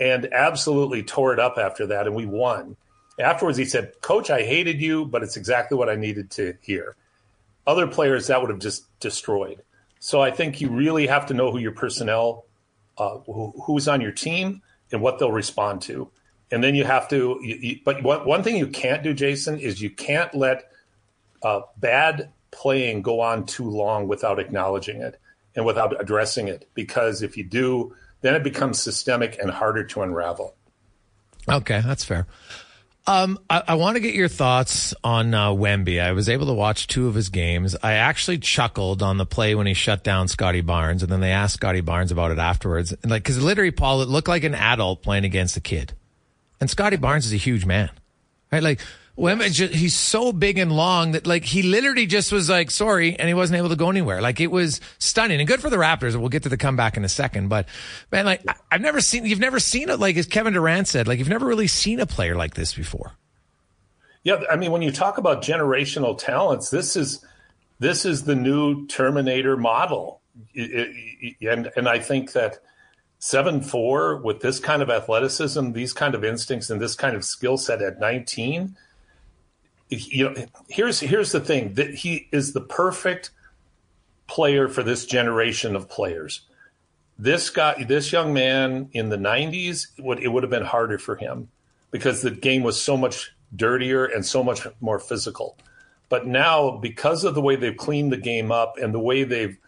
and 0.00 0.32
absolutely 0.32 1.02
tore 1.02 1.32
it 1.32 1.38
up 1.38 1.58
after 1.58 1.86
that. 1.86 2.06
And 2.06 2.16
we 2.16 2.26
won. 2.26 2.76
Afterwards, 3.20 3.58
he 3.58 3.64
said, 3.64 3.92
Coach, 4.00 4.30
I 4.30 4.42
hated 4.42 4.80
you, 4.80 5.04
but 5.04 5.22
it's 5.22 5.36
exactly 5.36 5.76
what 5.76 5.88
I 5.88 5.96
needed 5.96 6.30
to 6.32 6.54
hear. 6.60 6.96
Other 7.66 7.86
players, 7.86 8.28
that 8.28 8.40
would 8.40 8.50
have 8.50 8.60
just 8.60 8.84
destroyed. 9.00 9.62
So 10.00 10.20
I 10.20 10.30
think 10.30 10.60
you 10.60 10.70
really 10.70 11.06
have 11.06 11.26
to 11.26 11.34
know 11.34 11.50
who 11.50 11.58
your 11.58 11.72
personnel 11.72 12.44
uh, 12.98 13.18
who, 13.26 13.54
who's 13.64 13.88
on 13.88 14.00
your 14.00 14.12
team 14.12 14.62
and 14.92 15.00
what 15.00 15.18
they'll 15.18 15.32
respond 15.32 15.82
to. 15.82 16.10
And 16.50 16.64
then 16.64 16.74
you 16.74 16.84
have 16.84 17.08
to, 17.08 17.38
you, 17.42 17.56
you, 17.56 17.80
but 17.84 18.02
one, 18.02 18.24
one 18.26 18.42
thing 18.42 18.56
you 18.56 18.68
can't 18.68 19.02
do, 19.02 19.12
Jason, 19.12 19.58
is 19.58 19.82
you 19.82 19.90
can't 19.90 20.34
let 20.34 20.70
uh, 21.42 21.60
bad 21.76 22.30
playing 22.50 23.02
go 23.02 23.20
on 23.20 23.44
too 23.46 23.68
long 23.68 24.08
without 24.08 24.38
acknowledging 24.38 25.02
it 25.02 25.20
and 25.54 25.66
without 25.66 26.00
addressing 26.00 26.48
it. 26.48 26.68
Because 26.74 27.22
if 27.22 27.36
you 27.36 27.44
do, 27.44 27.94
then 28.22 28.34
it 28.34 28.42
becomes 28.42 28.80
systemic 28.80 29.38
and 29.38 29.50
harder 29.50 29.84
to 29.84 30.02
unravel. 30.02 30.54
Okay, 31.48 31.82
that's 31.84 32.04
fair. 32.04 32.26
Um, 33.06 33.38
I, 33.48 33.62
I 33.68 33.74
want 33.76 33.96
to 33.96 34.00
get 34.00 34.14
your 34.14 34.28
thoughts 34.28 34.92
on 35.02 35.32
uh, 35.32 35.48
Wemby. 35.48 35.98
I 35.98 36.12
was 36.12 36.28
able 36.28 36.46
to 36.46 36.52
watch 36.52 36.88
two 36.88 37.08
of 37.08 37.14
his 37.14 37.30
games. 37.30 37.74
I 37.82 37.94
actually 37.94 38.36
chuckled 38.36 39.02
on 39.02 39.16
the 39.16 39.24
play 39.24 39.54
when 39.54 39.66
he 39.66 39.72
shut 39.72 40.04
down 40.04 40.28
Scottie 40.28 40.60
Barnes, 40.60 41.02
and 41.02 41.10
then 41.10 41.20
they 41.20 41.30
asked 41.30 41.54
Scottie 41.54 41.80
Barnes 41.80 42.12
about 42.12 42.32
it 42.32 42.38
afterwards. 42.38 42.92
And 42.92 43.10
like, 43.10 43.22
because 43.22 43.42
literally, 43.42 43.70
Paul, 43.70 44.02
it 44.02 44.08
looked 44.08 44.28
like 44.28 44.44
an 44.44 44.54
adult 44.54 45.02
playing 45.02 45.24
against 45.24 45.56
a 45.56 45.60
kid. 45.60 45.94
And 46.60 46.68
Scottie 46.68 46.96
Barnes 46.96 47.26
is 47.26 47.32
a 47.32 47.36
huge 47.36 47.64
man, 47.64 47.90
right? 48.50 48.62
Like, 48.62 48.80
just, 49.18 49.74
he's 49.74 49.96
so 49.96 50.32
big 50.32 50.58
and 50.58 50.70
long 50.70 51.12
that 51.12 51.26
like 51.26 51.44
he 51.44 51.62
literally 51.62 52.06
just 52.06 52.30
was 52.30 52.48
like 52.48 52.70
sorry 52.70 53.18
and 53.18 53.26
he 53.26 53.34
wasn't 53.34 53.58
able 53.58 53.68
to 53.68 53.76
go 53.76 53.90
anywhere. 53.90 54.20
Like 54.20 54.40
it 54.40 54.48
was 54.48 54.80
stunning 54.98 55.40
and 55.40 55.48
good 55.48 55.60
for 55.60 55.70
the 55.70 55.76
Raptors. 55.76 56.16
We'll 56.16 56.28
get 56.28 56.44
to 56.44 56.48
the 56.48 56.56
comeback 56.56 56.96
in 56.96 57.04
a 57.04 57.08
second, 57.08 57.48
but 57.48 57.66
man, 58.12 58.26
like 58.26 58.42
I, 58.46 58.54
have 58.70 58.80
never 58.80 59.00
seen 59.00 59.26
you've 59.26 59.40
never 59.40 59.58
seen 59.58 59.88
it 59.88 59.98
like 59.98 60.16
as 60.16 60.26
Kevin 60.26 60.52
Durant 60.52 60.86
said, 60.86 61.08
like 61.08 61.18
you've 61.18 61.28
never 61.28 61.46
really 61.46 61.66
seen 61.66 62.00
a 62.00 62.06
player 62.06 62.36
like 62.36 62.54
this 62.54 62.72
before. 62.72 63.12
Yeah, 64.22 64.40
I 64.50 64.56
mean 64.56 64.70
when 64.70 64.82
you 64.82 64.92
talk 64.92 65.18
about 65.18 65.42
generational 65.42 66.16
talents, 66.16 66.70
this 66.70 66.94
is 66.96 67.24
this 67.80 68.04
is 68.04 68.24
the 68.24 68.34
new 68.36 68.86
Terminator 68.86 69.56
model, 69.56 70.20
it, 70.54 70.88
it, 71.40 71.48
and 71.48 71.70
and 71.76 71.88
I 71.88 71.98
think 71.98 72.32
that 72.32 72.60
seven 73.18 73.60
four 73.60 74.16
with 74.16 74.40
this 74.40 74.60
kind 74.60 74.82
of 74.82 74.90
athleticism, 74.90 75.72
these 75.72 75.92
kind 75.92 76.14
of 76.14 76.24
instincts, 76.24 76.70
and 76.70 76.80
this 76.80 76.94
kind 76.94 77.16
of 77.16 77.24
skill 77.24 77.56
set 77.56 77.82
at 77.82 78.00
nineteen 78.00 78.76
you 79.90 80.24
know, 80.24 80.46
here's 80.68 81.00
here's 81.00 81.32
the 81.32 81.40
thing 81.40 81.74
that 81.74 81.94
he 81.94 82.28
is 82.30 82.52
the 82.52 82.60
perfect 82.60 83.30
player 84.26 84.68
for 84.68 84.82
this 84.82 85.06
generation 85.06 85.74
of 85.74 85.88
players. 85.88 86.42
This 87.18 87.50
guy, 87.50 87.84
this 87.84 88.12
young 88.12 88.32
man 88.32 88.90
in 88.92 89.08
the 89.08 89.16
'90s, 89.16 89.86
would 89.98 90.22
it 90.22 90.28
would 90.28 90.42
have 90.42 90.50
been 90.50 90.64
harder 90.64 90.98
for 90.98 91.16
him 91.16 91.48
because 91.90 92.22
the 92.22 92.30
game 92.30 92.62
was 92.62 92.80
so 92.80 92.96
much 92.96 93.32
dirtier 93.56 94.04
and 94.04 94.24
so 94.24 94.44
much 94.44 94.66
more 94.80 94.98
physical. 94.98 95.56
But 96.10 96.26
now, 96.26 96.72
because 96.72 97.24
of 97.24 97.34
the 97.34 97.40
way 97.40 97.56
they've 97.56 97.76
cleaned 97.76 98.12
the 98.12 98.18
game 98.18 98.52
up 98.52 98.76
and 98.78 98.94
the 98.94 99.00
way 99.00 99.24
they've 99.24 99.58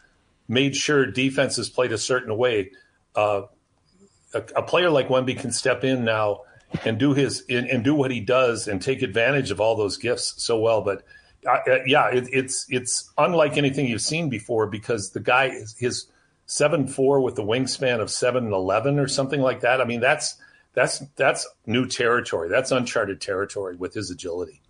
made 0.48 0.76
sure 0.76 1.06
defenses 1.06 1.70
played 1.70 1.92
a 1.92 1.98
certain 1.98 2.36
way, 2.36 2.70
uh, 3.14 3.42
a, 4.34 4.38
a 4.56 4.62
player 4.62 4.90
like 4.90 5.08
Wemby 5.08 5.38
can 5.38 5.52
step 5.52 5.84
in 5.84 6.04
now 6.04 6.42
and 6.84 6.98
do 6.98 7.14
his 7.14 7.44
and, 7.48 7.68
and, 7.68 7.82
do 7.82 7.94
what 7.94 8.10
he 8.10 8.20
does 8.20 8.68
and 8.68 8.80
take 8.80 9.02
advantage 9.02 9.50
of 9.50 9.60
all 9.60 9.76
those 9.76 9.96
gifts 9.96 10.34
so 10.42 10.58
well. 10.58 10.82
But 10.82 11.02
uh, 11.46 11.58
uh, 11.68 11.78
yeah, 11.86 12.08
it, 12.08 12.28
it's 12.32 12.66
it's 12.68 13.10
unlike 13.18 13.56
anything 13.56 13.86
you've 13.86 14.02
seen 14.02 14.28
before 14.28 14.66
because 14.66 15.10
the 15.10 15.20
guy 15.20 15.46
is 15.46 15.74
his 15.78 16.06
seven 16.46 16.86
four 16.86 17.20
with 17.20 17.34
the 17.34 17.42
wingspan 17.42 18.00
of 18.00 18.10
seven 18.10 18.52
eleven 18.52 18.98
or 18.98 19.08
something 19.08 19.40
like 19.40 19.60
that. 19.60 19.80
I 19.80 19.84
mean, 19.84 20.00
that's 20.00 20.36
that's 20.74 21.00
that's 21.16 21.48
new 21.66 21.86
territory. 21.86 22.48
That's 22.48 22.70
uncharted 22.70 23.20
territory 23.20 23.76
with 23.76 23.94
his 23.94 24.10
agility. 24.10 24.62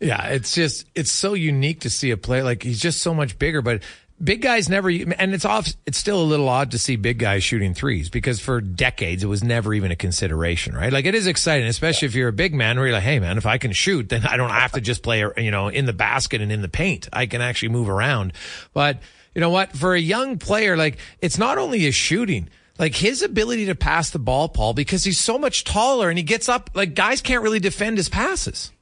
Yeah, 0.00 0.28
it's 0.28 0.54
just 0.54 0.86
it's 0.94 1.12
so 1.12 1.34
unique 1.34 1.80
to 1.80 1.90
see 1.90 2.10
a 2.10 2.16
player 2.16 2.42
like 2.42 2.62
he's 2.62 2.80
just 2.80 3.02
so 3.02 3.14
much 3.14 3.38
bigger, 3.38 3.62
but 3.62 3.82
big 4.22 4.42
guys 4.42 4.68
never, 4.68 4.88
and 4.88 5.34
it's 5.34 5.44
off. 5.44 5.72
It's 5.86 5.98
still 5.98 6.20
a 6.20 6.24
little 6.24 6.48
odd 6.48 6.70
to 6.72 6.78
see 6.78 6.96
big 6.96 7.18
guys 7.18 7.42
shooting 7.44 7.74
threes 7.74 8.10
because 8.10 8.40
for 8.40 8.60
decades 8.60 9.24
it 9.24 9.26
was 9.26 9.42
never 9.42 9.74
even 9.74 9.90
a 9.90 9.96
consideration, 9.96 10.74
right? 10.74 10.92
Like 10.92 11.04
it 11.04 11.14
is 11.14 11.26
exciting, 11.26 11.66
especially 11.66 12.06
if 12.06 12.14
you're 12.14 12.28
a 12.28 12.32
big 12.32 12.54
man 12.54 12.76
where 12.76 12.86
you're 12.86 12.94
like, 12.94 13.02
hey 13.02 13.18
man, 13.18 13.38
if 13.38 13.46
I 13.46 13.58
can 13.58 13.72
shoot, 13.72 14.08
then 14.08 14.24
I 14.26 14.36
don't 14.36 14.50
have 14.50 14.72
to 14.72 14.80
just 14.80 15.02
play, 15.02 15.24
you 15.36 15.50
know, 15.50 15.68
in 15.68 15.86
the 15.86 15.92
basket 15.92 16.40
and 16.40 16.52
in 16.52 16.62
the 16.62 16.68
paint. 16.68 17.08
I 17.12 17.26
can 17.26 17.40
actually 17.40 17.70
move 17.70 17.88
around. 17.88 18.32
But 18.72 19.00
you 19.34 19.40
know 19.40 19.50
what? 19.50 19.72
For 19.72 19.94
a 19.94 20.00
young 20.00 20.38
player, 20.38 20.76
like 20.76 20.98
it's 21.20 21.38
not 21.38 21.58
only 21.58 21.80
his 21.80 21.94
shooting 21.94 22.48
like 22.78 22.94
his 22.94 23.22
ability 23.22 23.66
to 23.66 23.74
pass 23.74 24.10
the 24.10 24.18
ball, 24.18 24.48
Paul, 24.48 24.74
because 24.74 25.04
he's 25.04 25.18
so 25.18 25.38
much 25.38 25.64
taller 25.64 26.08
and 26.08 26.18
he 26.18 26.24
gets 26.24 26.48
up, 26.48 26.70
like 26.74 26.94
guys 26.94 27.20
can't 27.20 27.42
really 27.42 27.60
defend 27.60 27.96
his 27.96 28.08
passes. 28.08 28.72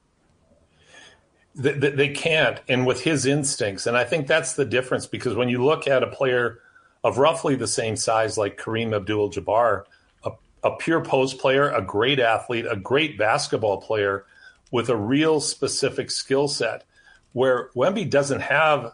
They, 1.61 1.91
they 1.91 2.09
can't, 2.09 2.59
and 2.69 2.87
with 2.87 3.03
his 3.03 3.27
instincts, 3.27 3.87
and 3.87 3.95
I 3.95 4.05
think 4.05 4.27
that's 4.27 4.55
the 4.55 4.65
difference 4.65 5.07
because 5.07 5.35
when 5.35 5.51
you 5.51 5.63
look 5.63 5.87
at 5.87 6.03
a 6.03 6.07
player 6.07 6.61
of 7.05 7.19
roughly 7.19 7.55
the 7.55 7.67
same 7.67 7.97
size 7.97 8.39
like 8.39 8.59
Kareem 8.59 8.97
Abdul-Jabbar, 8.97 9.85
a, 10.25 10.31
a 10.65 10.77
pure 10.77 11.05
post 11.05 11.39
player, 11.39 11.69
a 11.71 11.83
great 11.83 12.19
athlete, 12.19 12.67
a 12.69 12.77
great 12.77 13.19
basketball 13.19 13.79
player 13.79 14.25
with 14.71 14.89
a 14.89 14.97
real 14.97 15.39
specific 15.41 16.11
skill 16.11 16.49
set, 16.49 16.85
where 17.33 17.69
Wemby 17.77 18.09
doesn't 18.09 18.41
have 18.41 18.93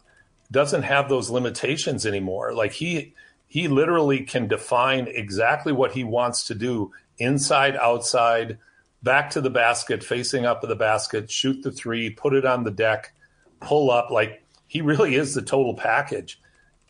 doesn't 0.51 0.83
have 0.83 1.09
those 1.09 1.31
limitations 1.31 2.05
anymore. 2.05 2.53
Like 2.53 2.73
he 2.73 3.15
he 3.47 3.69
literally 3.69 4.21
can 4.25 4.49
define 4.49 5.07
exactly 5.07 5.73
what 5.73 5.93
he 5.93 6.05
wants 6.05 6.45
to 6.49 6.55
do 6.55 6.93
inside, 7.19 7.77
outside, 7.77 8.59
back 9.07 9.31
to 9.31 9.41
the 9.41 9.49
basket, 9.49 10.05
facing 10.05 10.45
up 10.45 10.61
at 10.63 10.69
the 10.69 10.77
basket, 10.77 11.31
shoot 11.31 11.63
the 11.63 11.73
three, 11.73 12.11
put 12.11 12.35
it 12.35 12.45
on 12.45 12.65
the 12.65 12.71
deck, 12.71 13.15
pull 13.61 13.91
up. 13.91 14.11
Like 14.11 14.45
he 14.67 14.83
really 14.83 15.15
is 15.15 15.33
the 15.33 15.41
total 15.41 15.75
package. 15.75 16.39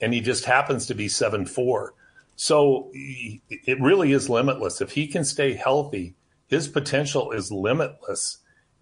And 0.00 0.12
he 0.12 0.20
just 0.20 0.44
happens 0.44 0.86
to 0.86 0.94
be 0.94 1.08
seven 1.08 1.46
four. 1.46 1.94
So 2.34 2.90
it 2.92 3.80
really 3.80 4.12
is 4.12 4.28
limitless. 4.28 4.80
If 4.80 4.90
he 4.90 5.06
can 5.06 5.24
stay 5.24 5.54
healthy, 5.54 6.14
his 6.48 6.68
potential 6.68 7.30
is 7.32 7.52
limitless. 7.52 8.38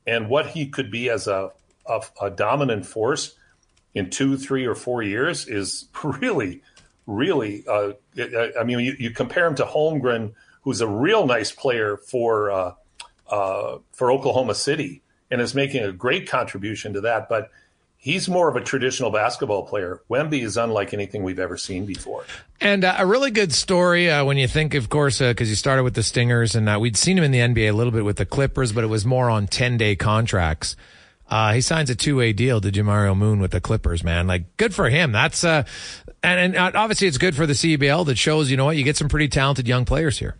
And 0.06 0.28
what 0.28 0.48
he 0.48 0.68
could 0.68 0.90
be 0.90 1.10
as 1.10 1.26
a, 1.26 1.50
a, 1.86 2.02
a 2.20 2.30
dominant 2.30 2.86
force 2.86 3.34
in 3.94 4.10
two, 4.10 4.36
three, 4.36 4.66
or 4.66 4.74
four 4.74 5.02
years 5.02 5.46
is 5.46 5.88
really 6.02 6.62
really. 7.06 7.64
Uh, 7.68 7.92
I 8.58 8.64
mean, 8.64 8.80
you, 8.80 8.96
you, 8.98 9.10
compare 9.10 9.46
him 9.46 9.54
to 9.56 9.64
Holmgren, 9.64 10.32
who's 10.62 10.80
a 10.80 10.88
real 10.88 11.26
nice 11.26 11.52
player 11.52 11.96
for 11.96 12.50
uh, 12.50 12.74
uh, 13.28 13.78
for 13.92 14.10
Oklahoma 14.12 14.54
City 14.54 15.02
and 15.30 15.40
is 15.40 15.54
making 15.54 15.82
a 15.82 15.92
great 15.92 16.28
contribution 16.28 16.92
to 16.92 17.00
that. 17.02 17.28
But 17.28 17.50
he's 17.96 18.28
more 18.28 18.48
of 18.48 18.56
a 18.56 18.60
traditional 18.60 19.10
basketball 19.10 19.62
player. 19.64 20.02
Wemby 20.10 20.42
is 20.42 20.56
unlike 20.56 20.92
anything 20.92 21.22
we've 21.22 21.38
ever 21.38 21.56
seen 21.56 21.86
before. 21.86 22.24
And 22.60 22.84
uh, 22.84 22.96
a 22.98 23.06
really 23.06 23.30
good 23.30 23.52
story 23.52 24.10
uh, 24.10 24.24
when 24.24 24.36
you 24.36 24.46
think, 24.46 24.74
of 24.74 24.88
course, 24.90 25.20
because 25.20 25.48
uh, 25.48 25.50
you 25.50 25.54
started 25.54 25.84
with 25.84 25.94
the 25.94 26.02
Stingers, 26.02 26.54
and 26.54 26.68
uh, 26.68 26.78
we'd 26.78 26.96
seen 26.96 27.16
him 27.18 27.24
in 27.24 27.30
the 27.30 27.38
NBA 27.38 27.70
a 27.70 27.72
little 27.72 27.92
bit 27.92 28.04
with 28.04 28.18
the 28.18 28.26
Clippers, 28.26 28.72
but 28.72 28.84
it 28.84 28.88
was 28.88 29.06
more 29.06 29.30
on 29.30 29.46
ten 29.46 29.76
day 29.76 29.96
contracts. 29.96 30.76
Uh, 31.28 31.54
he 31.54 31.62
signs 31.62 31.88
a 31.88 31.94
two 31.94 32.16
way 32.16 32.32
deal 32.32 32.60
to 32.60 32.70
Je'Mario 32.70 33.16
Moon 33.16 33.40
with 33.40 33.50
the 33.50 33.60
Clippers, 33.60 34.04
man. 34.04 34.26
Like, 34.26 34.56
good 34.58 34.74
for 34.74 34.90
him. 34.90 35.10
That's, 35.10 35.42
uh, 35.42 35.64
and, 36.22 36.54
and 36.54 36.76
obviously 36.76 37.08
it's 37.08 37.18
good 37.18 37.34
for 37.34 37.46
the 37.46 37.54
CEBL 37.54 38.04
that 38.06 38.18
shows, 38.18 38.50
you 38.50 38.58
know 38.58 38.66
what, 38.66 38.76
you 38.76 38.84
get 38.84 38.96
some 38.96 39.08
pretty 39.08 39.28
talented 39.28 39.66
young 39.66 39.86
players 39.86 40.18
here. 40.18 40.36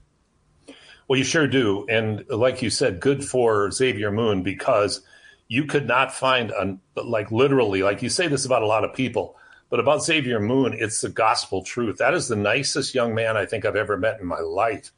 Well, 1.07 1.19
you 1.19 1.25
sure 1.25 1.47
do. 1.47 1.87
And 1.89 2.25
like 2.29 2.63
you 2.63 2.71
said, 2.71 3.01
good 3.01 3.25
for 3.25 3.71
Xavier 3.71 4.11
Moon 4.11 4.43
because 4.43 5.03
you 5.49 5.67
could 5.67 5.87
not 5.87 6.15
find, 6.15 6.51
a, 6.51 6.79
like, 7.01 7.31
literally, 7.31 7.83
like 7.83 8.03
you 8.03 8.09
say 8.09 8.27
this 8.29 8.47
about 8.47 8.63
a 8.63 8.67
lot 8.67 8.85
of 8.85 8.95
people, 8.95 9.37
but 9.69 9.81
about 9.81 10.03
Xavier 10.03 10.41
Moon, 10.41 10.75
it's 10.77 11.01
the 11.01 11.09
gospel 11.09 11.63
truth. 11.63 11.99
That 11.99 12.15
is 12.15 12.29
the 12.29 12.37
nicest 12.37 12.95
young 12.95 13.15
man 13.15 13.37
I 13.37 13.45
think 13.45 13.65
I've 13.65 13.77
ever 13.77 13.97
met 13.97 14.21
in 14.21 14.27
my 14.27 14.41
life. 14.41 14.93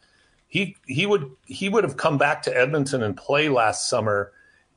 He, 0.48 0.76
he 0.86 1.06
would 1.06 1.30
he 1.44 1.68
would 1.68 1.82
have 1.82 1.96
come 1.96 2.18
back 2.18 2.42
to 2.42 2.56
Edmonton 2.56 3.02
and 3.02 3.16
play 3.16 3.48
last 3.48 3.88
summer 3.88 4.32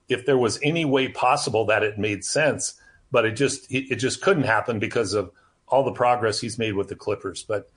if 0.09 0.25
there 0.25 0.37
was 0.37 0.59
any 0.63 0.83
way 0.83 1.07
possible 1.07 1.65
that 1.65 1.83
it 1.83 1.99
made 1.99 2.25
sense, 2.25 2.73
but 3.11 3.23
it 3.23 3.33
just 3.33 3.71
it, 3.71 3.95
just 3.97 4.21
couldn't 4.21 4.43
happen 4.43 4.79
because 4.79 5.13
of 5.13 5.31
all 5.67 5.83
the 5.83 5.91
progress 5.91 6.39
he's 6.39 6.57
made 6.57 6.73
with 6.73 6.87
the 6.87 6.95
Clippers. 6.95 7.43
But 7.43 7.69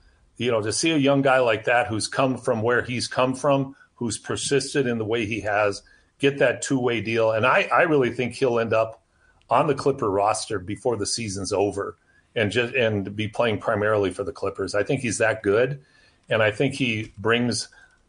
you 0.42 0.50
know, 0.50 0.60
to 0.60 0.72
see 0.72 0.90
a 0.90 0.96
young 0.96 1.22
guy 1.22 1.38
like 1.38 1.64
that 1.64 1.86
who's 1.86 2.08
come 2.08 2.36
from 2.36 2.62
where 2.62 2.82
he's 2.82 3.06
come 3.06 3.34
from, 3.34 3.76
who's 3.94 4.18
persisted 4.18 4.86
in 4.86 4.98
the 4.98 5.04
way 5.04 5.24
he 5.24 5.40
has, 5.40 5.82
get 6.18 6.38
that 6.38 6.62
two 6.62 6.78
way 6.78 7.00
deal, 7.00 7.30
and 7.30 7.46
I 7.46 7.68
I 7.72 7.82
really 7.82 8.10
think 8.10 8.34
he'll 8.34 8.58
end 8.58 8.72
up 8.72 9.02
on 9.48 9.66
the 9.66 9.74
Clipper 9.74 10.10
roster 10.10 10.58
before 10.58 10.96
the 10.96 11.06
season's 11.06 11.52
over, 11.52 11.96
and 12.34 12.50
just 12.50 12.74
and 12.74 13.14
be 13.14 13.28
playing 13.28 13.58
primarily 13.58 14.10
for 14.10 14.24
the 14.24 14.32
Clippers. 14.32 14.74
I 14.74 14.82
think 14.82 15.00
he's 15.00 15.18
that 15.18 15.42
good, 15.42 15.80
and 16.28 16.42
I 16.42 16.50
think 16.50 16.74
he 16.74 17.12
brings 17.18 17.68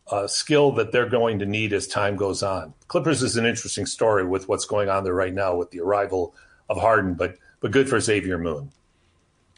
uh, 0.09 0.27
skill 0.27 0.71
that 0.73 0.91
they're 0.91 1.09
going 1.09 1.39
to 1.39 1.45
need 1.45 1.71
as 1.73 1.87
time 1.87 2.15
goes 2.15 2.43
on. 2.43 2.73
Clippers 2.87 3.21
is 3.21 3.37
an 3.37 3.45
interesting 3.45 3.85
story 3.85 4.25
with 4.25 4.49
what's 4.49 4.65
going 4.65 4.89
on 4.89 5.03
there 5.03 5.13
right 5.13 5.33
now 5.33 5.55
with 5.55 5.71
the 5.71 5.79
arrival 5.79 6.35
of 6.69 6.77
Harden, 6.79 7.13
but 7.13 7.37
but 7.59 7.71
good 7.71 7.87
for 7.87 7.99
Xavier 7.99 8.37
Moon. 8.37 8.71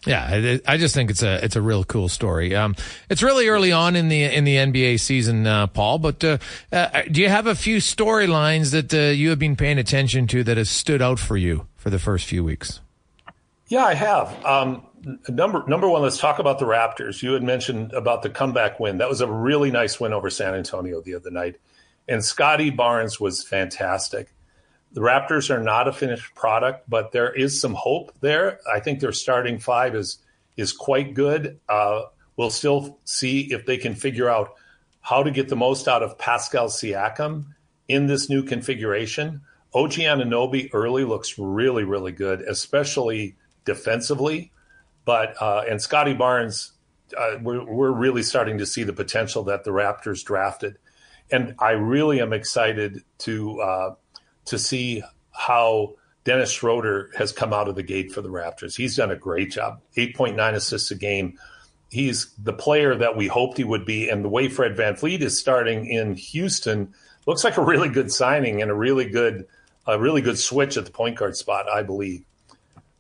Yeah, 0.05 0.59
I 0.67 0.77
just 0.77 0.93
think 0.93 1.09
it's 1.09 1.23
a 1.23 1.43
it's 1.43 1.55
a 1.55 1.61
real 1.61 1.83
cool 1.83 2.09
story. 2.09 2.55
Um, 2.55 2.75
it's 3.09 3.23
really 3.23 3.47
early 3.47 3.71
on 3.71 3.95
in 3.95 4.07
the 4.07 4.23
in 4.23 4.43
the 4.43 4.55
NBA 4.55 4.99
season, 4.99 5.47
uh, 5.47 5.65
Paul. 5.65 5.97
But 5.97 6.23
uh, 6.23 6.37
uh, 6.71 7.01
do 7.09 7.21
you 7.21 7.29
have 7.29 7.47
a 7.47 7.55
few 7.55 7.77
storylines 7.77 8.71
that 8.71 8.93
uh, 8.93 9.11
you 9.11 9.29
have 9.29 9.39
been 9.39 9.55
paying 9.55 9.79
attention 9.79 10.27
to 10.27 10.43
that 10.43 10.57
has 10.57 10.69
stood 10.69 11.01
out 11.01 11.17
for 11.17 11.37
you 11.37 11.67
for 11.75 11.89
the 11.89 11.97
first 11.97 12.27
few 12.27 12.43
weeks? 12.43 12.81
Yeah, 13.67 13.83
I 13.83 13.95
have. 13.95 14.45
Um, 14.45 14.83
number 15.27 15.63
number 15.67 15.89
one, 15.89 16.03
let's 16.03 16.19
talk 16.19 16.37
about 16.37 16.59
the 16.59 16.65
Raptors. 16.65 17.23
You 17.23 17.33
had 17.33 17.41
mentioned 17.41 17.91
about 17.93 18.21
the 18.21 18.29
comeback 18.29 18.79
win. 18.79 18.99
That 18.99 19.09
was 19.09 19.21
a 19.21 19.27
really 19.27 19.71
nice 19.71 19.99
win 19.99 20.13
over 20.13 20.29
San 20.29 20.53
Antonio 20.53 21.01
the 21.01 21.15
other 21.15 21.31
night, 21.31 21.55
and 22.07 22.23
Scottie 22.23 22.69
Barnes 22.69 23.19
was 23.19 23.43
fantastic. 23.43 24.34
The 24.95 25.01
Raptors 25.01 25.49
are 25.49 25.61
not 25.61 25.89
a 25.89 25.93
finished 25.93 26.33
product, 26.35 26.89
but 26.89 27.11
there 27.11 27.31
is 27.31 27.59
some 27.59 27.73
hope 27.73 28.13
there. 28.21 28.59
I 28.73 28.79
think 28.79 29.01
their 29.01 29.11
starting 29.11 29.59
five 29.59 29.93
is 29.93 30.19
is 30.55 30.71
quite 30.71 31.13
good. 31.13 31.59
Uh, 31.67 32.03
we'll 32.37 32.49
still 32.49 32.97
see 33.03 33.51
if 33.51 33.65
they 33.65 33.75
can 33.75 33.93
figure 33.93 34.29
out 34.29 34.53
how 35.01 35.21
to 35.21 35.31
get 35.31 35.49
the 35.49 35.55
most 35.57 35.89
out 35.89 36.01
of 36.01 36.17
Pascal 36.17 36.67
Siakam 36.67 37.47
in 37.89 38.07
this 38.07 38.29
new 38.29 38.41
configuration. 38.41 39.41
OG 39.73 39.91
Anunoby 39.91 40.69
early 40.71 41.03
looks 41.03 41.37
really, 41.37 41.83
really 41.83 42.13
good, 42.13 42.39
especially 42.43 43.35
defensively. 43.65 44.53
But 45.03 45.35
uh, 45.41 45.65
and 45.69 45.81
Scottie 45.81 46.13
Barnes, 46.13 46.71
uh, 47.17 47.35
we're 47.41 47.65
we're 47.65 47.91
really 47.91 48.23
starting 48.23 48.59
to 48.59 48.65
see 48.65 48.83
the 48.83 48.93
potential 48.93 49.43
that 49.43 49.65
the 49.65 49.71
Raptors 49.71 50.23
drafted, 50.23 50.77
and 51.29 51.53
I 51.59 51.71
really 51.71 52.21
am 52.21 52.31
excited 52.31 53.03
to 53.19 53.59
uh, 53.59 53.95
to 54.45 54.57
see 54.57 55.03
how 55.31 55.95
Dennis 56.23 56.51
Schroeder 56.51 57.11
has 57.17 57.31
come 57.31 57.53
out 57.53 57.67
of 57.67 57.75
the 57.75 57.83
gate 57.83 58.11
for 58.11 58.21
the 58.21 58.29
Raptors. 58.29 58.75
He's 58.75 58.95
done 58.95 59.11
a 59.11 59.15
great 59.15 59.51
job, 59.51 59.81
eight 59.95 60.15
point 60.15 60.35
nine 60.35 60.55
assists 60.55 60.91
a 60.91 60.95
game. 60.95 61.37
He's 61.89 62.33
the 62.41 62.53
player 62.53 62.95
that 62.95 63.15
we 63.15 63.27
hoped 63.27 63.57
he 63.57 63.63
would 63.63 63.85
be, 63.85 64.09
and 64.09 64.25
the 64.25 64.29
way 64.29 64.49
Fred 64.49 64.75
Van 64.75 64.95
VanVleet 64.95 65.21
is 65.21 65.39
starting 65.39 65.85
in 65.85 66.15
Houston 66.15 66.93
looks 67.25 67.43
like 67.43 67.57
a 67.57 67.63
really 67.63 67.89
good 67.89 68.11
signing 68.11 68.61
and 68.61 68.71
a 68.71 68.75
really 68.75 69.05
good 69.09 69.47
a 69.87 69.99
really 69.99 70.21
good 70.21 70.39
switch 70.39 70.77
at 70.77 70.85
the 70.85 70.91
point 70.91 71.17
guard 71.17 71.37
spot, 71.37 71.67
I 71.69 71.83
believe. 71.83 72.25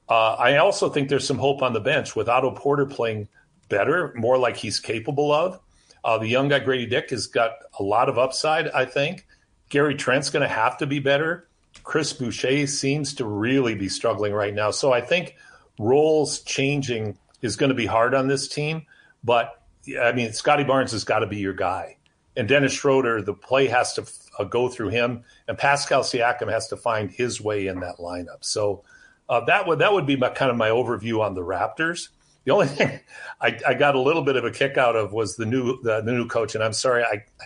Uh, 0.07 0.33
I 0.33 0.57
also 0.57 0.87
think 0.89 1.09
there's 1.09 1.25
some 1.25 1.39
hope 1.39 1.63
on 1.63 1.73
the 1.73 1.79
bench 1.79 2.15
with 2.15 2.29
Otto 2.29 2.51
Porter 2.51 2.85
playing 2.85 3.27
better, 3.69 4.13
more 4.15 4.37
like 4.37 4.55
he's 4.55 4.79
capable 4.79 5.31
of. 5.31 5.59
Uh, 6.03 6.19
the 6.19 6.27
young 6.27 6.47
guy 6.47 6.59
Grady 6.59 6.85
Dick 6.85 7.09
has 7.09 7.25
got 7.25 7.53
a 7.79 7.83
lot 7.83 8.07
of 8.07 8.19
upside, 8.19 8.69
I 8.69 8.85
think. 8.85 9.25
Gary 9.69 9.95
Trent's 9.95 10.29
going 10.29 10.47
to 10.47 10.53
have 10.53 10.77
to 10.77 10.87
be 10.87 10.99
better. 10.99 11.47
Chris 11.83 12.13
Boucher 12.13 12.67
seems 12.67 13.13
to 13.15 13.25
really 13.25 13.75
be 13.75 13.89
struggling 13.89 14.33
right 14.33 14.53
now. 14.53 14.71
So 14.71 14.93
I 14.93 15.01
think 15.01 15.35
roles 15.79 16.41
changing 16.41 17.17
is 17.41 17.55
going 17.55 17.69
to 17.69 17.75
be 17.75 17.85
hard 17.85 18.13
on 18.13 18.27
this 18.27 18.47
team. 18.47 18.85
But 19.23 19.61
I 20.01 20.11
mean, 20.13 20.33
Scottie 20.33 20.63
Barnes 20.63 20.91
has 20.91 21.03
got 21.03 21.19
to 21.19 21.27
be 21.27 21.37
your 21.37 21.53
guy. 21.53 21.97
And 22.37 22.47
Dennis 22.47 22.73
Schroeder, 22.73 23.21
the 23.21 23.33
play 23.33 23.67
has 23.67 23.93
to 23.93 24.05
uh, 24.39 24.43
go 24.43 24.67
through 24.67 24.89
him. 24.89 25.23
And 25.47 25.57
Pascal 25.57 26.01
Siakam 26.01 26.51
has 26.51 26.67
to 26.69 26.77
find 26.77 27.09
his 27.09 27.39
way 27.39 27.67
in 27.67 27.79
that 27.79 27.97
lineup. 27.97 28.43
So 28.43 28.83
uh, 29.29 29.41
that 29.45 29.67
would 29.67 29.79
that 29.79 29.93
would 29.93 30.05
be 30.05 30.15
my 30.15 30.29
kind 30.29 30.51
of 30.51 30.57
my 30.57 30.69
overview 30.69 31.21
on 31.21 31.33
the 31.33 31.41
Raptors. 31.41 32.09
The 32.43 32.51
only 32.51 32.67
thing 32.67 32.99
I, 33.41 33.59
I, 33.67 33.73
got 33.73 33.95
a 33.95 33.99
little 33.99 34.21
bit 34.21 34.35
of 34.35 34.43
a 34.43 34.51
kick 34.51 34.77
out 34.77 34.95
of 34.95 35.13
was 35.13 35.35
the 35.35 35.45
new 35.45 35.81
the, 35.81 36.01
the 36.01 36.11
new 36.11 36.27
coach, 36.27 36.55
and 36.55 36.63
I'm 36.63 36.73
sorry, 36.73 37.03
I 37.03 37.23
I 37.41 37.45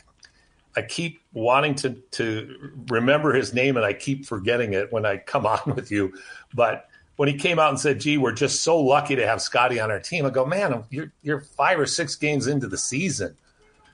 keep 0.82 1.22
wanting 1.34 1.76
to 1.76 1.92
to 2.12 2.72
remember 2.90 3.34
his 3.34 3.54
name, 3.54 3.78
and 3.78 3.86
I 3.86 3.94
keep 3.94 4.26
forgetting 4.26 4.74
it 4.74 4.92
when 4.92 5.06
I 5.06 5.18
come 5.18 5.46
on 5.46 5.76
with 5.76 5.92
you. 5.92 6.14
But 6.54 6.88
when 7.16 7.28
he 7.28 7.36
came 7.36 7.60
out 7.60 7.70
and 7.70 7.80
said, 7.80 8.00
"Gee, 8.00 8.18
we're 8.18 8.32
just 8.32 8.64
so 8.64 8.80
lucky 8.80 9.16
to 9.16 9.28
have 9.28 9.42
Scottie 9.42 9.80
on 9.80 9.92
our 9.92 10.00
team," 10.00 10.26
I 10.26 10.30
go, 10.30 10.46
"Man, 10.46 10.84
you're 10.90 11.12
you're 11.22 11.42
five 11.42 11.80
or 11.80 11.86
six 11.86 12.16
games 12.16 12.48
into 12.48 12.68
the 12.68 12.78
season." 12.78 13.36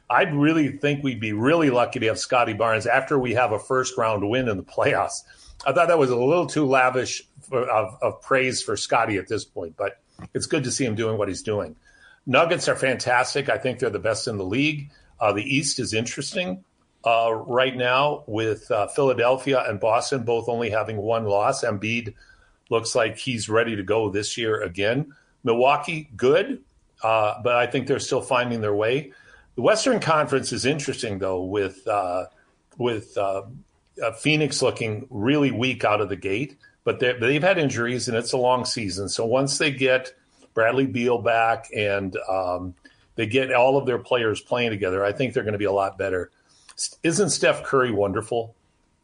I'd 0.10 0.34
really 0.36 0.78
think 0.78 1.04
we'd 1.04 1.20
be 1.20 1.34
really 1.34 1.72
lucky 1.72 2.00
to 2.00 2.08
have 2.08 2.20
Scottie 2.20 2.54
Barnes 2.54 2.86
after 2.86 3.18
we 3.18 3.34
have 3.34 3.52
a 3.52 3.60
first 3.60 3.98
round 3.98 4.30
win 4.30 4.48
in 4.48 4.58
the 4.58 4.64
playoffs. 4.64 5.24
I 5.66 5.74
thought 5.74 5.88
that 5.88 5.98
was 5.98 6.12
a 6.12 6.16
little 6.16 6.46
too 6.46 6.66
lavish 6.66 7.24
for, 7.42 7.68
of, 7.68 7.98
of 8.02 8.22
praise 8.22 8.62
for 8.62 8.78
Scottie 8.78 9.18
at 9.18 9.28
this 9.28 9.46
point, 9.46 9.76
but 9.76 10.00
it's 10.34 10.46
good 10.46 10.64
to 10.66 10.72
see 10.72 10.86
him 10.86 10.94
doing 10.96 11.18
what 11.18 11.28
he's 11.28 11.42
doing. 11.42 11.76
Nuggets 12.28 12.68
are 12.68 12.76
fantastic. 12.76 13.50
I 13.50 13.58
think 13.58 13.80
they're 13.80 13.90
the 13.90 14.00
best 14.00 14.28
in 14.28 14.38
the 14.38 14.46
league. 14.46 14.92
Uh, 15.20 15.34
the 15.34 15.44
East 15.44 15.80
is 15.80 15.94
interesting 15.94 16.64
uh, 17.06 17.32
right 17.34 17.76
now 17.76 18.24
with 18.28 18.70
uh, 18.72 18.88
Philadelphia 18.88 19.64
and 19.68 19.80
Boston 19.80 20.24
both 20.24 20.50
only 20.50 20.70
having 20.70 20.98
one 20.98 21.26
loss. 21.26 21.64
Embiid 21.64 22.14
looks 22.70 22.96
like 22.96 23.18
he's 23.18 23.48
ready 23.48 23.76
to 23.76 23.84
go 23.84 24.10
this 24.10 24.38
year 24.38 24.62
again. 24.62 25.14
Milwaukee, 25.44 26.10
good. 26.16 26.64
uh, 27.04 27.42
but 27.44 27.56
I 27.56 27.68
think 27.68 27.88
they're 27.88 28.00
still 28.00 28.22
finding 28.22 28.62
their 28.62 28.74
way. 28.74 29.12
The 29.56 29.62
Western 29.62 30.00
Conference 30.00 30.52
is 30.52 30.66
interesting 30.66 31.20
though, 31.20 31.44
with 31.44 31.88
uh, 31.88 32.26
with 32.78 33.18
uh, 33.18 33.44
Phoenix 34.20 34.62
looking 34.62 35.08
really 35.10 35.52
weak 35.52 35.86
out 35.86 36.02
of 36.02 36.10
the 36.10 36.16
gate, 36.16 36.58
but 36.84 37.00
they've 37.00 37.44
had 37.44 37.58
injuries 37.58 38.08
and 38.08 38.18
it's 38.18 38.34
a 38.34 38.38
long 38.38 38.66
season. 38.66 39.08
So 39.08 39.26
once 39.26 39.58
they 39.58 39.72
get 39.72 40.14
Bradley 40.54 40.88
Beal 40.88 41.20
back 41.20 41.68
and 41.76 42.18
um, 42.30 42.74
they 43.16 43.26
get 43.26 43.54
all 43.54 43.78
of 43.78 43.86
their 43.86 43.98
players 43.98 44.42
playing 44.42 44.72
together, 44.72 45.04
I 45.04 45.12
think 45.12 45.34
they're 45.34 45.44
going 45.44 45.54
to 45.54 45.60
be 45.60 45.66
a 45.66 45.72
lot 45.72 45.98
better. 45.98 46.32
Isn't 47.04 47.30
Steph 47.30 47.64
Curry 47.64 47.92
wonderful 47.92 48.56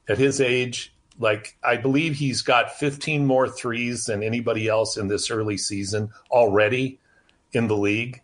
at 0.08 0.18
his 0.18 0.42
age? 0.42 0.94
Like, 1.20 1.58
I 1.64 1.78
believe 1.78 2.16
he's 2.16 2.42
got 2.42 2.72
15 2.74 3.26
more 3.26 3.48
threes 3.48 4.06
than 4.06 4.24
anybody 4.24 4.68
else 4.68 4.98
in 4.98 5.08
this 5.08 5.30
early 5.30 5.58
season 5.58 6.10
already 6.30 7.00
in 7.54 7.68
the 7.68 7.78
league. 7.78 8.22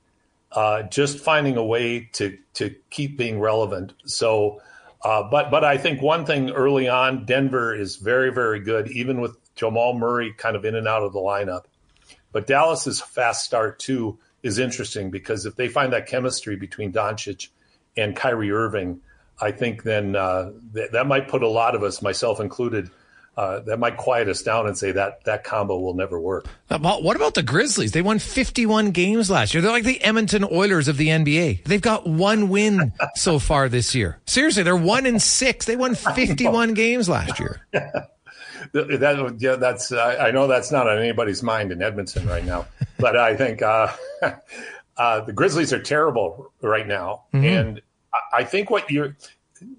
Uh, 0.52 0.84
just 0.84 1.20
finding 1.20 1.58
a 1.58 1.64
way 1.64 2.10
to 2.14 2.38
to 2.54 2.74
keep 2.90 3.18
being 3.18 3.40
relevant. 3.40 3.94
So, 4.06 4.62
uh, 5.04 5.24
but 5.30 5.52
but 5.52 5.66
I 5.66 5.78
think 5.78 6.02
one 6.02 6.26
thing 6.26 6.52
early 6.52 6.88
on, 6.88 7.26
Denver 7.26 7.76
is 7.76 7.98
very 7.98 8.32
very 8.32 8.62
good, 8.62 8.90
even 8.90 9.20
with 9.20 9.38
Jamal 9.56 9.94
Murray 9.94 10.34
kind 10.34 10.56
of 10.56 10.64
in 10.64 10.74
and 10.76 10.88
out 10.88 11.04
of 11.04 11.12
the 11.12 11.20
lineup. 11.20 11.66
But 12.32 12.48
Dallas 12.48 12.86
Dallas's 12.86 13.02
fast 13.02 13.44
start 13.44 13.78
too 13.78 14.20
is 14.44 14.60
interesting 14.60 15.10
because 15.10 15.46
if 15.46 15.56
they 15.56 15.68
find 15.68 15.94
that 15.94 16.08
chemistry 16.08 16.56
between 16.56 16.92
Doncic 16.94 17.50
and 17.96 18.16
Kyrie 18.16 18.52
Irving, 18.52 19.02
I 19.40 19.52
think 19.52 19.84
then 19.84 20.16
uh, 20.16 20.52
th- 20.74 20.92
that 20.92 21.08
might 21.08 21.28
put 21.28 21.44
a 21.44 21.48
lot 21.48 21.76
of 21.76 21.84
us, 21.84 22.02
myself 22.02 22.40
included, 22.40 22.90
uh, 23.38 23.60
that 23.62 23.78
might 23.78 23.98
quiet 23.98 24.28
us 24.28 24.42
down 24.42 24.66
and 24.66 24.76
say 24.76 24.92
that 24.92 25.24
that 25.26 25.44
combo 25.44 25.78
will 25.78 25.94
never 25.94 26.20
work. 26.20 26.48
What 26.70 27.16
about 27.16 27.36
the 27.36 27.44
Grizzlies? 27.44 27.92
They 27.92 28.02
won 28.02 28.18
51 28.18 28.92
games 28.92 29.30
last 29.30 29.54
year. 29.54 29.62
They're 29.62 29.72
like 29.72 29.84
the 29.84 30.02
Edmonton 30.04 30.44
Oilers 30.44 30.88
of 30.88 30.98
the 30.98 31.10
NBA. 31.10 31.64
They've 31.66 31.82
got 31.82 32.08
one 32.08 32.50
win 32.50 32.94
so 33.16 33.38
far 33.38 33.70
this 33.70 33.94
year. 33.94 34.20
Seriously, 34.26 34.64
they're 34.64 34.76
one 34.76 35.06
in 35.06 35.20
six. 35.20 35.68
They 35.68 35.76
won 35.76 35.94
51 35.94 36.74
games 36.74 37.08
last 37.08 37.40
year. 37.40 37.62
that, 38.74 39.36
yeah, 39.40 39.56
that's 39.56 39.92
I, 39.92 40.28
I, 40.28 40.32
know 40.32 40.48
that's 40.48 40.72
not 40.72 40.88
on 40.88 40.98
anybody's 40.98 41.44
mind 41.44 41.72
in 41.72 41.82
Edmonton 41.82 42.28
right 42.28 42.46
now, 42.46 42.68
but 43.00 43.18
I 43.18 43.36
think 43.36 43.62
uh, 43.62 43.92
uh, 44.98 45.22
the 45.22 45.34
Grizzlies 45.34 45.74
are 45.74 45.82
terrible 45.82 46.52
right 46.62 46.88
now, 46.88 47.24
mm-hmm. 47.34 47.46
and 47.46 47.82
I, 48.14 48.40
I 48.40 48.44
think 48.44 48.70
what 48.70 48.90
you're 48.90 49.16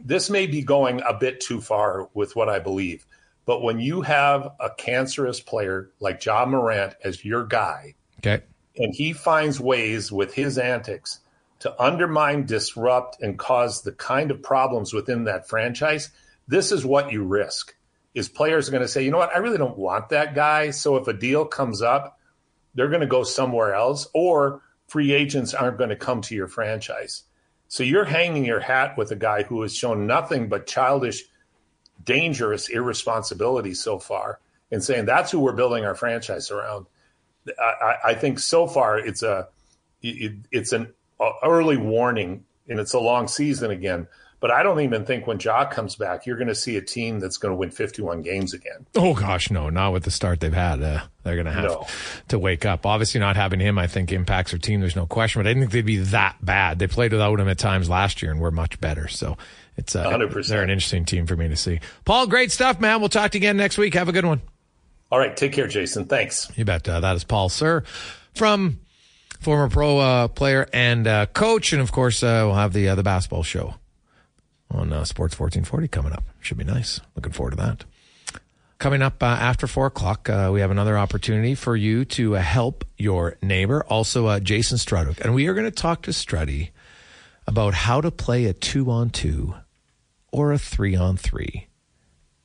this 0.05 0.29
may 0.29 0.47
be 0.47 0.62
going 0.62 1.01
a 1.07 1.14
bit 1.14 1.41
too 1.41 1.61
far 1.61 2.09
with 2.14 2.35
what 2.35 2.49
I 2.49 2.59
believe, 2.59 3.07
but 3.47 3.62
when 3.62 3.79
you 3.79 4.03
have 4.03 4.51
a 4.61 4.70
cancerous 4.70 5.41
player 5.41 5.91
like 6.01 6.24
Ja 6.24 6.45
Morant 6.47 6.95
as 7.05 7.24
your 7.24 7.45
guy, 7.45 7.95
okay, 8.18 8.43
and 8.76 8.95
he 8.95 9.12
finds 9.12 9.61
ways 9.61 10.11
with 10.11 10.35
his 10.35 10.59
antics 10.59 11.20
to 11.61 11.83
undermine, 11.83 12.47
disrupt, 12.47 13.20
and 13.20 13.39
cause 13.39 13.83
the 13.83 13.93
kind 13.93 14.31
of 14.31 14.43
problems 14.43 14.93
within 14.93 15.24
that 15.24 15.49
franchise, 15.49 16.11
this 16.47 16.70
is 16.70 16.85
what 16.85 17.12
you 17.12 17.24
risk 17.24 17.74
is 18.15 18.29
players 18.29 18.69
are 18.69 18.73
going 18.73 18.83
to 18.83 18.89
say, 18.89 19.05
you 19.05 19.11
know 19.11 19.19
what, 19.19 19.35
I 19.35 19.39
really 19.39 19.59
don't 19.59 19.79
want 19.79 20.09
that 20.09 20.35
guy. 20.35 20.71
So 20.71 20.97
if 20.97 21.07
a 21.09 21.13
deal 21.13 21.45
comes 21.45 21.83
up, 21.83 22.19
they're 22.75 22.89
going 22.89 23.01
to 23.01 23.07
go 23.07 23.23
somewhere 23.23 23.75
else, 23.75 24.09
or 24.15 24.63
free 24.87 25.13
agents 25.13 25.55
aren't 25.55 25.79
going 25.79 25.91
to 25.91 25.97
come 25.97 26.23
to 26.23 26.35
your 26.35 26.49
franchise. 26.49 27.25
So 27.69 27.83
you're 27.83 28.05
hanging 28.05 28.45
your 28.45 28.61
hat 28.61 28.97
with 28.97 29.11
a 29.11 29.17
guy 29.17 29.43
who 29.43 29.63
has 29.63 29.75
shown 29.75 30.07
nothing 30.07 30.49
but 30.49 30.67
childish, 30.67 31.25
dangerous 32.05 32.69
irresponsibility 32.69 33.75
so 33.75 33.99
far, 33.99 34.41
and 34.71 34.83
saying 34.83 35.05
that's 35.05 35.31
who 35.31 35.41
we're 35.41 35.53
building 35.53 35.85
our 35.85 35.95
franchise 35.95 36.51
around. 36.51 36.87
I, 37.59 37.97
I 38.05 38.15
think 38.15 38.39
so 38.39 38.67
far 38.67 38.99
it's 38.99 39.23
a 39.23 39.49
it, 40.03 40.33
it's 40.51 40.73
an 40.73 40.93
early 41.43 41.77
warning, 41.77 42.45
and 42.69 42.79
it's 42.79 42.95
a 42.95 43.01
long 43.01 43.29
season 43.29 43.71
again. 43.71 44.07
But 44.41 44.53
I 44.53 44.62
don't 44.62 44.80
even 44.80 45.05
think 45.05 45.26
when 45.26 45.41
Ja 45.41 45.64
comes 45.64 45.97
back, 45.97 46.24
you're 46.24 46.36
going 46.36 46.49
to 46.49 46.55
see 46.55 46.76
a 46.76 46.80
team 46.80 47.18
that's 47.18 47.39
going 47.39 47.51
to 47.51 47.57
win 47.57 47.70
51 47.70 48.22
games 48.22 48.55
again. 48.55 48.86
Oh 48.95 49.12
gosh, 49.14 49.51
no, 49.51 49.68
not 49.68 49.93
with 49.93 50.05
the 50.05 50.12
start 50.12 50.39
they've 50.39 50.53
had. 50.53 50.80
Uh, 50.80 51.01
they're 51.24 51.34
going 51.34 51.47
to 51.47 51.53
have 51.53 51.64
no. 51.64 51.86
to 52.28 52.39
wake 52.39 52.64
up. 52.64 52.86
Obviously, 52.86 53.18
not 53.18 53.34
having 53.34 53.59
him, 53.59 53.78
I 53.78 53.89
think, 53.89 54.12
impacts 54.12 54.53
their 54.53 54.61
team. 54.61 54.80
There's 54.80 54.95
no 54.95 55.07
question. 55.07 55.41
But 55.41 55.49
I 55.49 55.51
didn't 55.51 55.62
think 55.62 55.72
they'd 55.72 55.86
be 55.86 55.97
that 55.99 56.36
bad. 56.41 56.78
They 56.78 56.86
played 56.86 57.12
without 57.12 57.41
him 57.41 57.49
at 57.49 57.59
times 57.59 57.91
last 57.91 58.22
year, 58.22 58.30
and 58.30 58.41
we're 58.41 58.53
much 58.53 58.80
better. 58.80 59.09
So 59.09 59.36
it's 59.76 59.97
uh, 59.97 60.09
100%. 60.09 60.49
they're 60.49 60.62
an 60.62 60.70
interesting 60.70 61.05
team 61.05 61.26
for 61.26 61.34
me 61.34 61.49
to 61.49 61.57
see. 61.57 61.80
Paul, 62.05 62.28
great 62.28 62.53
stuff, 62.53 62.80
man. 62.80 63.01
We'll 63.01 63.09
talk 63.09 63.32
to 63.32 63.39
you 63.39 63.41
again 63.41 63.57
next 63.57 63.76
week. 63.76 63.95
Have 63.95 64.09
a 64.09 64.12
good 64.12 64.24
one. 64.24 64.41
All 65.11 65.18
right, 65.18 65.36
take 65.36 65.53
care, 65.53 65.66
Jason. 65.66 66.05
Thanks. 66.05 66.51
You 66.55 66.64
bet. 66.64 66.89
Uh, 66.89 67.01
that 67.01 67.16
is 67.16 67.24
Paul 67.24 67.49
Sir 67.49 67.82
from 68.34 68.78
former 69.41 69.68
pro 69.68 69.99
uh, 69.99 70.28
player 70.28 70.68
and 70.72 71.07
uh, 71.09 71.26
coach, 71.26 71.72
and 71.72 71.82
of 71.82 71.91
course, 71.91 72.22
uh, 72.22 72.43
we'll 72.45 72.55
have 72.55 72.72
the 72.72 72.89
uh, 72.89 72.95
the 72.95 73.03
basketball 73.03 73.43
show 73.43 73.74
on 74.71 74.93
uh, 74.93 75.05
Sports 75.05 75.39
1440 75.39 75.89
coming 75.89 76.12
up. 76.12 76.25
Should 76.41 76.59
be 76.59 76.64
nice. 76.64 77.01
Looking 77.16 77.33
forward 77.33 77.53
to 77.53 77.57
that. 77.57 77.85
Coming 78.79 79.03
up 79.03 79.23
uh, 79.23 79.27
after 79.27 79.66
four 79.66 79.87
o'clock, 79.87 80.29
uh, 80.29 80.51
we 80.53 80.61
have 80.61 80.71
another 80.71 80.97
opportunity 80.97 81.57
for 81.57 81.75
you 81.75 82.05
to 82.07 82.37
uh, 82.37 82.41
help 82.41 82.85
your 82.97 83.37
neighbor, 83.43 83.83
also 83.85 84.27
uh, 84.27 84.39
Jason 84.39 84.79
Strudwick. 84.79 85.21
And 85.21 85.35
we 85.35 85.49
are 85.49 85.55
going 85.55 85.64
to 85.64 85.73
talk 85.73 86.03
to 86.03 86.12
Struddy 86.12 86.71
about 87.47 87.75
how 87.75 88.01
to 88.01 88.12
play 88.12 88.45
a 88.45 88.53
two 88.53 88.89
on 88.91 89.11
two 89.11 89.55
or 90.31 90.53
a 90.53 90.59
three 90.59 90.95
on 90.95 91.16
three. 91.16 91.66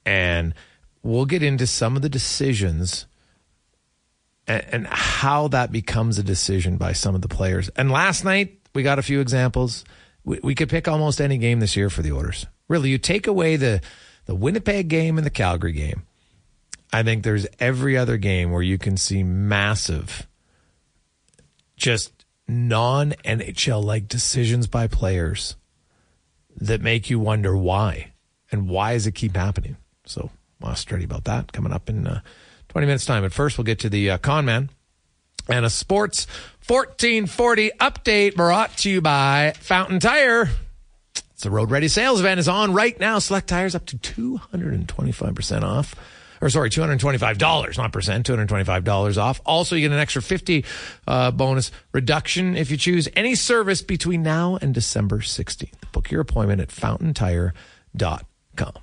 And 0.06 0.56
we'll 1.04 1.26
get 1.26 1.44
into 1.44 1.68
some 1.68 1.96
of 1.96 2.02
the 2.02 2.10
decisions 2.10 3.06
and, 4.48 4.66
and 4.72 4.88
how 4.88 5.50
that 5.50 5.72
becomes 5.72 6.18
a 6.18 6.24
decision 6.24 6.78
by 6.78 6.94
some 6.94 7.14
of 7.14 7.22
the 7.22 7.28
players. 7.28 7.70
And 7.76 7.92
last 7.92 8.24
night, 8.24 8.60
we 8.74 8.82
got 8.82 8.98
a 8.98 9.04
few 9.04 9.20
examples 9.20 9.86
we, 10.24 10.40
we 10.44 10.56
could 10.56 10.70
pick 10.70 10.88
almost 10.88 11.22
any 11.22 11.38
game 11.38 11.60
this 11.60 11.76
year 11.76 11.90
for 11.90 12.02
the 12.02 12.12
orders. 12.12 12.46
Really, 12.68 12.90
you 12.90 12.98
take 12.98 13.28
away 13.28 13.56
the 13.56 13.82
the 14.26 14.36
Winnipeg 14.36 14.88
game 14.88 15.18
and 15.18 15.26
the 15.26 15.32
Calgary 15.32 15.74
game. 15.74 16.04
I 16.92 17.04
think 17.04 17.24
there's 17.24 17.48
every 17.60 17.98
other 17.98 18.18
game 18.18 18.52
where 18.52 18.62
you 18.62 18.78
can 18.78 18.98
see 18.98 19.24
massive, 19.24 20.28
just 21.76 22.26
non 22.48 23.12
NHL 23.26 23.84
like 23.84 24.08
decisions 24.08 24.68
by 24.68 24.88
players 24.88 25.56
that 26.56 26.82
make 26.82 27.10
you 27.10 27.20
wonder 27.20 27.58
why 27.58 28.14
and 28.52 28.70
why 28.70 28.94
does 28.94 29.08
it 29.08 29.16
keep 29.16 29.36
happening. 29.36 29.76
So, 30.06 30.30
I'll 30.62 30.76
study 30.76 31.04
about 31.04 31.26
that 31.26 31.52
coming 31.52 31.74
up 31.74 31.90
in 31.90 32.08
uh, 32.08 32.22
20 32.70 32.88
minutes 32.88 33.06
time. 33.06 33.24
But 33.24 33.34
first, 33.34 33.58
we'll 33.58 33.66
get 33.66 33.80
to 33.80 33.90
the 33.90 34.12
uh, 34.12 34.18
con 34.20 34.46
man 34.46 34.70
and 35.48 35.66
a 35.66 35.70
sports 35.70 36.28
1440 36.68 37.72
update 37.80 38.36
brought 38.36 38.76
to 38.78 38.90
you 38.90 39.02
by 39.02 39.54
Fountain 39.60 40.00
Tire. 40.00 40.50
It's 41.34 41.44
the 41.44 41.52
Road 41.52 41.70
Ready 41.72 41.90
sales 41.90 42.22
event 42.22 42.40
is 42.40 42.48
on 42.48 42.74
right 42.74 42.98
now. 43.00 43.20
Select 43.20 43.48
tires 43.48 43.76
up 43.76 43.86
to 43.88 43.98
225% 43.98 45.64
off. 45.64 45.96
Or 46.42 46.50
sorry, 46.50 46.70
$225, 46.70 47.78
not 47.78 47.92
percent, 47.94 48.28
$225 48.28 49.18
off. 49.18 49.40
Also, 49.46 49.76
you 49.76 49.82
get 49.82 49.92
an 49.94 50.00
extra 50.00 50.22
50 50.22 50.66
uh, 51.08 51.32
bonus 51.32 51.72
reduction 51.94 52.58
if 52.58 52.70
you 52.70 52.76
choose 52.78 53.08
any 53.16 53.36
service 53.36 53.82
between 53.82 54.24
now 54.24 54.58
and 54.62 54.74
December 54.74 55.20
16th. 55.20 55.92
Book 55.94 56.12
your 56.12 56.20
appointment 56.22 56.60
at 56.62 56.72
fountaintire.com. 56.72 58.74